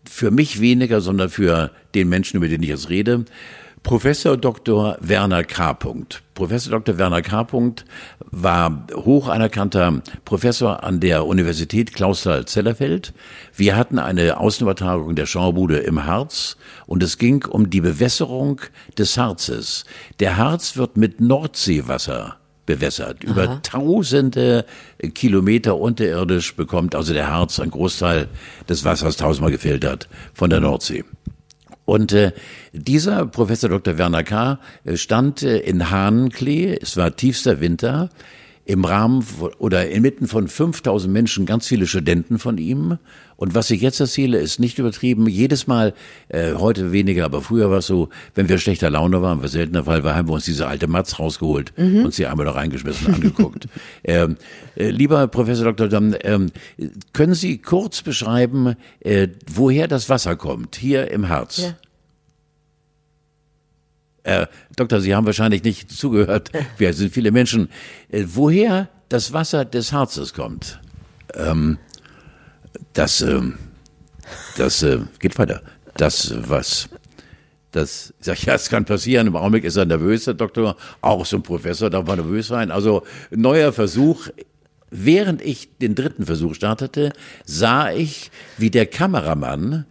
für 0.10 0.32
mich 0.32 0.62
weniger, 0.62 1.02
sondern 1.02 1.30
für 1.30 1.72
den 1.96 2.10
Menschen, 2.10 2.38
über 2.38 2.48
den 2.48 2.64
ich 2.64 2.70
jetzt 2.70 2.90
rede. 2.90 3.26
Professor 3.84 4.36
Dr. 4.36 4.98
Werner 5.00 5.44
K. 5.44 5.74
Professor 6.34 6.72
Dr. 6.72 6.98
Werner 6.98 7.22
K. 7.22 7.48
War 8.32 8.88
hoch 8.94 9.30
anerkannter 9.30 10.02
Professor 10.26 10.84
an 10.84 11.00
der 11.00 11.26
Universität 11.26 11.94
Clausthal-Zellerfeld. 11.94 13.14
Wir 13.56 13.78
hatten 13.78 13.98
eine 14.00 14.40
Außenübertragung 14.40 15.16
der 15.16 15.26
Schaubude 15.26 15.78
im 15.78 16.06
Harz 16.06 16.58
und 16.86 17.02
es 17.02 17.18
ging 17.18 17.46
um 17.46 17.70
die 17.70 17.82
Bewässerung 17.82 18.60
des 18.98 19.18
Harzes. 19.18 19.86
Der 20.20 20.36
Harz 20.36 20.76
wird 20.76 20.98
mit 20.98 21.22
Nordseewasser 21.22 22.38
bewässert. 22.68 23.24
Über 23.24 23.64
tausende 23.64 24.66
Kilometer 25.16 25.80
unterirdisch 25.80 26.56
bekommt 26.56 26.94
also 26.94 27.14
der 27.14 27.32
Harz 27.32 27.60
einen 27.60 27.72
Großteil 27.72 28.28
des 28.70 28.86
Wassers 28.86 29.18
tausendmal 29.18 29.50
gefiltert 29.50 30.08
von 30.36 30.52
der 30.52 30.60
Nordsee. 30.60 31.04
Und 31.86 32.12
äh, 32.12 32.34
dieser 32.74 33.26
Professor 33.26 33.70
Dr. 33.70 33.98
Werner 33.98 34.24
K. 34.24 34.60
stand 34.94 35.42
äh, 35.42 35.58
in 35.60 35.90
Hahnenklee, 35.90 36.78
es 36.80 36.98
war 36.98 37.16
tiefster 37.16 37.62
Winter, 37.62 38.10
im 38.68 38.84
Rahmen 38.84 39.26
oder 39.60 39.90
inmitten 39.90 40.28
von 40.28 40.50
5000 40.50 41.12
Menschen, 41.12 41.46
ganz 41.46 41.68
viele 41.68 41.88
Studenten 41.88 42.38
von 42.38 42.58
ihm. 42.58 42.98
Und 43.38 43.56
was 43.56 43.70
ich 43.70 43.82
jetzt 43.82 44.02
erzähle, 44.02 44.40
ist 44.40 44.60
nicht 44.60 44.78
übertrieben. 44.78 45.26
Jedes 45.30 45.68
Mal, 45.68 45.94
äh, 46.28 46.56
heute 46.56 46.92
weniger, 46.92 47.24
aber 47.24 47.42
früher 47.42 47.72
war 47.72 47.78
es 47.78 47.88
so, 47.88 48.10
wenn 48.36 48.50
wir 48.50 48.58
schlechter 48.58 48.90
Laune 48.90 49.22
waren, 49.22 49.42
was 49.42 49.54
seltener 49.54 49.86
Fall 49.86 50.04
war, 50.04 50.16
haben 50.16 50.28
wir 50.28 50.34
uns 50.34 50.44
diese 50.44 50.68
alte 50.68 50.88
Matz 50.88 51.18
rausgeholt 51.18 51.72
und 51.78 52.14
sie 52.14 52.26
einmal 52.26 52.46
da 52.46 52.52
reingeschmissen 52.52 53.08
und 53.08 53.14
angeguckt. 53.16 53.70
ähm, 54.04 54.36
äh, 54.76 54.90
lieber 54.90 55.28
Professor 55.28 55.64
Dr. 55.64 55.88
Damm, 55.88 56.14
ähm, 56.24 56.52
können 57.14 57.36
Sie 57.36 57.60
kurz 57.60 58.02
beschreiben, 58.02 58.76
äh, 59.00 59.30
woher 59.50 59.88
das 59.88 60.10
Wasser 60.10 60.36
kommt, 60.36 60.76
hier 60.76 61.10
im 61.10 61.30
Harz? 61.30 61.60
Ja. 61.60 61.76
Äh, 64.28 64.48
Doktor, 64.76 65.00
Sie 65.00 65.16
haben 65.16 65.26
wahrscheinlich 65.26 65.64
nicht 65.64 65.90
zugehört. 65.98 66.52
Wir 66.78 66.94
sind 66.94 67.14
viele 67.14 67.32
Menschen. 67.32 67.70
Äh, 68.10 68.26
woher 68.28 68.90
das 69.08 69.32
Wasser 69.32 69.64
des 69.64 69.94
Harzes 69.94 70.34
kommt, 70.34 70.82
ähm, 71.34 71.78
das, 72.92 73.22
ähm, 73.22 73.58
das 74.58 74.84
äh, 74.84 75.00
geht 75.20 75.40
weiter. 75.40 75.62
Das, 75.96 76.34
was, 76.50 76.90
das, 77.72 78.14
ich 78.20 78.26
sag, 78.26 78.44
ja, 78.44 78.56
es 78.56 78.70
kann 78.70 78.84
passieren. 78.84 79.28
Im 79.28 79.38
Augenblick 79.38 79.64
ist 79.64 79.78
er 79.78 79.86
nervös, 79.86 80.26
der 80.26 80.34
Doktor. 80.34 80.76
Auch 81.00 81.26
so 81.26 81.38
ein 81.38 81.44
Professor 81.44 81.90
darf 81.90 82.06
man 82.06 82.20
nervös 82.20 82.48
sein. 82.48 82.70
Also, 82.70 83.04
neuer 83.32 83.72
Versuch. 83.72 84.28
Während 84.90 85.42
ich 85.42 85.78
den 85.80 85.96
dritten 85.96 86.26
Versuch 86.26 86.56
startete, 86.56 87.12
sah 87.46 87.92
ich, 87.92 88.32
wie 88.58 88.72
der 88.72 88.86
Kameramann 88.86 89.86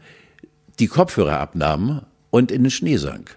die 0.78 0.86
Kopfhörer 0.86 1.38
abnahm 1.38 2.02
und 2.30 2.50
in 2.50 2.64
den 2.64 2.70
Schnee 2.70 2.96
sank. 2.96 3.36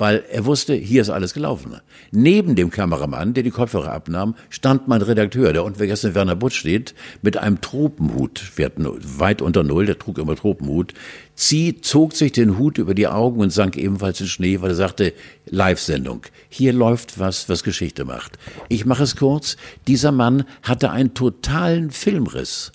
Weil 0.00 0.24
er 0.30 0.46
wusste, 0.46 0.72
hier 0.72 1.02
ist 1.02 1.10
alles 1.10 1.34
gelaufen. 1.34 1.76
Neben 2.10 2.54
dem 2.54 2.70
Kameramann, 2.70 3.34
der 3.34 3.42
die 3.42 3.50
Kopfhörer 3.50 3.92
abnahm, 3.92 4.34
stand 4.48 4.88
mein 4.88 5.02
Redakteur, 5.02 5.52
der 5.52 5.62
unvergessen 5.62 6.14
Werner 6.14 6.36
Butz 6.36 6.54
steht, 6.54 6.94
mit 7.20 7.36
einem 7.36 7.60
Tropenhut. 7.60 8.52
Wir 8.56 8.64
hatten 8.64 8.86
weit 9.18 9.42
unter 9.42 9.62
Null, 9.62 9.84
der 9.84 9.98
trug 9.98 10.16
immer 10.16 10.36
Tropenhut. 10.36 10.94
Sie 11.34 11.82
zog 11.82 12.16
sich 12.16 12.32
den 12.32 12.56
Hut 12.56 12.78
über 12.78 12.94
die 12.94 13.08
Augen 13.08 13.40
und 13.40 13.50
sank 13.50 13.76
ebenfalls 13.76 14.22
in 14.22 14.26
Schnee, 14.26 14.62
weil 14.62 14.70
er 14.70 14.74
sagte, 14.74 15.12
Live-Sendung. 15.44 16.22
Hier 16.48 16.72
läuft 16.72 17.18
was, 17.18 17.50
was 17.50 17.62
Geschichte 17.62 18.06
macht. 18.06 18.38
Ich 18.70 18.86
mache 18.86 19.02
es 19.02 19.16
kurz. 19.16 19.58
Dieser 19.86 20.12
Mann 20.12 20.44
hatte 20.62 20.92
einen 20.92 21.12
totalen 21.12 21.90
Filmriss. 21.90 22.72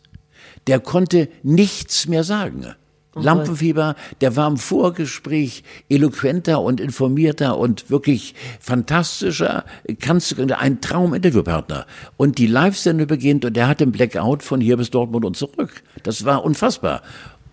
Der 0.67 0.79
konnte 0.79 1.27
nichts 1.41 2.07
mehr 2.07 2.23
sagen. 2.23 2.75
Lampenfieber, 3.15 3.95
der 4.21 4.35
war 4.35 4.47
im 4.47 4.57
Vorgespräch 4.57 5.63
eloquenter 5.89 6.61
und 6.61 6.81
informierter 6.81 7.57
und 7.57 7.89
wirklich 7.89 8.35
fantastischer, 8.59 9.63
kannst 9.99 10.37
du, 10.37 10.57
ein 10.57 10.81
Traum-Interviewpartner. 10.81 11.85
Und 12.17 12.37
die 12.37 12.47
Live-Sendung 12.47 13.07
beginnt 13.07 13.45
und 13.45 13.55
er 13.57 13.67
hat 13.67 13.79
den 13.79 13.91
Blackout 13.91 14.43
von 14.43 14.59
hier 14.59 14.77
bis 14.77 14.89
Dortmund 14.91 15.25
und 15.25 15.37
zurück. 15.37 15.83
Das 16.03 16.25
war 16.25 16.43
unfassbar. 16.43 17.01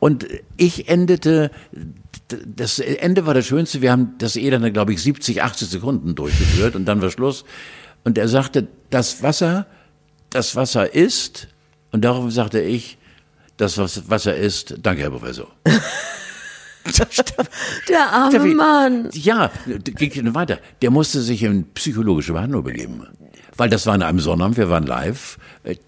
Und 0.01 0.27
ich 0.57 0.89
endete, 0.89 1.53
das 2.29 2.81
Ende 2.81 3.25
war 3.25 3.35
das 3.35 3.47
Schönste, 3.47 3.83
wir 3.83 3.93
haben 3.93 4.15
das 4.19 4.35
eh 4.35 4.51
dann, 4.51 4.73
glaube 4.73 4.93
ich, 4.93 5.01
70, 5.01 5.43
80 5.43 5.69
Sekunden 5.69 6.17
durchgeführt 6.17 6.75
und 6.75 6.87
dann 6.87 7.01
war 7.01 7.11
Schluss. 7.11 7.45
Und 8.03 8.19
er 8.19 8.27
sagte, 8.27 8.67
das 8.91 9.23
Wasser, 9.23 9.67
das 10.31 10.57
Wasser 10.57 10.93
ist, 10.93 11.47
und 11.93 12.05
darauf 12.05 12.33
sagte 12.33 12.61
ich, 12.61 12.99
das 13.57 13.78
Wasser 14.09 14.36
ist, 14.36 14.74
danke, 14.82 15.03
Herr 15.03 15.11
Professor. 15.11 15.48
Der 17.88 18.12
arme 18.12 18.30
Steffi, 18.30 18.55
Mann. 18.55 19.09
Ja, 19.12 19.50
ging 19.66 20.34
weiter. 20.34 20.59
Der 20.80 20.90
musste 20.90 21.20
sich 21.20 21.42
in 21.42 21.64
psychologische 21.74 22.32
Behandlung 22.32 22.64
begeben. 22.64 23.07
Weil 23.57 23.68
das 23.68 23.86
war 23.86 23.94
an 23.94 24.03
einem 24.03 24.18
Sonnabend, 24.18 24.57
wir 24.57 24.70
waren 24.70 24.86
live. 24.86 25.38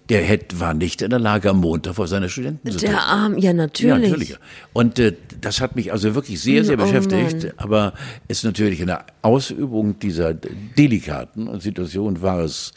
Der 0.09 0.21
hätte, 0.21 0.59
war 0.59 0.73
nicht 0.73 1.01
in 1.01 1.09
der 1.09 1.19
Lage, 1.19 1.49
am 1.49 1.57
Montag 1.57 1.95
vor 1.95 2.07
seiner 2.07 2.29
Studenten 2.29 2.71
zu 2.71 2.77
Der 2.77 3.01
Arm, 3.01 3.37
ja 3.37 3.53
natürlich. 3.53 3.89
Ja, 3.89 3.97
natürlich. 3.97 4.37
Und 4.71 4.99
äh, 4.99 5.13
das 5.41 5.61
hat 5.61 5.75
mich 5.75 5.91
also 5.91 6.13
wirklich 6.13 6.39
sehr, 6.39 6.63
sehr 6.63 6.79
Oh 6.79 6.83
beschäftigt. 6.83 7.43
Mann. 7.43 7.53
Aber 7.57 7.93
ist 8.27 8.43
natürlich 8.43 8.81
in 8.81 8.87
der 8.87 9.05
Ausübung 9.23 9.97
dieser 9.99 10.33
delikaten 10.33 11.59
Situation 11.59 12.21
war 12.21 12.39
es 12.39 12.73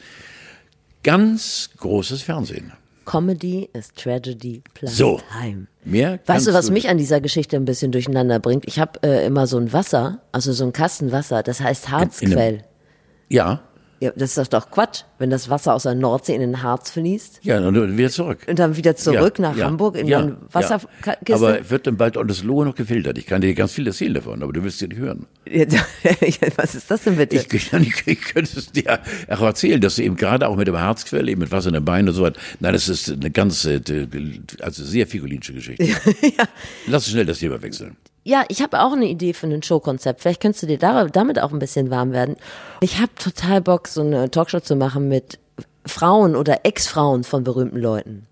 ganz 1.03 1.70
großes 1.76 2.22
Fernsehen. 2.22 2.72
Comedy 3.09 3.71
ist 3.73 3.97
Tragedy 3.97 4.63
plus 4.75 4.99
So. 4.99 5.19
Time. 5.41 5.67
Mehr 5.83 6.19
Weißt 6.27 6.47
du, 6.47 6.53
was 6.53 6.71
mich 6.71 6.91
an 6.91 6.99
dieser 6.99 7.23
Geschichte 7.23 7.57
ein 7.57 7.65
bisschen 7.65 7.91
durcheinander 7.91 8.39
bringt? 8.39 8.69
Ich 8.69 8.79
habe 8.79 9.03
äh, 9.03 9.25
immer 9.25 9.47
so 9.47 9.57
ein 9.57 9.73
Wasser, 9.73 10.21
also 10.31 10.53
so 10.53 10.65
ein 10.65 10.75
Kasten 10.75 11.11
Wasser, 11.11 11.43
das 11.43 11.63
heißt 11.63 11.91
Harzquell. 11.91 12.65
Ja, 13.31 13.63
Ja, 14.01 14.13
das 14.15 14.39
ist 14.39 14.53
doch 14.53 14.71
Quatsch, 14.71 15.03
wenn 15.19 15.31
das 15.31 15.51
Wasser 15.51 15.75
aus 15.75 15.83
der 15.83 15.97
Nordsee 15.97 16.35
in 16.35 16.41
den 16.41 16.63
Harz 16.63 16.93
fließt 16.93 17.41
ja, 17.43 17.59
und 17.59 17.75
dann 17.75 17.99
wieder 17.99 18.11
zurück. 18.11 18.47
und 18.49 18.59
dann 18.59 18.77
wieder 18.77 18.95
zurück 18.95 19.39
Ja, 19.39 19.51
nach 19.51 19.57
ja, 19.57 19.67
Hamburg 19.67 19.97
in 19.97 20.07
ja, 20.07 20.21
ein 20.21 20.37
Wasserkiste. 20.53 21.19
Ja. 21.27 21.35
Aber 21.35 21.69
wird 21.69 21.89
dann 21.89 21.97
bald 21.97 22.17
auch 22.17 22.25
das 22.25 22.45
Lohe 22.45 22.65
noch 22.65 22.77
gefiltert? 22.77 23.19
Ich 23.19 23.27
kann 23.27 23.41
dir 23.41 23.53
ganz 23.55 23.73
viel 23.73 23.87
erzählen 23.89 24.15
davon, 24.15 24.43
aber 24.43 24.53
du 24.53 24.63
willst 24.63 24.81
ja 24.81 24.87
nicht 24.87 24.99
hören. 24.99 25.27
was 26.57 26.75
ist 26.77 26.89
das 26.89 27.03
denn 27.03 27.17
bitte? 27.17 27.37
Ich, 27.37 27.53
ich, 27.53 28.07
ich, 28.07 28.21
könnte 28.21 28.59
es 28.59 28.71
dir 28.71 29.01
auch 29.29 29.43
erzählen, 29.43 29.81
dass 29.81 29.97
du 29.97 30.03
eben 30.05 30.15
gerade 30.15 30.47
auch 30.47 30.57
mit 30.57 30.69
dem 30.69 30.79
Harzquell, 30.79 31.29
eben 31.29 31.41
mit 31.41 31.51
Wasser 31.51 31.69
in 31.69 31.75
den 31.75 31.85
Beinen 31.85 32.09
und 32.09 32.15
so 32.15 32.23
weiter. 32.23 32.39
Nein, 32.61 32.75
das 32.75 32.89
ist 32.89 33.11
eine 33.11 33.31
ganz, 33.33 33.65
äh, 33.65 33.81
also 34.61 34.85
sehr 34.85 35.09
figulinische 35.09 35.55
Geschichte. 35.55 35.85
Lass 36.87 37.03
uns 37.03 37.11
schnell 37.11 37.27
das 37.27 37.41
Thema 37.41 37.61
wechseln. 37.61 37.97
Ja, 38.25 38.45
ich 38.49 38.62
habe 38.62 38.81
auch 38.81 38.93
eine 38.93 39.07
Idee 39.07 39.33
für 39.33 39.47
ein 39.47 39.62
Showkonzept. 39.62 40.21
Vielleicht 40.21 40.43
könntest 40.43 40.62
du 40.62 40.66
dir 40.66 40.79
da, 40.79 41.05
damit 41.07 41.41
auch 41.41 41.53
ein 41.53 41.59
bisschen 41.59 41.91
warm 41.91 42.12
werden. 42.12 42.37
Ich 42.81 42.99
habe 42.99 43.14
total 43.14 43.61
Bock, 43.61 43.89
so 43.89 44.03
eine 44.03 44.31
Talkshow 44.31 44.61
zu 44.61 44.77
machen 44.77 45.09
mit 45.09 45.39
Frauen 45.87 46.37
oder 46.37 46.64
Ex-Frauen 46.64 47.25
von 47.25 47.45
berühmten 47.45 47.79
Leuten. 47.79 48.27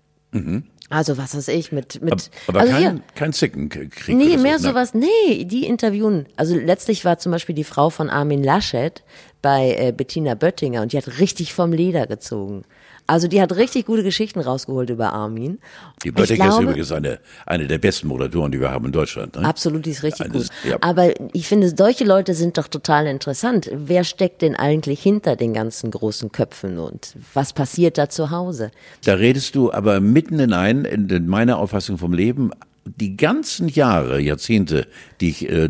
Also 0.89 1.17
was 1.17 1.35
weiß 1.35 1.49
ich, 1.49 1.71
mit, 1.71 2.01
mit 2.01 2.29
Aber 2.47 2.61
also 2.61 2.71
kein, 2.71 2.81
hier, 2.81 3.01
kein 3.15 3.33
Zickenkrieg. 3.33 4.15
Nee, 4.15 4.37
mehr 4.37 4.57
so. 4.57 4.69
sowas. 4.69 4.93
Nee, 4.93 5.43
die 5.43 5.65
interviewen. 5.65 6.27
Also 6.37 6.55
letztlich 6.55 7.03
war 7.03 7.17
zum 7.17 7.33
Beispiel 7.33 7.55
die 7.55 7.65
Frau 7.65 7.89
von 7.89 8.09
Armin 8.09 8.43
Laschet 8.43 9.03
bei 9.41 9.75
äh, 9.77 9.91
Bettina 9.91 10.35
Böttinger 10.35 10.81
und 10.81 10.93
die 10.93 10.97
hat 10.97 11.19
richtig 11.19 11.53
vom 11.53 11.73
Leder 11.73 12.07
gezogen. 12.07 12.63
Also 13.07 13.27
die 13.27 13.41
hat 13.41 13.55
richtig 13.55 13.85
gute 13.85 14.03
Geschichten 14.03 14.39
rausgeholt 14.41 14.89
über 14.89 15.13
Armin. 15.13 15.59
Die 16.03 16.09
Ich 16.09 16.13
Böttinger 16.13 16.49
ist 16.49 16.59
übrigens 16.59 16.91
eine, 16.91 17.19
eine 17.45 17.65
der 17.65 17.77
besten 17.77 18.07
Moderatoren, 18.09 18.51
die 18.51 18.59
wir 18.59 18.69
haben 18.69 18.85
in 18.85 18.91
Deutschland. 18.91 19.35
Ne? 19.37 19.45
Absolut, 19.47 19.85
die 19.85 19.91
ist 19.91 20.03
richtig 20.03 20.25
Eines- 20.25 20.49
gut. 20.49 20.71
ja. 20.71 20.77
Aber 20.81 21.13
ich 21.33 21.47
finde, 21.47 21.73
solche 21.75 22.03
Leute 22.03 22.33
sind 22.33 22.57
doch 22.57 22.67
total 22.67 23.07
interessant. 23.07 23.69
Wer 23.73 24.03
steckt 24.03 24.41
denn 24.41 24.55
eigentlich 24.55 25.01
hinter 25.01 25.35
den 25.35 25.53
ganzen 25.53 25.89
großen 25.89 26.31
Köpfen 26.31 26.77
und 26.79 27.15
was 27.33 27.53
passiert 27.53 27.97
da 27.97 28.09
zu 28.09 28.29
Hause? 28.29 28.71
Da 29.05 29.13
redest 29.15 29.55
du 29.55 29.71
aber 29.71 29.99
mitten 30.01 30.37
hinein 30.39 30.83
in 30.85 31.07
in 31.09 31.27
meiner 31.27 31.57
Auffassung 31.57 31.97
vom 31.97 32.11
Leben. 32.13 32.51
Die 32.85 33.17
ganzen 33.17 33.67
Jahre, 33.69 34.19
Jahrzehnte, 34.19 34.87
die 35.19 35.29
ich 35.29 35.49
äh, 35.49 35.69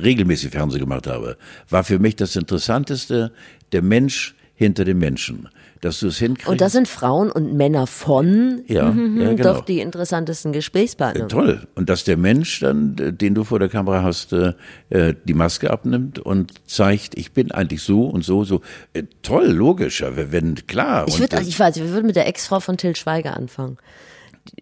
regelmäßig 0.00 0.50
Fernsehen 0.50 0.80
gemacht 0.80 1.06
habe, 1.06 1.36
war 1.68 1.84
für 1.84 1.98
mich 1.98 2.16
das 2.16 2.34
Interessanteste 2.36 3.32
der 3.72 3.82
Mensch 3.82 4.34
hinter 4.58 4.84
dem 4.84 4.98
Menschen. 4.98 5.48
Dass 5.80 6.00
du 6.00 6.08
es 6.08 6.18
hinkriegst. 6.18 6.48
Und 6.48 6.60
das 6.60 6.72
sind 6.72 6.88
Frauen 6.88 7.30
und 7.30 7.54
Männer 7.54 7.86
von 7.86 8.62
Ja, 8.66 8.90
mhm, 8.90 9.20
ja, 9.20 9.34
genau. 9.34 9.54
doch 9.54 9.64
die 9.64 9.78
interessantesten 9.78 10.52
Gesprächspartner. 10.52 11.28
Toll. 11.28 11.68
Und 11.76 11.88
dass 11.88 12.02
der 12.02 12.16
Mensch 12.16 12.58
dann, 12.58 12.96
äh, 12.98 13.12
den 13.12 13.36
du 13.36 13.44
vor 13.44 13.60
der 13.60 13.68
Kamera 13.68 14.02
hast, 14.02 14.32
äh, 14.32 14.54
äh, 14.90 15.14
die 15.24 15.34
Maske 15.34 15.70
abnimmt 15.70 16.18
und 16.18 16.68
zeigt, 16.68 17.16
ich 17.16 17.30
bin 17.30 17.52
eigentlich 17.52 17.82
so 17.82 18.06
und 18.06 18.24
so, 18.24 18.42
so. 18.42 18.60
Äh, 18.92 19.04
Toll, 19.22 19.46
logisch, 19.46 20.00
ja, 20.00 20.10
wenn, 20.16 20.56
klar. 20.66 21.06
Ich 21.06 21.20
würde, 21.20 21.36
äh, 21.36 21.42
ich 21.42 21.60
weiß, 21.60 21.76
wir 21.76 21.90
würden 21.90 22.06
mit 22.06 22.16
der 22.16 22.26
Ex-Frau 22.26 22.58
von 22.58 22.76
Till 22.76 22.96
Schweiger 22.96 23.36
anfangen. 23.36 23.78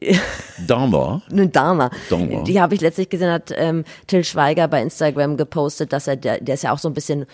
Dahmer. 0.66 1.22
Eine 1.30 1.49
Dana. 1.49 1.90
Dana. 2.11 2.42
Die 2.42 2.61
habe 2.61 2.74
ich 2.74 2.82
letztlich 2.82 3.09
gesehen, 3.09 3.30
hat 3.30 3.55
ähm, 3.57 3.84
Till 4.07 4.24
Schweiger 4.24 4.68
bei 4.68 4.82
Instagram 4.82 5.38
gepostet, 5.38 5.94
dass 5.94 6.07
er, 6.07 6.16
der, 6.16 6.40
der 6.40 6.57
ist 6.57 6.64
ja 6.64 6.72
auch 6.72 6.78
so 6.78 6.88
ein 6.88 6.94
bisschen 6.94 7.24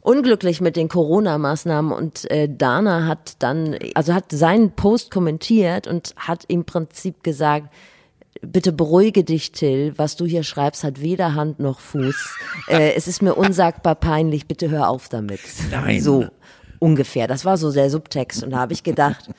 unglücklich 0.00 0.60
mit 0.60 0.76
den 0.76 0.88
Corona-Maßnahmen 0.88 1.92
und 1.92 2.30
äh, 2.30 2.48
Dana 2.48 3.06
hat 3.06 3.34
dann, 3.40 3.76
also 3.94 4.14
hat 4.14 4.32
seinen 4.32 4.72
Post 4.72 5.10
kommentiert 5.10 5.86
und 5.86 6.14
hat 6.16 6.44
im 6.48 6.64
Prinzip 6.64 7.22
gesagt, 7.22 7.68
bitte 8.42 8.72
beruhige 8.72 9.24
dich, 9.24 9.52
Till, 9.52 9.92
was 9.96 10.16
du 10.16 10.24
hier 10.24 10.42
schreibst, 10.42 10.84
hat 10.84 11.00
weder 11.00 11.34
Hand 11.34 11.60
noch 11.60 11.80
Fuß. 11.80 12.38
Äh, 12.68 12.92
es 12.94 13.08
ist 13.08 13.22
mir 13.22 13.34
unsagbar 13.34 13.94
peinlich, 13.94 14.46
bitte 14.46 14.70
hör 14.70 14.88
auf 14.88 15.08
damit. 15.08 15.40
Nein. 15.70 16.00
So 16.00 16.26
ungefähr. 16.78 17.26
Das 17.26 17.44
war 17.44 17.56
so 17.56 17.72
der 17.72 17.90
Subtext 17.90 18.44
und 18.44 18.50
da 18.50 18.58
habe 18.58 18.72
ich 18.72 18.84
gedacht, 18.84 19.30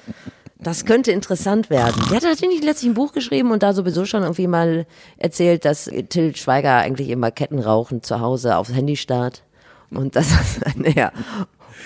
das 0.57 0.85
könnte 0.85 1.11
interessant 1.11 1.69
werden. 1.69 2.03
Der 2.09 2.17
hat 2.17 2.23
natürlich 2.23 2.63
letztlich 2.63 2.91
ein 2.91 2.93
Buch 2.93 3.13
geschrieben 3.13 3.51
und 3.51 3.63
da 3.63 3.73
sowieso 3.73 4.05
schon 4.05 4.23
irgendwie 4.23 4.47
mal 4.47 4.85
erzählt, 5.17 5.65
dass 5.65 5.89
Till 6.09 6.35
Schweiger 6.35 6.75
eigentlich 6.77 7.09
immer 7.09 7.31
Kettenrauchen 7.31 8.03
zu 8.03 8.19
Hause 8.19 8.57
aufs 8.57 8.73
Handy 8.73 8.97
starrt. 8.97 9.43
Und 9.91 10.15
das 10.15 10.31
ist, 10.31 10.61
naja, 10.77 11.11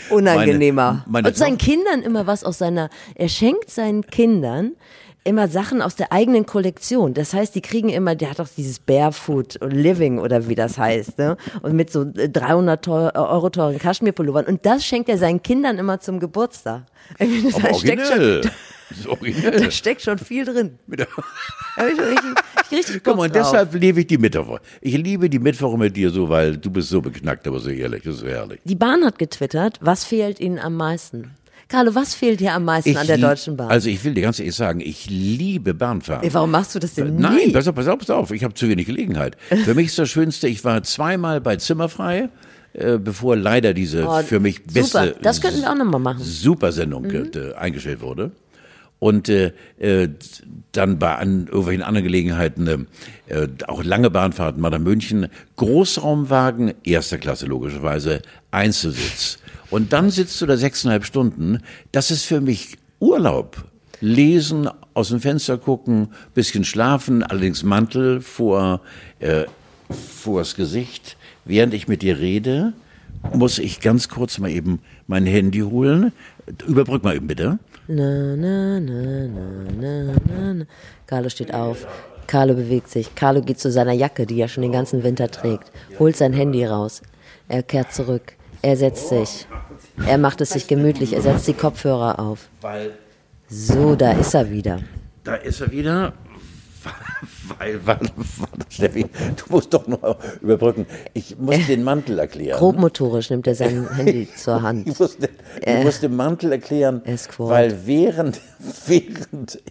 unangenehmer. 0.10 0.91
Meine- 0.91 1.03
meine 1.08 1.28
und 1.30 1.38
seinen 1.38 1.58
Kindern 1.58 2.01
immer 2.01 2.28
was 2.28 2.43
aus 2.43 2.58
seiner, 2.58 2.89
er 3.16 3.30
schenkt 3.30 3.70
seinen 3.70 4.06
Kindern 4.06 4.74
immer 5.24 5.47
Sachen 5.47 5.82
aus 5.82 5.95
der 5.95 6.12
eigenen 6.12 6.45
Kollektion. 6.45 7.16
Das 7.16 7.34
heißt, 7.34 7.56
die 7.56 7.62
kriegen 7.62 7.89
immer, 7.89 8.14
der 8.14 8.30
hat 8.30 8.39
auch 8.39 8.47
dieses 8.56 8.78
Barefoot 8.78 9.58
Living 9.62 10.20
oder 10.20 10.47
wie 10.47 10.53
das 10.53 10.78
heißt, 10.78 11.18
ne? 11.18 11.36
Und 11.64 11.74
mit 11.74 11.91
so 11.91 12.06
300 12.06 12.86
teu- 12.86 13.10
Euro 13.12 13.49
teuren 13.49 13.80
Kaschmirpullovern. 13.80 14.45
Und 14.45 14.68
das 14.68 14.86
schenkt 14.86 15.10
er 15.10 15.18
seinen 15.18 15.41
Kindern 15.41 15.80
immer 15.80 15.99
zum 15.99 16.20
Geburtstag. 16.20 16.84
Aber 17.20 17.74
steckt 17.74 18.06
schon, 18.06 18.41
da 19.60 19.72
steckt 19.72 20.02
schon 20.02 20.18
viel 20.18 20.46
drin. 20.46 20.78
Da 20.88 21.06
hab 21.78 21.88
ich 21.88 22.00
richtig, 22.00 22.72
richtig 22.72 23.04
Guck 23.04 23.18
mal, 23.18 23.30
deshalb 23.30 23.74
liebe 23.74 24.02
ich 24.02 24.08
die 24.08 24.18
Mittwoche. 24.18 24.60
Ich 24.82 24.98
liebe 24.98 25.30
die 25.30 25.40
Mittwoche 25.40 25.78
mit 25.78 25.96
dir 25.96 26.10
so, 26.12 26.30
weil 26.30 26.58
du 26.58 26.70
bist 26.70 26.90
so 26.90 27.02
beknackt, 27.02 27.48
aber 27.48 27.60
so 27.60 27.70
ehrlich, 27.70 28.04
das 28.04 28.16
ist 28.16 28.20
so 28.22 28.28
herrlich. 28.28 28.60
Die 28.64 28.76
Bahn 28.76 29.04
hat 29.04 29.20
getwittert, 29.20 29.80
was 29.82 30.04
fehlt 30.04 30.40
Ihnen 30.40 30.60
am 30.60 30.76
meisten? 30.76 31.32
Carlo, 31.68 31.96
was 31.96 32.14
fehlt 32.14 32.40
dir 32.42 32.54
am 32.54 32.64
meisten 32.66 32.96
an 32.96 33.08
der 33.08 33.18
Deutschen 33.18 33.58
Bahn? 33.58 33.70
Also 33.70 33.90
ich 33.90 34.04
will 34.04 34.14
dir 34.14 34.22
ganz 34.22 34.40
ehrlich 34.40 34.56
sagen, 34.56 34.82
ich 34.82 35.10
liebe 35.10 35.74
Bahnfahren. 35.74 36.24
Ey, 36.24 36.32
warum 36.34 36.52
machst 36.52 36.76
du 36.76 36.80
das 36.80 36.94
denn 36.94 37.16
Nein, 37.16 37.48
nie? 37.48 37.52
pass 37.52 37.68
auf, 37.68 37.74
pass 37.74 37.88
auf, 37.88 37.98
pass 37.98 38.10
auf. 38.12 38.32
Ich 38.32 38.44
habe 38.44 38.54
zu 38.54 38.70
wenig 38.70 38.86
Gelegenheit. 38.86 39.36
Für 39.50 39.74
mich 39.74 39.88
ist 39.88 39.98
das 39.98 40.10
Schönste, 40.10 40.48
ich 40.48 40.64
war 40.64 40.84
zweimal 40.84 41.42
bei 41.42 41.56
Zimmerfrei, 41.56 42.30
äh, 42.74 43.00
bevor 43.00 43.36
leider 43.36 43.74
diese 43.74 44.06
Oh, 44.08 44.22
für 44.22 44.40
mich 44.40 44.64
beste 44.64 45.08
super. 45.08 45.20
Das 45.24 45.42
könnten 45.42 45.62
wir 45.62 45.72
auch 45.72 45.76
noch 45.76 45.86
mal 45.86 45.98
machen. 45.98 46.24
super 46.24 46.72
Sendung 46.72 47.06
äh, 47.06 47.54
eingestellt 47.56 48.02
wurde. 48.02 48.32
Und 49.06 49.30
äh, 49.30 49.51
äh, 49.78 50.10
dann 50.72 50.97
bei 50.97 51.16
an 51.16 51.45
irgendwelchen 51.45 51.84
anderen 51.84 52.06
Gelegenheiten 52.06 52.89
äh, 53.28 53.36
äh, 53.36 53.47
auch 53.68 53.84
lange 53.84 54.10
Bahnfahrten 54.10 54.60
mal 54.60 54.72
nach 54.72 54.80
München, 54.80 55.28
Großraumwagen, 55.58 56.74
erster 56.84 57.20
Klasse 57.20 57.45
logischerweise, 57.45 58.24
Einzelsitz. 58.49 59.38
Und 59.70 59.93
dann 59.93 60.10
sitzt 60.10 60.41
du 60.41 60.47
da 60.47 60.58
sechseinhalb 60.58 61.06
Stunden. 61.06 61.60
Das 61.91 62.10
ist 62.10 62.26
für 62.26 62.41
mich 62.41 62.80
Urlaub. 62.99 63.66
Lesen, 63.99 64.68
aus 64.95 65.10
dem 65.10 65.20
Fenster 65.20 65.60
gucken, 65.60 66.08
bisschen 66.34 66.64
schlafen, 66.66 67.22
allerdings 67.22 67.62
Mantel 67.62 68.22
vor, 68.22 68.82
äh, 69.20 69.43
vors 69.91 70.56
Gesicht. 70.56 71.16
Während 71.45 71.76
ich 71.76 71.88
mit 71.88 72.01
dir 72.01 72.18
rede, 72.18 72.74
muss 73.36 73.60
ich 73.60 73.82
ganz 73.82 74.10
kurz 74.10 74.39
mal 74.39 74.49
eben 74.49 74.80
mein 75.06 75.28
Handy 75.28 75.60
holen. 75.60 76.12
Überbrück 76.66 77.03
mal 77.03 77.16
eben 77.16 77.28
bitte. 77.28 77.60
Na, 77.88 78.36
na, 78.36 78.80
na, 78.80 79.28
na, 79.28 79.70
na, 79.80 80.16
na, 80.28 80.54
na. 80.54 80.66
Carlo 81.06 81.30
steht 81.30 81.54
auf. 81.54 81.86
Carlo 82.26 82.56
bewegt 82.56 82.90
sich. 82.90 83.14
Carlo 83.14 83.42
geht 83.42 83.60
zu 83.60 83.70
seiner 83.72 83.94
Jacke, 83.94 84.26
die 84.26 84.40
er 84.42 84.48
schon 84.48 84.64
den 84.64 84.72
ganzen 84.72 85.04
Winter 85.04 85.30
trägt. 85.30 85.72
Holt 86.00 86.16
sein 86.16 86.34
Handy 86.34 86.66
raus. 86.66 87.04
Er 87.48 87.62
kehrt 87.62 87.94
zurück. 87.94 88.34
Er 88.64 88.76
setzt 88.76 89.10
sich. 89.10 89.46
Er 90.08 90.18
macht 90.18 90.42
es 90.42 90.50
sich 90.50 90.68
gemütlich. 90.68 91.14
Er 91.14 91.22
setzt 91.22 91.48
die 91.48 91.54
Kopfhörer 91.54 92.20
auf. 92.20 92.50
So, 93.48 93.96
da 93.96 94.14
ist 94.14 94.34
er 94.34 94.50
wieder. 94.50 94.80
da 95.24 95.36
ist 95.36 95.62
er 95.62 95.72
wieder, 95.72 96.14
Weil, 97.58 97.80
warte, 97.86 98.12
warte, 98.16 98.66
Steffi, 98.70 99.04
du 99.04 99.43
musst 99.50 99.74
doch 99.74 99.88
noch 99.88 100.18
überbrücken. 100.41 100.86
Ich 101.14 101.38
muss 101.38 101.68
den 101.68 101.84
Mantel 101.84 102.20
erklären. 102.20 102.58
Grobmotorisch 102.60 103.30
nimmt 103.30 103.48
er 103.48 103.56
sein 103.56 103.88
Handy 103.96 104.28
zur 104.36 104.62
Hand. 104.62 104.88
Ich 104.88 105.00
muss, 105.00 105.18
den, 105.18 105.30
ich 105.66 105.84
muss 105.84 106.00
den 106.00 106.16
Mantel 106.16 106.52
erklären, 106.52 107.02
weil 107.38 107.86
während, 107.86 108.41
während 108.88 109.62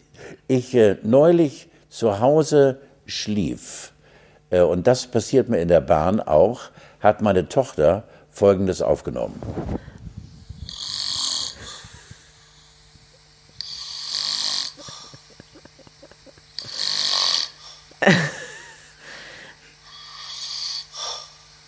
ich 0.49 0.75
äh, 0.75 0.97
neulich 1.03 1.69
zu 1.89 2.21
Hause 2.21 2.81
schlief, 3.07 3.93
äh, 4.51 4.61
und 4.61 4.87
das 4.87 5.07
passiert 5.07 5.49
mir 5.49 5.59
in 5.59 5.69
der 5.69 5.81
Bahn 5.81 6.21
auch, 6.21 6.63
hat 7.01 7.23
meine 7.23 7.49
Tochter 7.49 8.05
Folgendes 8.31 8.83
aufgenommen. 8.83 9.41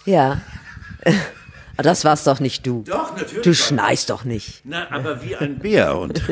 Ja. 0.07 0.41
Das 1.78 2.07
war's 2.07 2.24
doch 2.24 2.41
nicht 2.41 2.66
du. 2.66 2.84
Doch, 2.87 3.14
natürlich. 3.14 3.43
Du 3.43 3.55
schneist 3.55 4.09
doch 4.09 4.24
nicht. 4.24 4.62
Na, 4.64 4.91
aber 4.91 5.22
wie 5.22 5.37
ein 5.37 5.59
Bär. 5.59 5.99
Und 5.99 6.22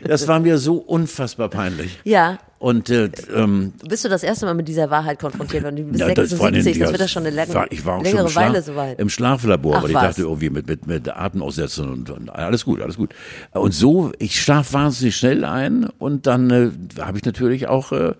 das 0.00 0.28
war 0.28 0.38
mir 0.38 0.58
so 0.58 0.76
unfassbar 0.76 1.48
peinlich. 1.48 1.98
Ja. 2.04 2.38
Und 2.66 2.90
äh, 2.90 3.08
ähm, 3.32 3.74
Bist 3.88 4.04
du 4.04 4.08
das 4.08 4.24
erste 4.24 4.44
Mal 4.44 4.54
mit 4.54 4.66
dieser 4.66 4.90
Wahrheit 4.90 5.20
konfrontiert 5.20 5.62
worden? 5.62 5.76
Du 5.76 5.84
bist 5.84 6.00
Ja, 6.00 6.12
das, 6.12 6.34
vor 6.34 6.46
allem 6.46 6.54
76, 6.54 6.82
das 6.82 6.90
wird 6.90 7.00
ja 7.00 7.06
schon 7.06 7.22
eine 7.24 7.30
längere, 7.30 7.54
war, 7.54 7.70
ich 7.70 7.86
war 7.86 7.98
auch 7.98 8.02
längere 8.02 8.16
schon 8.16 8.26
im, 8.26 8.32
Schlaf, 8.32 8.48
Weile 8.48 8.62
soweit. 8.62 8.98
im 8.98 9.08
Schlaflabor, 9.08 9.76
Ach, 9.76 9.82
weil 9.84 9.90
ich 9.90 9.94
was. 9.94 10.02
dachte 10.02 10.22
irgendwie 10.22 10.50
mit, 10.50 10.66
mit, 10.66 10.84
mit 10.88 11.08
Atemaussetzen 11.08 11.88
und, 11.88 12.10
und 12.10 12.28
alles 12.28 12.64
gut, 12.64 12.82
alles 12.82 12.96
gut. 12.96 13.14
Und 13.52 13.72
so, 13.72 14.10
ich 14.18 14.42
schlaf 14.42 14.72
wahnsinnig 14.72 15.14
schnell 15.14 15.44
ein 15.44 15.88
und 15.98 16.26
dann 16.26 16.50
äh, 16.50 16.70
habe 17.00 17.18
ich 17.18 17.24
natürlich 17.24 17.68
auch 17.68 17.92
äh, 17.92 18.14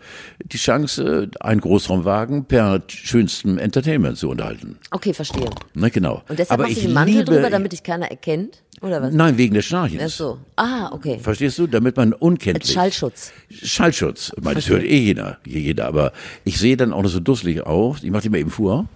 die 0.45 0.59
Chance, 0.59 1.29
äh, 1.33 1.45
einen 1.45 1.61
Großraumwagen 1.61 2.45
per 2.45 2.85
schönstem 2.87 3.59
Entertainment 3.59 4.17
zu 4.17 4.31
unterhalten. 4.31 4.79
Okay, 4.93 5.13
verstehe. 5.13 5.51
Na 5.75 5.89
genau. 5.89 6.23
Und 6.29 6.39
deshalb 6.39 6.53
Aber 6.61 6.69
machst 6.69 6.77
du 6.77 6.81
ich 6.83 6.87
den 6.87 6.95
Mantel 6.95 7.15
liebe, 7.15 7.25
drüber, 7.25 7.51
damit 7.51 7.73
dich 7.73 7.83
keiner 7.83 8.09
erkennt? 8.13 8.63
Oder 8.83 9.01
was? 9.01 9.15
Nein, 9.15 9.39
wegen 9.39 9.55
des 9.55 9.65
Schnarchens. 9.65 10.03
Ach 10.05 10.11
so. 10.11 10.39
Ah, 10.57 10.91
okay. 10.93 11.19
Verstehst 11.19 11.59
du? 11.59 11.67
Damit 11.67 11.97
man 11.97 12.13
unkenntlich. 12.13 12.73
Schallschutz. 12.73 13.33
Schallschutz. 13.51 14.33
Ich 14.37 14.45
meine, 14.45 14.57
das 14.57 14.69
hört 14.69 14.83
eh 14.83 14.99
jeder, 14.99 15.39
jeder. 15.47 15.87
Aber 15.87 16.13
ich 16.45 16.59
sehe 16.59 16.77
dann 16.77 16.93
auch 16.93 17.03
noch 17.03 17.09
so 17.09 17.21
dusselig 17.21 17.67
aus. 17.67 18.03
Ich 18.03 18.11
mache 18.11 18.23
die 18.23 18.29
mal 18.29 18.39
eben 18.39 18.51
vor. 18.51 18.87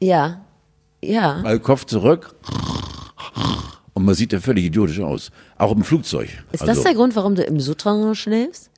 Ja. 0.00 0.42
Ja. 1.02 1.38
Mal 1.42 1.58
Kopf 1.58 1.86
zurück. 1.86 2.34
Und 3.94 4.04
man 4.04 4.14
sieht 4.14 4.32
ja 4.32 4.40
völlig 4.40 4.66
idiotisch 4.66 5.00
aus. 5.00 5.30
Auch 5.56 5.72
im 5.72 5.82
Flugzeug. 5.82 6.28
Ist 6.52 6.62
also, 6.62 6.74
das 6.74 6.82
der 6.82 6.94
Grund, 6.94 7.16
warum 7.16 7.34
du 7.34 7.42
im 7.42 7.60
Souterrain 7.60 8.14
schläfst? 8.14 8.70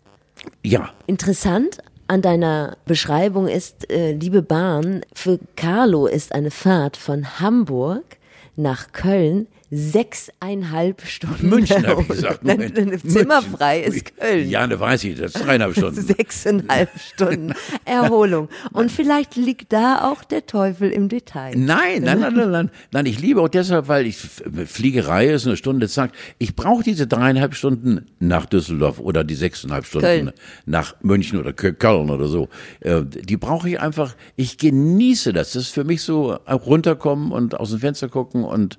Ja. 0.63 0.91
Interessant 1.07 1.79
an 2.07 2.23
deiner 2.23 2.77
Beschreibung 2.87 3.49
ist, 3.49 3.91
äh, 3.91 4.13
liebe 4.13 4.43
Bahn, 4.43 5.03
für 5.15 5.39
Carlo 5.57 6.07
ist 6.07 6.33
eine 6.35 6.51
Fahrt 6.51 6.97
von 6.97 7.41
Hamburg 7.41 8.05
nach 8.57 8.93
Köln 8.93 9.49
sechseinhalb 9.73 11.03
Stunden. 11.07 11.49
München, 11.49 11.87
habe 11.87 12.03
ich 12.03 12.09
gesagt. 12.09 12.45
Moment. 12.45 12.77
Zimmerfrei 13.11 13.81
München. 13.83 13.95
ist 13.95 14.17
Köln. 14.17 14.49
Ja, 14.51 14.67
ne 14.67 14.79
weiß 14.79 15.05
ich. 15.05 15.19
Das 15.19 15.35
ist 15.35 15.45
dreieinhalb 15.45 15.73
Stunden. 15.77 16.01
Sechseinhalb 16.07 16.91
Stunden 16.99 17.55
Erholung. 17.85 18.49
Und 18.73 18.91
vielleicht 18.93 19.37
liegt 19.37 19.73
da 19.73 20.11
auch 20.11 20.25
der 20.25 20.47
Teufel 20.47 20.91
im 20.91 21.09
Detail. 21.09 21.55
Nein, 21.57 22.03
nein, 22.03 22.21
nein, 22.21 22.35
nein, 22.35 22.51
nein. 22.51 22.71
Nein, 22.93 23.07
ich 23.07 23.19
liebe 23.21 23.41
auch 23.41 23.49
deshalb, 23.49 23.89
weil 23.89 24.07
ich 24.07 24.17
Fliegerei 24.19 25.29
ist 25.29 25.47
eine 25.47 25.57
Stunde 25.57 25.89
zack. 25.89 26.13
Ich 26.39 26.55
brauche 26.55 26.83
diese 26.83 27.07
dreieinhalb 27.07 27.55
Stunden 27.55 28.07
nach 28.21 28.47
Düsseldorf 28.47 28.99
oder 28.99 29.25
die 29.25 29.35
sechseinhalb 29.35 29.87
Stunden 29.87 30.07
Köln. 30.07 30.33
nach 30.67 30.95
München 31.03 31.39
oder 31.41 31.51
Kö- 31.51 31.73
Köln 31.73 32.11
oder 32.11 32.27
so. 32.27 32.49
Äh, 32.81 33.03
Die 33.05 33.37
brauche 33.37 33.69
ich 33.69 33.81
einfach. 33.81 34.15
Ich 34.37 34.59
genieße 34.59 35.33
das. 35.33 35.53
Das 35.53 35.63
ist 35.65 35.71
für 35.75 35.85
mich 35.85 36.03
so 36.03 36.39
auch 36.47 36.67
runterkommen 36.67 37.33
und 37.33 37.59
aus 37.59 37.71
dem 37.71 37.81
Fenster 37.81 38.09
gucken 38.09 38.45
und 38.45 38.79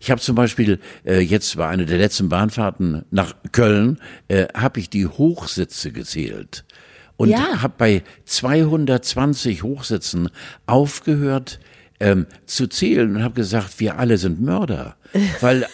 ich 0.00 0.12
habe 0.12 0.20
zum 0.28 0.34
Beispiel 0.36 0.78
äh, 1.06 1.20
jetzt 1.20 1.56
bei 1.56 1.66
einer 1.66 1.86
der 1.86 1.96
letzten 1.96 2.28
Bahnfahrten 2.28 3.06
nach 3.10 3.34
Köln 3.52 3.98
äh, 4.28 4.46
habe 4.54 4.78
ich 4.78 4.90
die 4.90 5.06
Hochsitze 5.06 5.90
gezählt 5.90 6.66
und 7.16 7.30
Ja. 7.30 7.62
habe 7.62 7.72
bei 7.78 8.02
220 8.26 9.62
Hochsitzen 9.62 10.28
aufgehört 10.66 11.60
ähm, 11.98 12.26
zu 12.44 12.66
zählen 12.66 13.16
und 13.16 13.22
habe 13.22 13.36
gesagt, 13.36 13.80
wir 13.80 13.98
alle 13.98 14.18
sind 14.18 14.42
Mörder. 14.42 14.96
Weil 15.40 15.66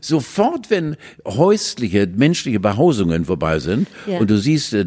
sofort, 0.00 0.70
wenn 0.70 0.96
häusliche, 1.24 2.06
menschliche 2.06 2.60
Behausungen 2.60 3.24
vorbei 3.24 3.58
sind 3.58 3.88
Ja. 4.06 4.18
und 4.18 4.30
du 4.30 4.38
siehst 4.38 4.72
äh, 4.74 4.84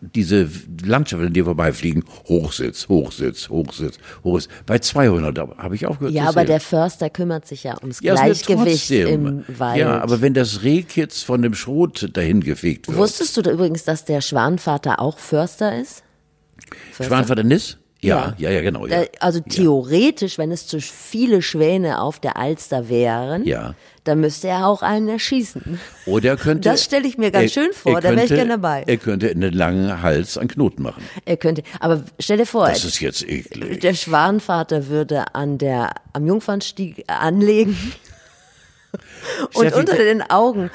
diese 0.00 0.48
Landschaft, 0.84 1.22
an 1.22 1.32
dir 1.32 1.44
vorbeifliegen, 1.44 2.04
Hochsitz, 2.28 2.88
Hochsitz, 2.88 3.48
Hochsitz, 3.48 3.98
Hochsitz. 4.24 4.50
Bei 4.66 4.78
200 4.78 5.38
habe 5.58 5.74
ich 5.74 5.86
aufgehört 5.86 6.14
Ja, 6.14 6.24
zu 6.24 6.28
aber 6.30 6.44
der 6.44 6.60
Förster 6.60 7.10
kümmert 7.10 7.46
sich 7.46 7.64
ja 7.64 7.76
ums 7.80 8.00
Ja, 8.00 8.14
Gleichgewicht 8.14 8.90
im 8.90 9.44
Wald. 9.48 9.78
Ja, 9.78 10.00
aber 10.00 10.20
wenn 10.20 10.34
das 10.34 10.62
Rehkitz 10.62 11.22
von 11.22 11.42
dem 11.42 11.54
Schrot 11.54 12.08
dahin 12.16 12.40
gefegt 12.40 12.88
wird. 12.88 12.96
Wusstest 12.96 13.36
du 13.36 13.42
da 13.42 13.50
übrigens, 13.50 13.84
dass 13.84 14.04
der 14.04 14.20
Schwanvater 14.20 14.98
auch 15.00 15.18
Förster 15.18 15.78
ist? 15.78 16.02
Förster? 16.92 17.04
Schwanvater 17.04 17.42
Niss? 17.42 17.76
Ja, 18.02 18.34
ja, 18.38 18.50
ja, 18.50 18.62
genau. 18.62 18.86
Ja. 18.86 19.02
Also 19.20 19.40
theoretisch, 19.40 20.38
wenn 20.38 20.50
es 20.52 20.66
zu 20.66 20.80
viele 20.80 21.42
Schwäne 21.42 22.00
auf 22.00 22.18
der 22.18 22.38
Alster 22.38 22.88
wären, 22.88 23.44
Ja. 23.44 23.74
dann 24.04 24.20
müsste 24.20 24.48
er 24.48 24.66
auch 24.66 24.80
einen 24.82 25.08
erschießen. 25.08 25.78
Oder 26.06 26.30
er 26.30 26.36
könnte. 26.38 26.68
Das 26.70 26.82
stelle 26.82 27.06
ich 27.06 27.18
mir 27.18 27.30
ganz 27.30 27.54
er- 27.54 27.62
schön 27.62 27.72
vor, 27.74 28.00
da 28.00 28.10
wäre 28.16 28.22
ich 28.24 28.30
gerne 28.30 28.52
dabei. 28.52 28.84
Er 28.86 28.96
könnte 28.96 29.26
in 29.28 29.42
den 29.42 29.52
langen 29.52 30.00
Hals 30.00 30.38
einen 30.38 30.48
Knoten 30.48 30.82
machen. 30.82 31.02
Er 31.26 31.36
könnte, 31.36 31.62
aber 31.78 32.02
stell 32.18 32.38
dir 32.38 32.46
vor, 32.46 32.68
Das 32.68 32.84
ist 32.84 33.00
jetzt 33.00 33.22
eklig. 33.28 33.80
der 33.80 33.92
Schwanvater 33.92 34.86
würde 34.88 35.34
an 35.34 35.58
der, 35.58 35.90
am 36.14 36.26
Jungfernstieg 36.26 37.04
anlegen. 37.06 37.76
Und 39.54 39.66
Steffi, 39.68 39.78
unter 39.78 39.96
den 39.96 40.22
Augen 40.22 40.70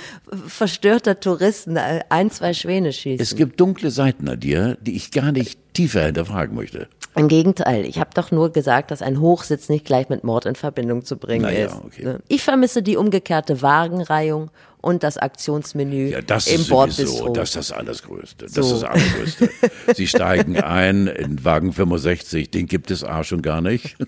verstörter 0.48 1.20
Touristen 1.20 1.78
ein, 1.78 2.32
zwei 2.32 2.54
Schwäne 2.54 2.94
schießen. 2.94 3.22
Es 3.22 3.36
gibt 3.36 3.60
dunkle 3.60 3.92
Seiten 3.92 4.30
an 4.30 4.40
dir, 4.40 4.78
die 4.80 4.96
ich 4.96 5.12
gar 5.12 5.32
nicht 5.34 5.60
tiefer 5.74 6.06
hinterfragen 6.06 6.56
möchte. 6.56 6.88
Im 7.16 7.28
Gegenteil, 7.30 7.86
ich 7.86 8.00
habe 8.00 8.10
doch 8.14 8.32
nur 8.32 8.52
gesagt, 8.52 8.92
dass 8.92 9.02
ein 9.02 9.20
Hochsitz 9.22 9.70
nicht 9.70 9.86
gleich 9.86 10.10
mit 10.10 10.24
Mord 10.24 10.46
in 10.46 10.56
Verbindung 10.56 11.06
zu 11.06 11.16
bringen 11.18 11.46
ja, 11.46 11.66
ist. 11.68 11.76
okay. 11.84 12.04
ne? 12.04 12.20
Ich 12.28 12.44
vermisse 12.44 12.84
die 12.84 12.98
umgekehrte 12.98 13.62
Wagenreihung 13.62 14.52
und 14.82 15.02
das 15.02 15.18
Aktionsmenü 15.18 16.10
Ja, 16.12 16.22
das 16.22 16.48
im 16.48 16.66
Bordbistro. 16.68 17.30
das 17.34 17.50
ist 17.50 17.56
das 17.56 17.72
Allergrößte. 17.72 18.46
Das 18.46 18.54
So. 18.54 18.62
ist 18.62 18.72
das 18.72 18.84
Allergrößte. 18.84 19.50
Sie 19.96 20.08
steigen 20.08 20.60
ein 20.60 21.08
in 21.08 21.44
Wagen 21.46 21.72
65, 21.74 22.52
den 22.52 22.68
gibt 22.68 22.92
es 22.92 23.04
A 23.04 23.24
schon 23.24 23.42
gar 23.42 23.62
nicht. 23.62 23.96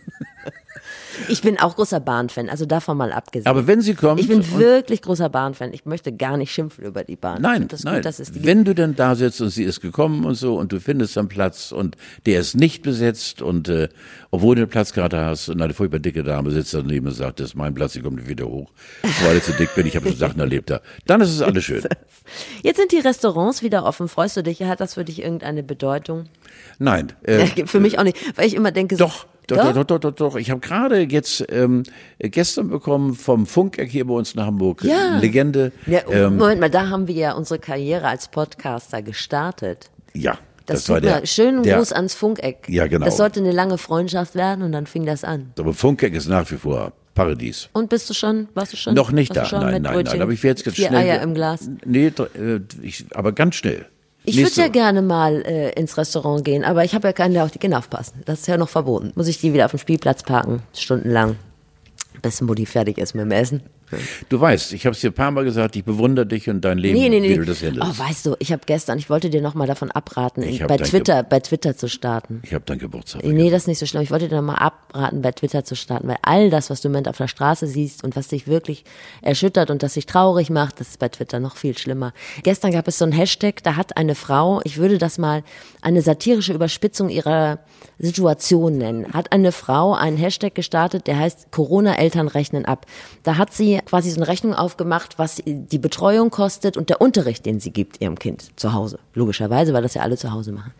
Ich 1.27 1.41
bin 1.41 1.59
auch 1.59 1.75
großer 1.75 1.99
Bahnfan, 1.99 2.49
also 2.49 2.65
davon 2.65 2.97
mal 2.97 3.11
abgesehen. 3.11 3.47
Aber 3.47 3.67
wenn 3.67 3.81
sie 3.81 3.95
kommt. 3.95 4.19
ich 4.19 4.27
bin 4.27 4.43
wirklich 4.57 5.01
großer 5.01 5.29
Bahnfan. 5.29 5.73
Ich 5.73 5.85
möchte 5.85 6.11
gar 6.11 6.37
nicht 6.37 6.51
schimpfen 6.51 6.85
über 6.85 7.03
die 7.03 7.15
Bahn. 7.15 7.41
Nein, 7.41 7.67
das 7.67 7.83
nein. 7.83 8.01
Gut, 8.01 8.15
Wenn 8.33 8.63
du 8.63 8.73
dann 8.73 8.95
da 8.95 9.15
sitzt 9.15 9.41
und 9.41 9.49
sie 9.49 9.63
ist 9.63 9.81
gekommen 9.81 10.25
und 10.25 10.35
so 10.35 10.57
und 10.57 10.71
du 10.71 10.79
findest 10.79 11.17
einen 11.17 11.27
Platz 11.27 11.71
und 11.71 11.97
der 12.25 12.39
ist 12.39 12.55
nicht 12.55 12.83
besetzt 12.83 13.41
und 13.41 13.69
äh, 13.69 13.89
obwohl 14.31 14.55
du 14.55 14.61
eine 14.61 14.67
Platzkarte 14.67 15.23
hast 15.23 15.49
und 15.49 15.61
eine 15.61 15.73
furchtbar 15.73 15.99
dicke 15.99 16.23
Dame 16.23 16.51
sitzt 16.51 16.73
daneben 16.73 17.07
und 17.07 17.13
sagt, 17.13 17.39
das 17.39 17.49
ist 17.49 17.55
mein 17.55 17.73
Platz, 17.73 17.95
ich 17.95 18.03
komme 18.03 18.17
nicht 18.17 18.29
wieder 18.29 18.45
hoch, 18.45 18.71
weil 19.23 19.37
ich 19.37 19.43
zu 19.43 19.53
dick 19.53 19.73
bin, 19.75 19.87
ich 19.87 19.95
habe 19.95 20.07
schon 20.07 20.17
Sachen 20.17 20.39
erlebt 20.39 20.69
da. 20.69 20.81
Dann 21.05 21.21
ist 21.21 21.29
es 21.29 21.41
alles 21.41 21.63
schön. 21.63 21.83
Jetzt 22.63 22.77
sind 22.77 22.91
die 22.91 22.99
Restaurants 22.99 23.63
wieder 23.63 23.85
offen. 23.85 24.07
Freust 24.07 24.37
du 24.37 24.43
dich? 24.43 24.61
Hat 24.63 24.79
das 24.79 24.95
für 24.95 25.05
dich 25.05 25.21
irgendeine 25.21 25.63
Bedeutung? 25.63 26.25
Nein, 26.79 27.13
äh, 27.23 27.45
für 27.65 27.79
mich 27.79 27.99
auch 27.99 28.03
nicht, 28.03 28.17
weil 28.37 28.47
ich 28.47 28.55
immer 28.55 28.71
denke, 28.71 28.97
so, 28.97 29.05
Doch, 29.05 29.25
doch, 29.47 29.57
doch, 29.57 29.73
doch, 29.73 29.85
doch, 29.85 29.99
doch, 29.99 30.11
doch. 30.13 30.35
Ich 30.35 30.51
habe 30.51 30.59
gerade 30.59 31.01
jetzt 31.01 31.45
ähm, 31.49 31.83
gestern 32.19 32.69
bekommen 32.69 33.15
vom 33.15 33.45
Funkeck 33.45 33.89
hier 33.89 34.05
bei 34.05 34.13
uns 34.13 34.33
in 34.35 34.41
Hamburg. 34.41 34.83
Ja. 34.83 35.17
Legende. 35.19 35.71
Ja, 35.85 36.01
ähm, 36.09 36.37
Moment 36.37 36.59
mal, 36.61 36.69
da 36.69 36.89
haben 36.89 37.07
wir 37.07 37.15
ja 37.15 37.31
unsere 37.33 37.59
Karriere 37.59 38.07
als 38.07 38.27
Podcaster 38.27 39.01
gestartet. 39.01 39.89
ja, 40.13 40.37
Das, 40.65 40.81
das, 40.81 40.89
war 40.89 41.01
der. 41.01 41.25
schönen 41.25 41.63
der, 41.63 41.77
Gruß 41.77 41.93
ans 41.93 42.13
Funkeck. 42.13 42.67
Ja, 42.67 42.87
genau. 42.87 43.05
Das 43.05 43.17
sollte 43.17 43.39
eine 43.39 43.51
lange 43.53 43.77
Freundschaft 43.77 44.35
werden 44.35 44.63
und 44.63 44.71
dann 44.73 44.85
fing 44.85 45.05
das 45.05 45.23
an. 45.23 45.51
Aber 45.57 45.73
Funkeck 45.73 46.13
ist 46.13 46.27
nach 46.27 46.49
wie 46.51 46.55
vor 46.57 46.91
Paradies. 47.15 47.69
Und 47.73 47.89
bist 47.89 48.09
du 48.09 48.13
schon, 48.13 48.47
warst 48.53 48.73
du 48.73 48.77
schon? 48.77 48.93
Noch 48.93 49.11
nicht 49.11 49.35
da, 49.35 49.47
nein, 49.51 49.81
nein, 49.81 49.93
Brötchen? 49.93 50.13
nein. 50.13 50.21
Aber 50.21 50.31
ich 50.33 50.43
werde 50.43 50.61
jetzt 50.61 50.75
Vier 50.75 50.87
schnell. 50.89 50.99
Eier 50.99 51.21
im 51.21 51.33
Glas. 51.33 51.69
Nee, 51.85 52.07
äh, 52.07 52.59
ich, 52.83 53.05
aber 53.15 53.31
ganz 53.31 53.55
schnell. 53.55 53.85
Ich 54.29 54.37
würde 54.37 54.61
ja 54.61 54.67
gerne 54.67 55.01
mal 55.01 55.41
äh, 55.45 55.71
ins 55.79 55.97
Restaurant 55.97 56.43
gehen, 56.43 56.65
aber 56.65 56.83
ich 56.83 56.93
habe 56.93 57.07
ja 57.07 57.13
keine, 57.13 57.43
auf 57.43 57.51
die 57.51 57.59
Kinder 57.59 57.77
aufpassen. 57.77 58.21
Das 58.25 58.41
ist 58.41 58.47
ja 58.47 58.57
noch 58.57 58.67
verboten. 58.67 59.13
Muss 59.15 59.27
ich 59.27 59.39
die 59.39 59.53
wieder 59.53 59.65
auf 59.65 59.71
dem 59.71 59.79
Spielplatz 59.79 60.23
parken, 60.23 60.61
stundenlang, 60.75 61.37
bis 62.21 62.41
Mutti 62.41 62.65
fertig 62.65 62.97
ist 62.97 63.15
mit 63.15 63.23
dem 63.23 63.31
Essen. 63.31 63.61
Du 64.29 64.39
weißt, 64.39 64.73
ich 64.73 64.85
habe 64.85 64.93
es 64.93 65.01
dir 65.01 65.11
ein 65.11 65.13
paar 65.13 65.31
Mal 65.31 65.43
gesagt, 65.43 65.75
ich 65.75 65.83
bewundere 65.85 66.25
dich 66.25 66.49
und 66.49 66.61
dein 66.61 66.77
Leben, 66.77 66.99
Nee, 66.99 67.09
nee, 67.09 67.19
nee. 67.19 67.29
wie 67.29 67.35
du 67.35 67.45
das 67.45 67.61
handelst. 67.63 67.89
Oh, 67.89 68.03
weißt 68.03 68.25
du, 68.25 68.35
ich 68.39 68.51
habe 68.51 68.61
gestern, 68.65 68.97
ich 68.97 69.09
wollte 69.09 69.29
dir 69.29 69.41
noch 69.41 69.53
mal 69.53 69.67
davon 69.67 69.91
abraten, 69.91 70.41
bei 70.67 70.77
dein 70.77 70.87
Twitter, 70.87 71.23
bei 71.23 71.39
Twitter 71.39 71.75
zu 71.77 71.87
starten. 71.87 72.41
ich 72.43 72.53
habe 72.53 72.65
deinen 72.65 72.79
Geburtstag. 72.79 73.23
Nee, 73.23 73.49
das 73.49 73.63
ist 73.63 73.67
nicht 73.67 73.79
so 73.79 73.85
schlimm. 73.85 74.03
Ich 74.03 74.11
wollte 74.11 74.27
dir 74.27 74.35
noch 74.35 74.41
mal 74.43 74.55
abraten, 74.55 75.21
bei 75.21 75.31
Twitter 75.31 75.63
zu 75.63 75.75
starten, 75.75 76.07
weil 76.07 76.17
all 76.21 76.49
das, 76.49 76.69
was 76.69 76.81
du 76.81 76.87
im 76.89 76.91
Moment 76.93 77.07
auf 77.07 77.17
der 77.17 77.27
Straße 77.27 77.67
siehst 77.67 78.03
und 78.03 78.15
was 78.15 78.27
dich 78.27 78.47
wirklich 78.47 78.83
erschüttert 79.21 79.69
und 79.71 79.83
das 79.83 79.93
dich 79.93 80.05
traurig 80.05 80.49
macht, 80.49 80.79
das 80.79 80.89
ist 80.89 80.99
bei 80.99 81.09
Twitter 81.09 81.39
noch 81.39 81.55
viel 81.55 81.77
schlimmer. 81.77 82.13
Gestern 82.43 82.71
gab 82.71 82.87
es 82.87 82.97
so 82.97 83.05
ein 83.05 83.11
Hashtag, 83.11 83.63
da 83.63 83.75
hat 83.75 83.95
eine 83.97 84.15
Frau, 84.15 84.61
ich 84.63 84.77
würde 84.77 84.97
das 84.97 85.17
mal 85.17 85.43
eine 85.81 86.01
satirische 86.01 86.53
Überspitzung 86.53 87.09
ihrer 87.09 87.59
Situation 87.99 88.77
nennen, 88.77 89.13
hat 89.13 89.31
eine 89.31 89.51
Frau 89.51 89.93
einen 89.93 90.17
Hashtag 90.17 90.53
gestartet, 90.53 91.07
der 91.07 91.17
heißt 91.17 91.51
Corona-Eltern 91.51 92.27
rechnen 92.27 92.65
ab. 92.65 92.85
Da 93.23 93.37
hat 93.37 93.53
sie 93.53 93.79
quasi 93.85 94.11
so 94.11 94.17
eine 94.17 94.27
Rechnung 94.27 94.53
aufgemacht, 94.53 95.17
was 95.17 95.41
die 95.45 95.79
Betreuung 95.79 96.29
kostet 96.29 96.77
und 96.77 96.89
der 96.89 97.01
Unterricht, 97.01 97.45
den 97.45 97.59
sie 97.59 97.71
gibt 97.71 97.99
ihrem 98.01 98.19
Kind 98.19 98.59
zu 98.59 98.73
Hause. 98.73 98.99
Logischerweise, 99.13 99.73
weil 99.73 99.81
das 99.81 99.95
ja 99.95 100.03
alle 100.03 100.17
zu 100.17 100.31
Hause 100.31 100.51
machen. 100.51 100.73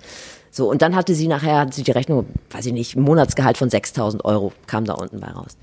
So, 0.51 0.69
und 0.69 0.81
dann 0.81 0.95
hatte 0.95 1.15
sie 1.15 1.27
nachher, 1.27 1.59
hatte 1.59 1.75
sie 1.75 1.83
die 1.83 1.91
Rechnung, 1.91 2.25
weiß 2.51 2.65
ich 2.67 2.73
nicht, 2.73 2.95
Monatsgehalt 2.95 3.57
von 3.57 3.69
6000 3.69 4.23
Euro 4.25 4.53
kam 4.65 4.85
da 4.85 4.93
unten 4.93 5.19
bei 5.19 5.27
raus. 5.27 5.57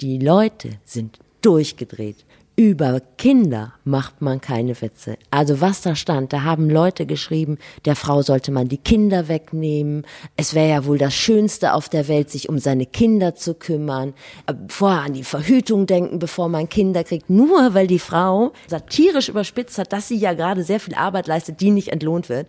Die 0.00 0.18
Leute 0.18 0.70
sind 0.84 1.18
durchgedreht. 1.42 2.24
Über 2.58 3.02
Kinder 3.18 3.74
macht 3.84 4.22
man 4.22 4.40
keine 4.40 4.80
Witze. 4.80 5.18
Also 5.30 5.60
was 5.60 5.82
da 5.82 5.94
stand, 5.94 6.32
da 6.32 6.42
haben 6.42 6.70
Leute 6.70 7.04
geschrieben, 7.04 7.58
der 7.84 7.96
Frau 7.96 8.22
sollte 8.22 8.50
man 8.50 8.66
die 8.68 8.78
Kinder 8.78 9.28
wegnehmen. 9.28 10.06
Es 10.38 10.54
wäre 10.54 10.70
ja 10.70 10.86
wohl 10.86 10.96
das 10.96 11.12
Schönste 11.14 11.74
auf 11.74 11.90
der 11.90 12.08
Welt, 12.08 12.30
sich 12.30 12.48
um 12.48 12.58
seine 12.58 12.86
Kinder 12.86 13.34
zu 13.34 13.52
kümmern. 13.52 14.14
Äh, 14.46 14.54
Vorher 14.68 15.02
an 15.02 15.12
die 15.12 15.22
Verhütung 15.22 15.86
denken, 15.86 16.18
bevor 16.18 16.48
man 16.48 16.70
Kinder 16.70 17.04
kriegt. 17.04 17.28
Nur 17.28 17.74
weil 17.74 17.86
die 17.86 17.98
Frau 17.98 18.54
satirisch 18.68 19.28
überspitzt 19.28 19.76
hat, 19.76 19.92
dass 19.92 20.08
sie 20.08 20.16
ja 20.16 20.32
gerade 20.32 20.62
sehr 20.62 20.80
viel 20.80 20.94
Arbeit 20.94 21.26
leistet, 21.26 21.60
die 21.60 21.70
nicht 21.70 21.88
entlohnt 21.88 22.30
wird. 22.30 22.46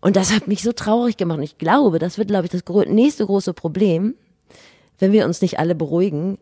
Und 0.00 0.16
das 0.16 0.34
hat 0.34 0.48
mich 0.48 0.64
so 0.64 0.72
traurig 0.72 1.16
gemacht. 1.16 1.38
Und 1.38 1.44
ich 1.44 1.58
glaube, 1.58 2.00
das 2.00 2.18
wird, 2.18 2.26
glaube 2.26 2.46
ich, 2.46 2.50
das 2.50 2.64
nächste 2.88 3.24
große 3.24 3.54
Problem, 3.54 4.16
wenn 4.98 5.12
wir 5.12 5.26
uns 5.26 5.42
nicht 5.42 5.60
alle 5.60 5.76
beruhigen. 5.76 6.38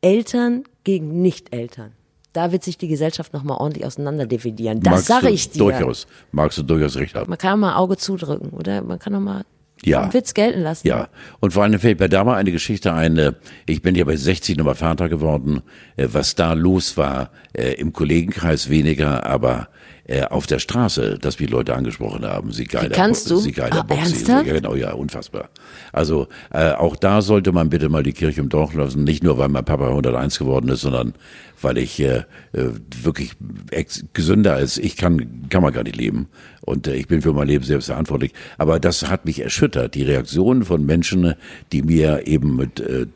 Eltern 0.00 0.64
gegen 0.82 1.20
Nicht-Eltern. 1.20 1.92
Da 2.36 2.52
wird 2.52 2.62
sich 2.64 2.76
die 2.76 2.88
Gesellschaft 2.88 3.32
nochmal 3.32 3.56
ordentlich 3.58 3.86
auseinanderdividieren. 3.86 4.80
Das 4.80 4.90
Magst 4.92 5.06
sage 5.06 5.30
ich 5.30 5.48
dir. 5.50 5.58
Durchaus, 5.58 6.06
magst 6.32 6.58
du 6.58 6.62
durchaus 6.62 6.96
recht 6.96 7.14
haben. 7.14 7.30
Man 7.30 7.38
kann 7.38 7.58
mal 7.58 7.76
Auge 7.76 7.96
zudrücken, 7.96 8.50
oder? 8.50 8.82
Man 8.82 8.98
kann 8.98 9.14
auch 9.14 9.20
mal 9.20 9.44
Ja. 9.84 10.02
einen 10.02 10.12
Witz 10.12 10.34
gelten 10.34 10.60
lassen. 10.60 10.86
Ja, 10.86 11.08
und 11.40 11.52
vor 11.52 11.62
allem 11.62 11.78
fällt 11.78 11.98
mir 12.00 12.08
da 12.10 12.24
mal 12.24 12.34
eine 12.36 12.52
Geschichte 12.52 12.92
ein. 12.92 13.16
äh, 13.16 13.32
Ich 13.66 13.80
bin 13.80 13.94
ja 13.94 14.04
bei 14.04 14.16
60 14.16 14.56
nochmal 14.58 14.74
Vater 14.74 15.08
geworden. 15.08 15.62
äh, 15.96 16.08
Was 16.12 16.34
da 16.34 16.52
los 16.52 16.96
war, 16.98 17.30
äh, 17.54 17.72
im 17.74 17.92
Kollegenkreis 17.94 18.68
weniger, 18.68 19.24
aber 19.24 19.68
äh, 20.08 20.22
auf 20.22 20.46
der 20.46 20.58
Straße, 20.58 21.18
dass 21.18 21.40
mich 21.40 21.50
Leute 21.50 21.74
angesprochen 21.74 22.24
haben. 22.24 22.52
Sie 22.52 22.64
geiler, 22.64 22.94
kannst 22.94 23.30
du? 23.30 23.38
Sie 23.38 23.52
geiler 23.52 23.80
Ah, 23.80 23.82
Boxy. 23.82 24.24
Ja, 24.26 24.42
genau, 24.42 24.74
ja, 24.74 24.92
unfassbar. 24.92 25.48
Also 25.92 26.28
äh, 26.52 26.72
auch 26.72 26.96
da 26.96 27.22
sollte 27.22 27.50
man 27.52 27.70
bitte 27.70 27.88
mal 27.88 28.02
die 28.02 28.12
Kirche 28.12 28.40
im 28.40 28.48
Dorf 28.48 28.74
lassen. 28.74 29.04
Nicht 29.04 29.24
nur, 29.24 29.38
weil 29.38 29.48
mein 29.48 29.64
Papa 29.64 29.88
101 29.88 30.38
geworden 30.38 30.68
ist, 30.68 30.82
sondern 30.82 31.14
weil 31.60 31.78
ich 31.78 31.98
äh, 32.00 32.24
äh, 32.52 32.70
wirklich 33.02 33.32
ex 33.70 34.04
gesünder 34.12 34.54
als 34.54 34.78
ich 34.78 34.96
kann, 34.96 35.48
kann 35.48 35.62
man 35.62 35.72
gar 35.72 35.82
nicht 35.82 35.96
leben. 35.96 36.28
Und 36.66 36.86
äh, 36.86 36.94
ich 36.96 37.06
bin 37.06 37.22
für 37.22 37.32
mein 37.32 37.48
Leben 37.48 37.64
selbst 37.64 37.86
verantwortlich. 37.86 38.32
Aber 38.58 38.78
das 38.78 39.08
hat 39.08 39.24
mich 39.24 39.40
erschüttert, 39.40 39.94
die 39.94 40.02
Reaktionen 40.02 40.64
von 40.64 40.84
Menschen, 40.84 41.34
die 41.72 41.82
mir 41.82 42.26
eben 42.26 42.56
mit 42.56 42.80
äh, 42.80 43.06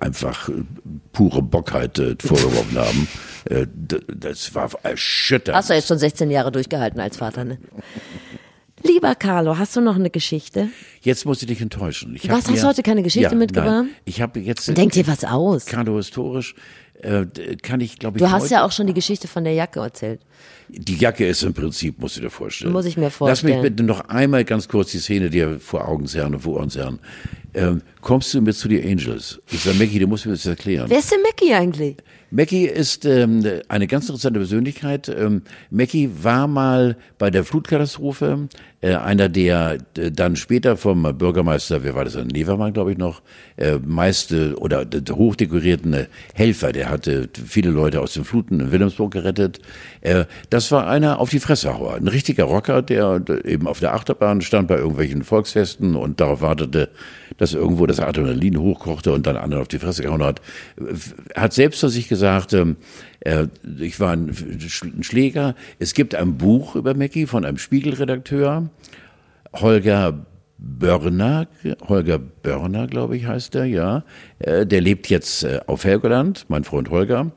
einfach 0.00 0.48
äh, 0.48 0.52
pure 1.12 1.42
Bockheit 1.42 1.98
äh, 1.98 2.16
vorgeworfen 2.18 2.78
haben. 2.78 3.08
Äh, 3.44 3.66
das 4.08 4.54
war 4.54 4.70
erschütternd. 4.82 5.56
Hast 5.56 5.70
du 5.70 5.74
jetzt 5.74 5.88
schon 5.88 5.98
16 5.98 6.30
Jahre 6.30 6.50
durchgehalten 6.50 6.98
als 6.98 7.18
Vater, 7.18 7.44
ne? 7.44 7.58
Lieber 8.82 9.14
Carlo, 9.14 9.58
hast 9.58 9.74
du 9.76 9.80
noch 9.80 9.96
eine 9.96 10.10
Geschichte? 10.10 10.68
Jetzt 11.00 11.24
muss 11.24 11.40
ich 11.40 11.48
dich 11.48 11.60
enttäuschen. 11.60 12.14
Ich 12.14 12.28
Was, 12.28 12.48
hast 12.48 12.62
du 12.62 12.66
heute 12.66 12.82
keine 12.82 13.02
Geschichte 13.02 13.30
ja, 13.30 13.34
mitgebracht? 13.34 13.84
Nein. 13.84 13.88
Ich 14.04 14.20
habe 14.20 14.40
jetzt 14.40 14.76
Denk 14.76 14.92
dir 14.92 15.06
was 15.06 15.24
aus. 15.24 15.66
Carlo 15.66 15.96
historisch 15.96 16.54
äh, 17.02 17.26
kann 17.62 17.80
ich 17.80 17.98
glaube 17.98 18.18
ich 18.18 18.24
Du 18.24 18.30
hast 18.30 18.50
ja 18.50 18.64
auch 18.64 18.72
schon 18.72 18.86
die 18.86 18.94
Geschichte 18.94 19.28
von 19.28 19.44
der 19.44 19.54
Jacke 19.54 19.80
erzählt. 19.80 20.20
Die 20.68 20.96
Jacke 20.96 21.26
ist 21.26 21.42
im 21.42 21.54
Prinzip, 21.54 21.98
musst 22.00 22.16
du 22.16 22.20
dir 22.20 22.30
vorstellen. 22.30 22.72
Muss 22.72 22.86
ich 22.86 22.96
mir 22.96 23.04
Lass 23.04 23.14
vorstellen. 23.14 23.60
mich 23.60 23.70
bitte 23.70 23.82
noch 23.84 24.08
einmal 24.08 24.44
ganz 24.44 24.66
kurz 24.66 24.90
die 24.90 24.98
Szene 24.98 25.30
dir 25.30 25.60
vor 25.60 25.88
Augen 25.88 26.06
zerren 26.06 26.34
und 26.34 26.40
vor 26.40 26.54
Ohren 26.54 26.70
zerren. 26.70 26.98
Ähm, 27.54 27.82
kommst 28.02 28.34
du 28.34 28.42
mit 28.42 28.54
zu 28.54 28.68
den 28.68 28.84
Angels? 28.84 29.40
Ich 29.50 29.60
sage, 29.60 29.78
Mackie, 29.78 29.98
du 29.98 30.06
musst 30.06 30.26
mir 30.26 30.32
das 30.32 30.44
erklären. 30.44 30.90
Wer 30.90 30.98
ist 30.98 31.10
denn 31.10 31.22
Mackie 31.22 31.54
eigentlich? 31.54 31.96
Mackie 32.30 32.66
ist 32.66 33.06
ähm, 33.06 33.42
eine 33.68 33.86
ganz 33.86 34.08
interessante 34.08 34.40
Persönlichkeit. 34.40 35.08
Ähm, 35.08 35.42
Mackie 35.70 36.10
war 36.22 36.48
mal 36.48 36.96
bei 37.18 37.30
der 37.30 37.44
Flutkatastrophe 37.44 38.48
äh, 38.82 38.94
einer 38.94 39.30
der 39.30 39.78
äh, 39.96 40.10
dann 40.10 40.36
später 40.36 40.76
vom 40.76 41.02
Bürgermeister, 41.16 41.82
wer 41.82 41.94
war 41.94 42.04
das, 42.04 42.14
Nevermann, 42.16 42.74
glaube 42.74 42.92
ich 42.92 42.98
noch, 42.98 43.22
äh, 43.56 43.78
meiste 43.78 44.54
oder 44.58 44.86
hochdekorierten 45.10 46.08
Helfer. 46.34 46.72
Der 46.72 46.90
hatte 46.90 47.28
viele 47.32 47.70
Leute 47.70 48.02
aus 48.02 48.12
den 48.12 48.24
Fluten 48.24 48.60
in 48.60 48.70
Wilhelmsburg 48.70 49.12
gerettet. 49.12 49.60
Äh, 50.02 50.25
das 50.50 50.70
war 50.72 50.86
einer 50.86 51.18
auf 51.18 51.30
die 51.30 51.40
Fressehauer, 51.40 51.94
ein 51.94 52.08
richtiger 52.08 52.44
Rocker, 52.44 52.82
der 52.82 53.22
eben 53.44 53.66
auf 53.66 53.80
der 53.80 53.94
Achterbahn 53.94 54.40
stand 54.40 54.68
bei 54.68 54.76
irgendwelchen 54.76 55.24
Volksfesten 55.24 55.96
und 55.96 56.20
darauf 56.20 56.40
wartete, 56.40 56.90
dass 57.38 57.54
irgendwo 57.54 57.86
das 57.86 58.00
Adrenalin 58.00 58.58
hochkochte 58.58 59.12
und 59.12 59.26
dann 59.26 59.36
anderen 59.36 59.62
auf 59.62 59.68
die 59.68 59.78
Fresse 59.78 60.02
gehauen 60.02 60.22
hat. 60.22 60.40
Er 61.34 61.42
hat 61.42 61.52
selbst 61.52 61.80
zu 61.80 61.88
sich 61.88 62.08
gesagt, 62.08 62.52
äh, 62.52 63.46
ich 63.78 64.00
war 64.00 64.12
ein, 64.12 64.30
ein 64.30 65.02
Schläger. 65.02 65.54
Es 65.78 65.94
gibt 65.94 66.14
ein 66.14 66.36
Buch 66.38 66.76
über 66.76 66.94
Mackie 66.94 67.26
von 67.26 67.44
einem 67.44 67.58
Spiegelredakteur, 67.58 68.70
Holger 69.52 70.26
Börner, 70.58 71.48
Holger 71.86 72.18
Börner, 72.18 72.86
glaube 72.86 73.16
ich, 73.16 73.26
heißt 73.26 73.54
er, 73.56 73.64
ja. 73.66 74.04
Äh, 74.38 74.66
Der 74.66 74.80
lebt 74.80 75.08
jetzt 75.08 75.44
äh, 75.44 75.60
auf 75.66 75.84
Helgoland, 75.84 76.46
mein 76.48 76.64
Freund 76.64 76.90
Holger. 76.90 77.30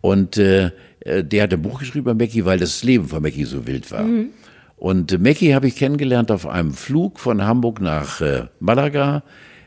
Und 0.00 0.36
äh, 0.36 0.66
äh, 0.66 0.70
der 1.04 1.42
hat 1.42 1.52
ein 1.52 1.62
Buch 1.62 1.78
geschrieben 1.80 2.06
über 2.10 2.14
Mackie, 2.14 2.44
weil 2.44 2.58
das 2.58 2.82
Leben 2.82 3.08
von 3.08 3.22
Mackie 3.22 3.44
so 3.44 3.66
wild 3.66 3.90
war. 3.90 4.04
Und 4.76 5.12
äh, 5.12 5.18
Mackie 5.18 5.54
habe 5.54 5.66
ich 5.66 5.76
kennengelernt 5.76 6.30
auf 6.30 6.46
einem 6.46 6.72
Flug 6.72 7.18
von 7.18 7.42
Hamburg 7.42 7.80
nach 7.80 8.20
äh, 8.20 8.44
Malaga, 8.60 9.22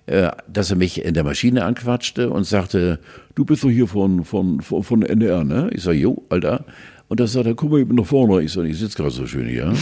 äh, 0.06 0.30
dass 0.48 0.70
er 0.70 0.78
mich 0.78 1.04
in 1.04 1.14
der 1.14 1.24
Maschine 1.24 1.66
anquatschte 1.66 2.30
und 2.30 2.44
sagte, 2.44 3.00
du 3.36 3.46
bist 3.46 3.64
doch 3.64 3.70
hier 3.70 3.88
von, 3.88 4.24
von, 4.24 4.62
von, 4.62 4.84
von 4.84 5.04
NDR, 5.04 5.44
ne? 5.44 5.70
Ich 5.74 5.84
sage, 5.84 5.98
jo, 5.98 6.24
Alter. 6.30 6.66
Und 7.08 7.20
da 7.20 7.28
sagt 7.28 7.46
er, 7.46 7.56
komm 7.56 7.72
mal 7.72 7.80
eben 7.80 7.96
nach 7.96 8.06
vorne. 8.06 8.44
Ich 8.44 8.52
sage, 8.52 8.68
ich 8.68 8.78
sitze 8.78 8.98
gerade 8.98 9.12
so 9.12 9.26
schön 9.26 9.48
hier. 9.48 9.74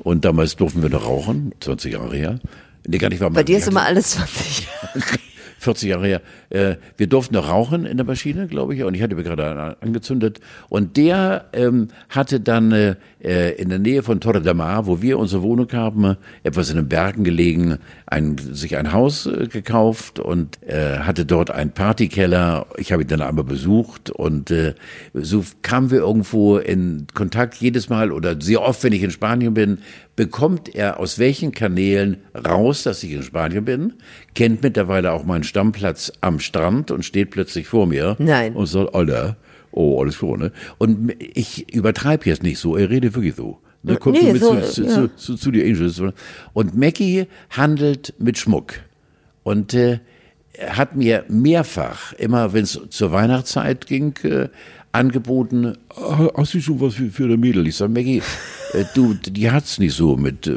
Und 0.00 0.24
damals 0.24 0.56
durften 0.56 0.82
wir 0.82 0.90
noch 0.90 1.06
rauchen, 1.06 1.52
20 1.60 1.92
Jahre 1.92 2.16
her. 2.16 2.40
Nee, 2.86 2.98
gar 2.98 3.08
nicht, 3.08 3.20
war 3.20 3.30
Bei 3.30 3.44
dir 3.44 3.58
ist 3.58 3.68
immer 3.68 3.84
alles 3.84 4.10
20 4.10 4.66
Jahre. 4.66 5.04
40 5.64 5.88
Jahre 5.90 6.06
her. 6.06 6.20
Äh, 6.50 6.76
wir 6.96 7.06
durften 7.08 7.34
noch 7.34 7.48
rauchen 7.48 7.84
in 7.86 7.96
der 7.96 8.06
Maschine, 8.06 8.46
glaube 8.46 8.74
ich, 8.74 8.84
und 8.84 8.94
ich 8.94 9.02
hatte 9.02 9.14
mir 9.16 9.24
gerade 9.24 9.46
an- 9.50 9.76
angezündet. 9.80 10.40
Und 10.68 10.96
der 10.96 11.46
ähm, 11.52 11.88
hatte 12.08 12.40
dann 12.40 12.70
äh, 12.72 12.94
in 13.52 13.70
der 13.70 13.78
Nähe 13.78 14.02
von 14.02 14.20
Torre 14.20 14.40
de 14.42 14.54
Mar, 14.54 14.86
wo 14.86 15.02
wir 15.02 15.18
unsere 15.18 15.42
Wohnung 15.42 15.68
haben, 15.72 16.16
etwas 16.42 16.70
in 16.70 16.76
den 16.76 16.88
Bergen 16.88 17.24
gelegen, 17.24 17.78
ein, 18.06 18.36
sich 18.38 18.76
ein 18.76 18.92
Haus 18.92 19.26
äh, 19.26 19.48
gekauft 19.48 20.18
und 20.20 20.62
äh, 20.62 20.98
hatte 21.00 21.24
dort 21.26 21.50
einen 21.50 21.70
Partykeller. 21.72 22.66
Ich 22.76 22.92
habe 22.92 23.02
ihn 23.02 23.08
dann 23.08 23.22
einmal 23.22 23.44
besucht 23.44 24.10
und 24.10 24.50
äh, 24.50 24.74
so 25.14 25.44
kamen 25.62 25.90
wir 25.90 25.98
irgendwo 26.00 26.58
in 26.58 27.06
Kontakt 27.14 27.54
jedes 27.56 27.88
Mal 27.88 28.12
oder 28.12 28.40
sehr 28.40 28.62
oft, 28.62 28.84
wenn 28.84 28.92
ich 28.92 29.02
in 29.02 29.10
Spanien 29.10 29.54
bin, 29.54 29.78
bekommt 30.16 30.74
er 30.74 31.00
aus 31.00 31.18
welchen 31.18 31.52
Kanälen 31.52 32.18
raus, 32.34 32.82
dass 32.84 33.02
ich 33.02 33.12
in 33.12 33.22
Spanien 33.22 33.64
bin, 33.64 33.94
kennt 34.34 34.62
mittlerweile 34.62 35.12
auch 35.12 35.24
meinen 35.24 35.44
Stammplatz 35.44 36.12
am 36.20 36.38
Strand 36.40 36.90
und 36.90 37.04
steht 37.04 37.30
plötzlich 37.30 37.66
vor 37.66 37.86
mir 37.86 38.16
Nein. 38.18 38.54
und 38.54 38.66
sagt, 38.66 38.94
Alter, 38.94 39.36
oh, 39.72 40.00
alles 40.00 40.18
klar, 40.18 40.36
ne? 40.36 40.52
Und 40.78 41.14
ich 41.18 41.74
übertreibe 41.74 42.26
jetzt 42.26 42.42
nicht 42.42 42.58
so, 42.58 42.76
er 42.76 42.90
redet 42.90 43.14
wirklich 43.14 43.34
so. 43.34 43.58
Ne, 43.82 43.96
kommt 43.96 44.22
Nee, 44.22 44.32
mit 44.32 44.42
so, 44.42 44.58
zu, 44.60 44.82
ja. 44.84 44.88
zu, 44.88 45.16
zu, 45.16 45.34
zu 45.36 45.50
die 45.50 45.62
Angels. 45.62 46.00
Und 46.54 46.74
Mackie 46.74 47.26
handelt 47.50 48.14
mit 48.18 48.38
Schmuck. 48.38 48.74
Und 49.42 49.74
äh, 49.74 49.98
hat 50.58 50.96
mir 50.96 51.24
mehrfach, 51.28 52.14
immer 52.14 52.54
wenn 52.54 52.64
es 52.64 52.80
zur 52.88 53.12
Weihnachtszeit 53.12 53.86
ging, 53.86 54.16
äh, 54.22 54.48
angeboten, 54.94 55.76
"Ah, 55.96 56.28
hast 56.36 56.54
du 56.54 56.60
schon 56.60 56.80
was 56.80 56.94
für, 56.94 57.10
für 57.10 57.28
der 57.28 57.36
Mädel? 57.36 57.66
Ich 57.66 57.76
sag, 57.76 57.90
Maggie, 57.90 58.22
äh, 58.72 58.84
du, 58.94 59.14
die 59.14 59.50
hat's 59.50 59.78
nicht 59.78 59.94
so 59.94 60.16
mit 60.16 60.46
äh, 60.46 60.54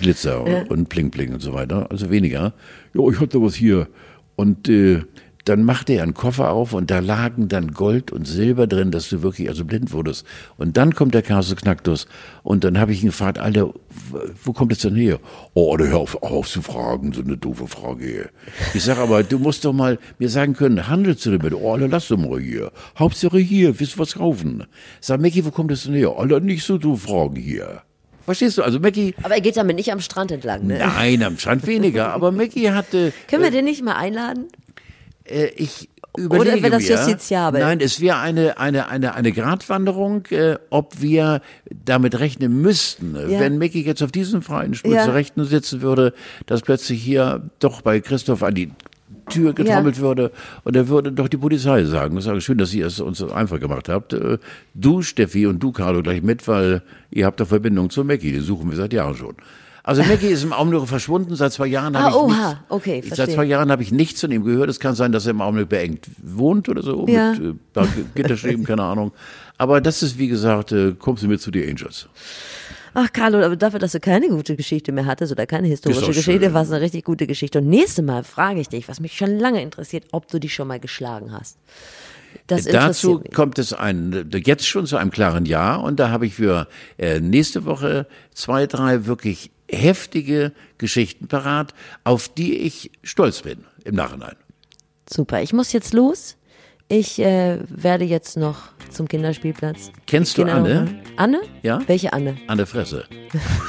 Glitzer 0.00 0.42
und, 0.42 0.70
und 0.70 0.88
Bling 0.88 1.10
Bling 1.10 1.32
und 1.32 1.40
so 1.40 1.52
weiter, 1.52 1.90
also 1.90 2.10
weniger. 2.10 2.52
Ja, 2.94 3.08
ich 3.10 3.18
hatte 3.20 3.42
was 3.42 3.54
hier. 3.54 3.88
Und 4.36 4.68
äh, 4.68 5.02
dann 5.48 5.64
machte 5.64 5.94
er 5.94 6.02
einen 6.02 6.14
Koffer 6.14 6.50
auf 6.50 6.72
und 6.72 6.90
da 6.90 6.98
lagen 6.98 7.48
dann 7.48 7.72
Gold 7.72 8.12
und 8.12 8.26
Silber 8.26 8.66
drin, 8.66 8.90
dass 8.90 9.08
du 9.08 9.22
wirklich 9.22 9.48
also 9.48 9.64
blind 9.64 9.92
wurdest. 9.92 10.26
Und 10.56 10.76
dann 10.76 10.94
kommt 10.94 11.14
der 11.14 11.22
Kasus 11.22 11.56
Knacktus 11.56 12.06
und 12.42 12.64
dann 12.64 12.78
habe 12.78 12.92
ich 12.92 13.02
ihn 13.02 13.08
gefragt, 13.08 13.38
Alter, 13.38 13.72
wo 14.44 14.52
kommt 14.52 14.72
es 14.72 14.78
denn 14.78 14.96
her? 14.96 15.18
Oh, 15.54 15.72
Alter, 15.72 15.88
hör 15.88 15.98
auf, 15.98 16.22
auf 16.22 16.48
zu 16.48 16.62
fragen, 16.62 17.12
so 17.12 17.22
eine 17.22 17.36
doofe 17.36 17.66
Frage 17.66 18.04
hier. 18.04 18.28
Ich 18.74 18.84
sage 18.84 19.00
aber, 19.00 19.22
du 19.22 19.38
musst 19.38 19.64
doch 19.64 19.72
mal 19.72 19.98
mir 20.18 20.28
sagen 20.28 20.54
können, 20.54 20.88
handelst 20.88 21.24
du 21.26 21.36
damit? 21.36 21.54
Oh, 21.54 21.72
Alter, 21.72 21.88
lass 21.88 22.08
doch 22.08 22.18
mal 22.18 22.40
hier. 22.40 22.70
Hauptsache 22.98 23.38
hier, 23.38 23.78
willst 23.80 23.94
du 23.94 23.98
was 24.00 24.14
kaufen? 24.14 24.64
Sag, 25.00 25.20
Mickey, 25.20 25.44
wo 25.44 25.50
kommt 25.50 25.72
es 25.72 25.84
denn 25.84 25.94
her? 25.94 26.14
Alter, 26.16 26.40
nicht 26.40 26.64
so 26.64 26.78
doof 26.78 27.02
fragen 27.02 27.36
hier. 27.36 27.82
Verstehst 28.28 28.58
du? 28.58 28.62
Also 28.62 28.78
Mackie. 28.78 29.14
Aber 29.22 29.36
er 29.36 29.40
geht 29.40 29.56
damit 29.56 29.76
nicht 29.76 29.90
am 29.90 30.00
Strand 30.00 30.30
entlang, 30.30 30.66
ne? 30.66 30.76
Nein, 30.76 31.22
am 31.22 31.38
Strand 31.38 31.66
weniger. 31.66 32.12
Aber 32.12 32.30
Mackie 32.30 32.70
hatte. 32.70 33.14
Können 33.26 33.42
wir 33.42 33.50
den 33.50 33.64
nicht 33.64 33.82
mal 33.82 33.94
einladen? 33.94 34.48
Äh, 35.28 35.48
ich 35.56 35.88
überlege 36.16 36.50
Oder 36.56 36.62
wäre 36.62 36.70
das 36.72 36.88
mir, 36.88 36.96
justiziabel? 36.96 37.60
Nein, 37.60 37.80
es 37.80 38.00
wäre 38.00 38.18
eine, 38.18 38.58
eine, 38.58 38.88
eine, 38.88 39.14
eine 39.14 39.32
Gratwanderung, 39.32 40.26
äh, 40.30 40.56
ob 40.70 41.00
wir 41.00 41.40
damit 41.84 42.18
rechnen 42.18 42.60
müssten, 42.60 43.14
Ja. 43.14 43.38
wenn 43.40 43.58
Mickey 43.58 43.82
jetzt 43.82 44.02
auf 44.02 44.10
diesem 44.12 44.42
freien 44.42 44.74
Stuhl 44.74 44.94
Ja. 44.94 45.04
zu 45.04 45.12
Rechten 45.12 45.44
sitzen 45.44 45.80
würde, 45.82 46.12
dass 46.46 46.62
plötzlich 46.62 47.02
hier 47.02 47.48
doch 47.60 47.82
bei 47.82 48.00
Christoph 48.00 48.42
an 48.42 48.54
die 48.54 48.70
Tür 49.30 49.52
getrommelt 49.52 49.98
würde 50.00 50.32
und 50.64 50.74
er 50.74 50.88
würde 50.88 51.12
doch 51.12 51.28
die 51.28 51.36
Polizei 51.36 51.84
sagen. 51.84 52.16
Ich 52.16 52.24
sage, 52.24 52.40
schön, 52.40 52.56
dass 52.58 52.72
ihr 52.72 52.86
es 52.86 52.98
uns 52.98 53.18
so 53.18 53.30
einfach 53.30 53.60
gemacht 53.60 53.88
habt. 53.88 54.14
Äh, 54.14 54.38
Du, 54.74 55.02
Steffi, 55.02 55.46
und 55.46 55.60
du, 55.62 55.70
Carlo, 55.72 56.02
gleich 56.02 56.22
mit, 56.22 56.48
weil 56.48 56.82
ihr 57.10 57.26
habt 57.26 57.38
doch 57.40 57.48
Verbindung 57.48 57.90
zu 57.90 58.04
Mackie, 58.04 58.32
den 58.32 58.42
suchen 58.42 58.70
wir 58.70 58.76
seit 58.76 58.92
Jahren 58.94 59.14
schon. 59.14 59.34
Also 59.88 60.02
Mackie 60.02 60.26
ist 60.26 60.44
im 60.44 60.52
Augenblick 60.52 60.86
verschwunden. 60.86 61.34
Seit 61.34 61.50
zwei 61.54 61.66
Jahren 61.66 61.96
Ah, 61.96 62.00
habe 62.00 62.10
ich 62.10 62.16
oha, 62.16 62.48
nichts, 62.48 62.60
okay, 62.68 63.00
Seit 63.06 63.16
verstehe. 63.16 63.34
zwei 63.36 63.44
Jahren 63.44 63.70
habe 63.72 63.82
ich 63.82 63.90
nichts 63.90 64.20
von 64.20 64.30
ihm 64.30 64.44
gehört. 64.44 64.68
Es 64.68 64.80
kann 64.80 64.94
sein, 64.94 65.12
dass 65.12 65.24
er 65.24 65.30
im 65.30 65.40
Augenblick 65.40 65.70
beengt 65.70 66.06
wohnt 66.22 66.68
oder 66.68 66.82
so, 66.82 67.06
Ja. 67.08 67.32
mit 67.32 67.56
äh, 67.74 67.84
Gitterstäben, 68.14 68.64
keine 68.66 68.82
Ahnung. 68.82 69.12
Aber 69.56 69.80
das 69.80 70.02
ist, 70.02 70.18
wie 70.18 70.28
gesagt, 70.28 70.72
äh, 70.72 70.92
kommst 70.98 71.22
du 71.22 71.28
mit 71.28 71.40
zu 71.40 71.50
den 71.50 71.70
Angels. 71.70 72.06
Ach, 72.92 73.10
Carlo, 73.14 73.38
aber 73.42 73.56
dafür, 73.56 73.78
dass 73.78 73.92
du 73.92 74.00
keine 74.00 74.28
gute 74.28 74.56
Geschichte 74.56 74.92
mehr 74.92 75.06
hattest 75.06 75.32
oder 75.32 75.46
keine 75.46 75.68
historische 75.68 76.12
Geschichte, 76.12 76.52
war 76.52 76.62
es 76.64 76.70
eine 76.70 76.82
richtig 76.82 77.04
gute 77.06 77.26
Geschichte. 77.26 77.60
Und 77.60 77.68
nächstes 77.70 78.04
Mal 78.04 78.24
frage 78.24 78.60
ich 78.60 78.68
dich, 78.68 78.88
was 78.88 79.00
mich 79.00 79.16
schon 79.16 79.38
lange 79.38 79.62
interessiert, 79.62 80.04
ob 80.12 80.28
du 80.28 80.38
dich 80.38 80.52
schon 80.54 80.68
mal 80.68 80.80
geschlagen 80.80 81.32
hast. 81.32 81.56
Das 82.46 82.64
Dazu 82.64 83.22
kommt 83.34 83.58
es 83.58 83.72
ein, 83.72 84.28
jetzt 84.44 84.66
schon 84.66 84.84
zu 84.84 84.98
einem 84.98 85.10
klaren 85.10 85.46
Ja. 85.46 85.76
Und 85.76 85.98
da 85.98 86.10
habe 86.10 86.26
ich 86.26 86.34
für 86.34 86.66
äh, 86.98 87.20
nächste 87.20 87.64
Woche 87.64 88.06
zwei, 88.34 88.66
drei 88.66 89.06
wirklich 89.06 89.50
heftige 89.70 90.52
Geschichten 90.78 91.28
parat, 91.28 91.74
auf 92.04 92.28
die 92.28 92.56
ich 92.58 92.90
stolz 93.02 93.42
bin 93.42 93.64
im 93.84 93.94
Nachhinein. 93.94 94.36
Super, 95.08 95.42
ich 95.42 95.52
muss 95.52 95.72
jetzt 95.72 95.94
los. 95.94 96.36
Ich 96.88 97.18
äh, 97.18 97.58
werde 97.68 98.04
jetzt 98.04 98.36
noch 98.36 98.70
zum 98.90 99.08
Kinderspielplatz. 99.08 99.90
Kennst 100.06 100.38
du 100.38 100.44
Anne? 100.44 101.02
Anne? 101.16 101.42
Ja. 101.62 101.80
Welche 101.86 102.12
Anne? 102.12 102.38
Anne 102.46 102.64
Fresse. 102.64 103.04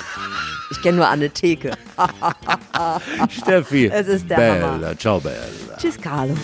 ich 0.71 0.81
kenne 0.81 0.97
nur 0.97 1.07
Anne 1.07 1.29
Theke. 1.29 1.73
Steffi. 3.29 3.87
Es 3.87 4.07
ist 4.07 4.29
der 4.29 4.37
Bella. 4.37 4.71
Hammer. 4.73 4.97
Ciao, 4.97 5.19
Bella. 5.19 5.43
Tschüss, 5.77 5.99
Carlo. 5.99 6.35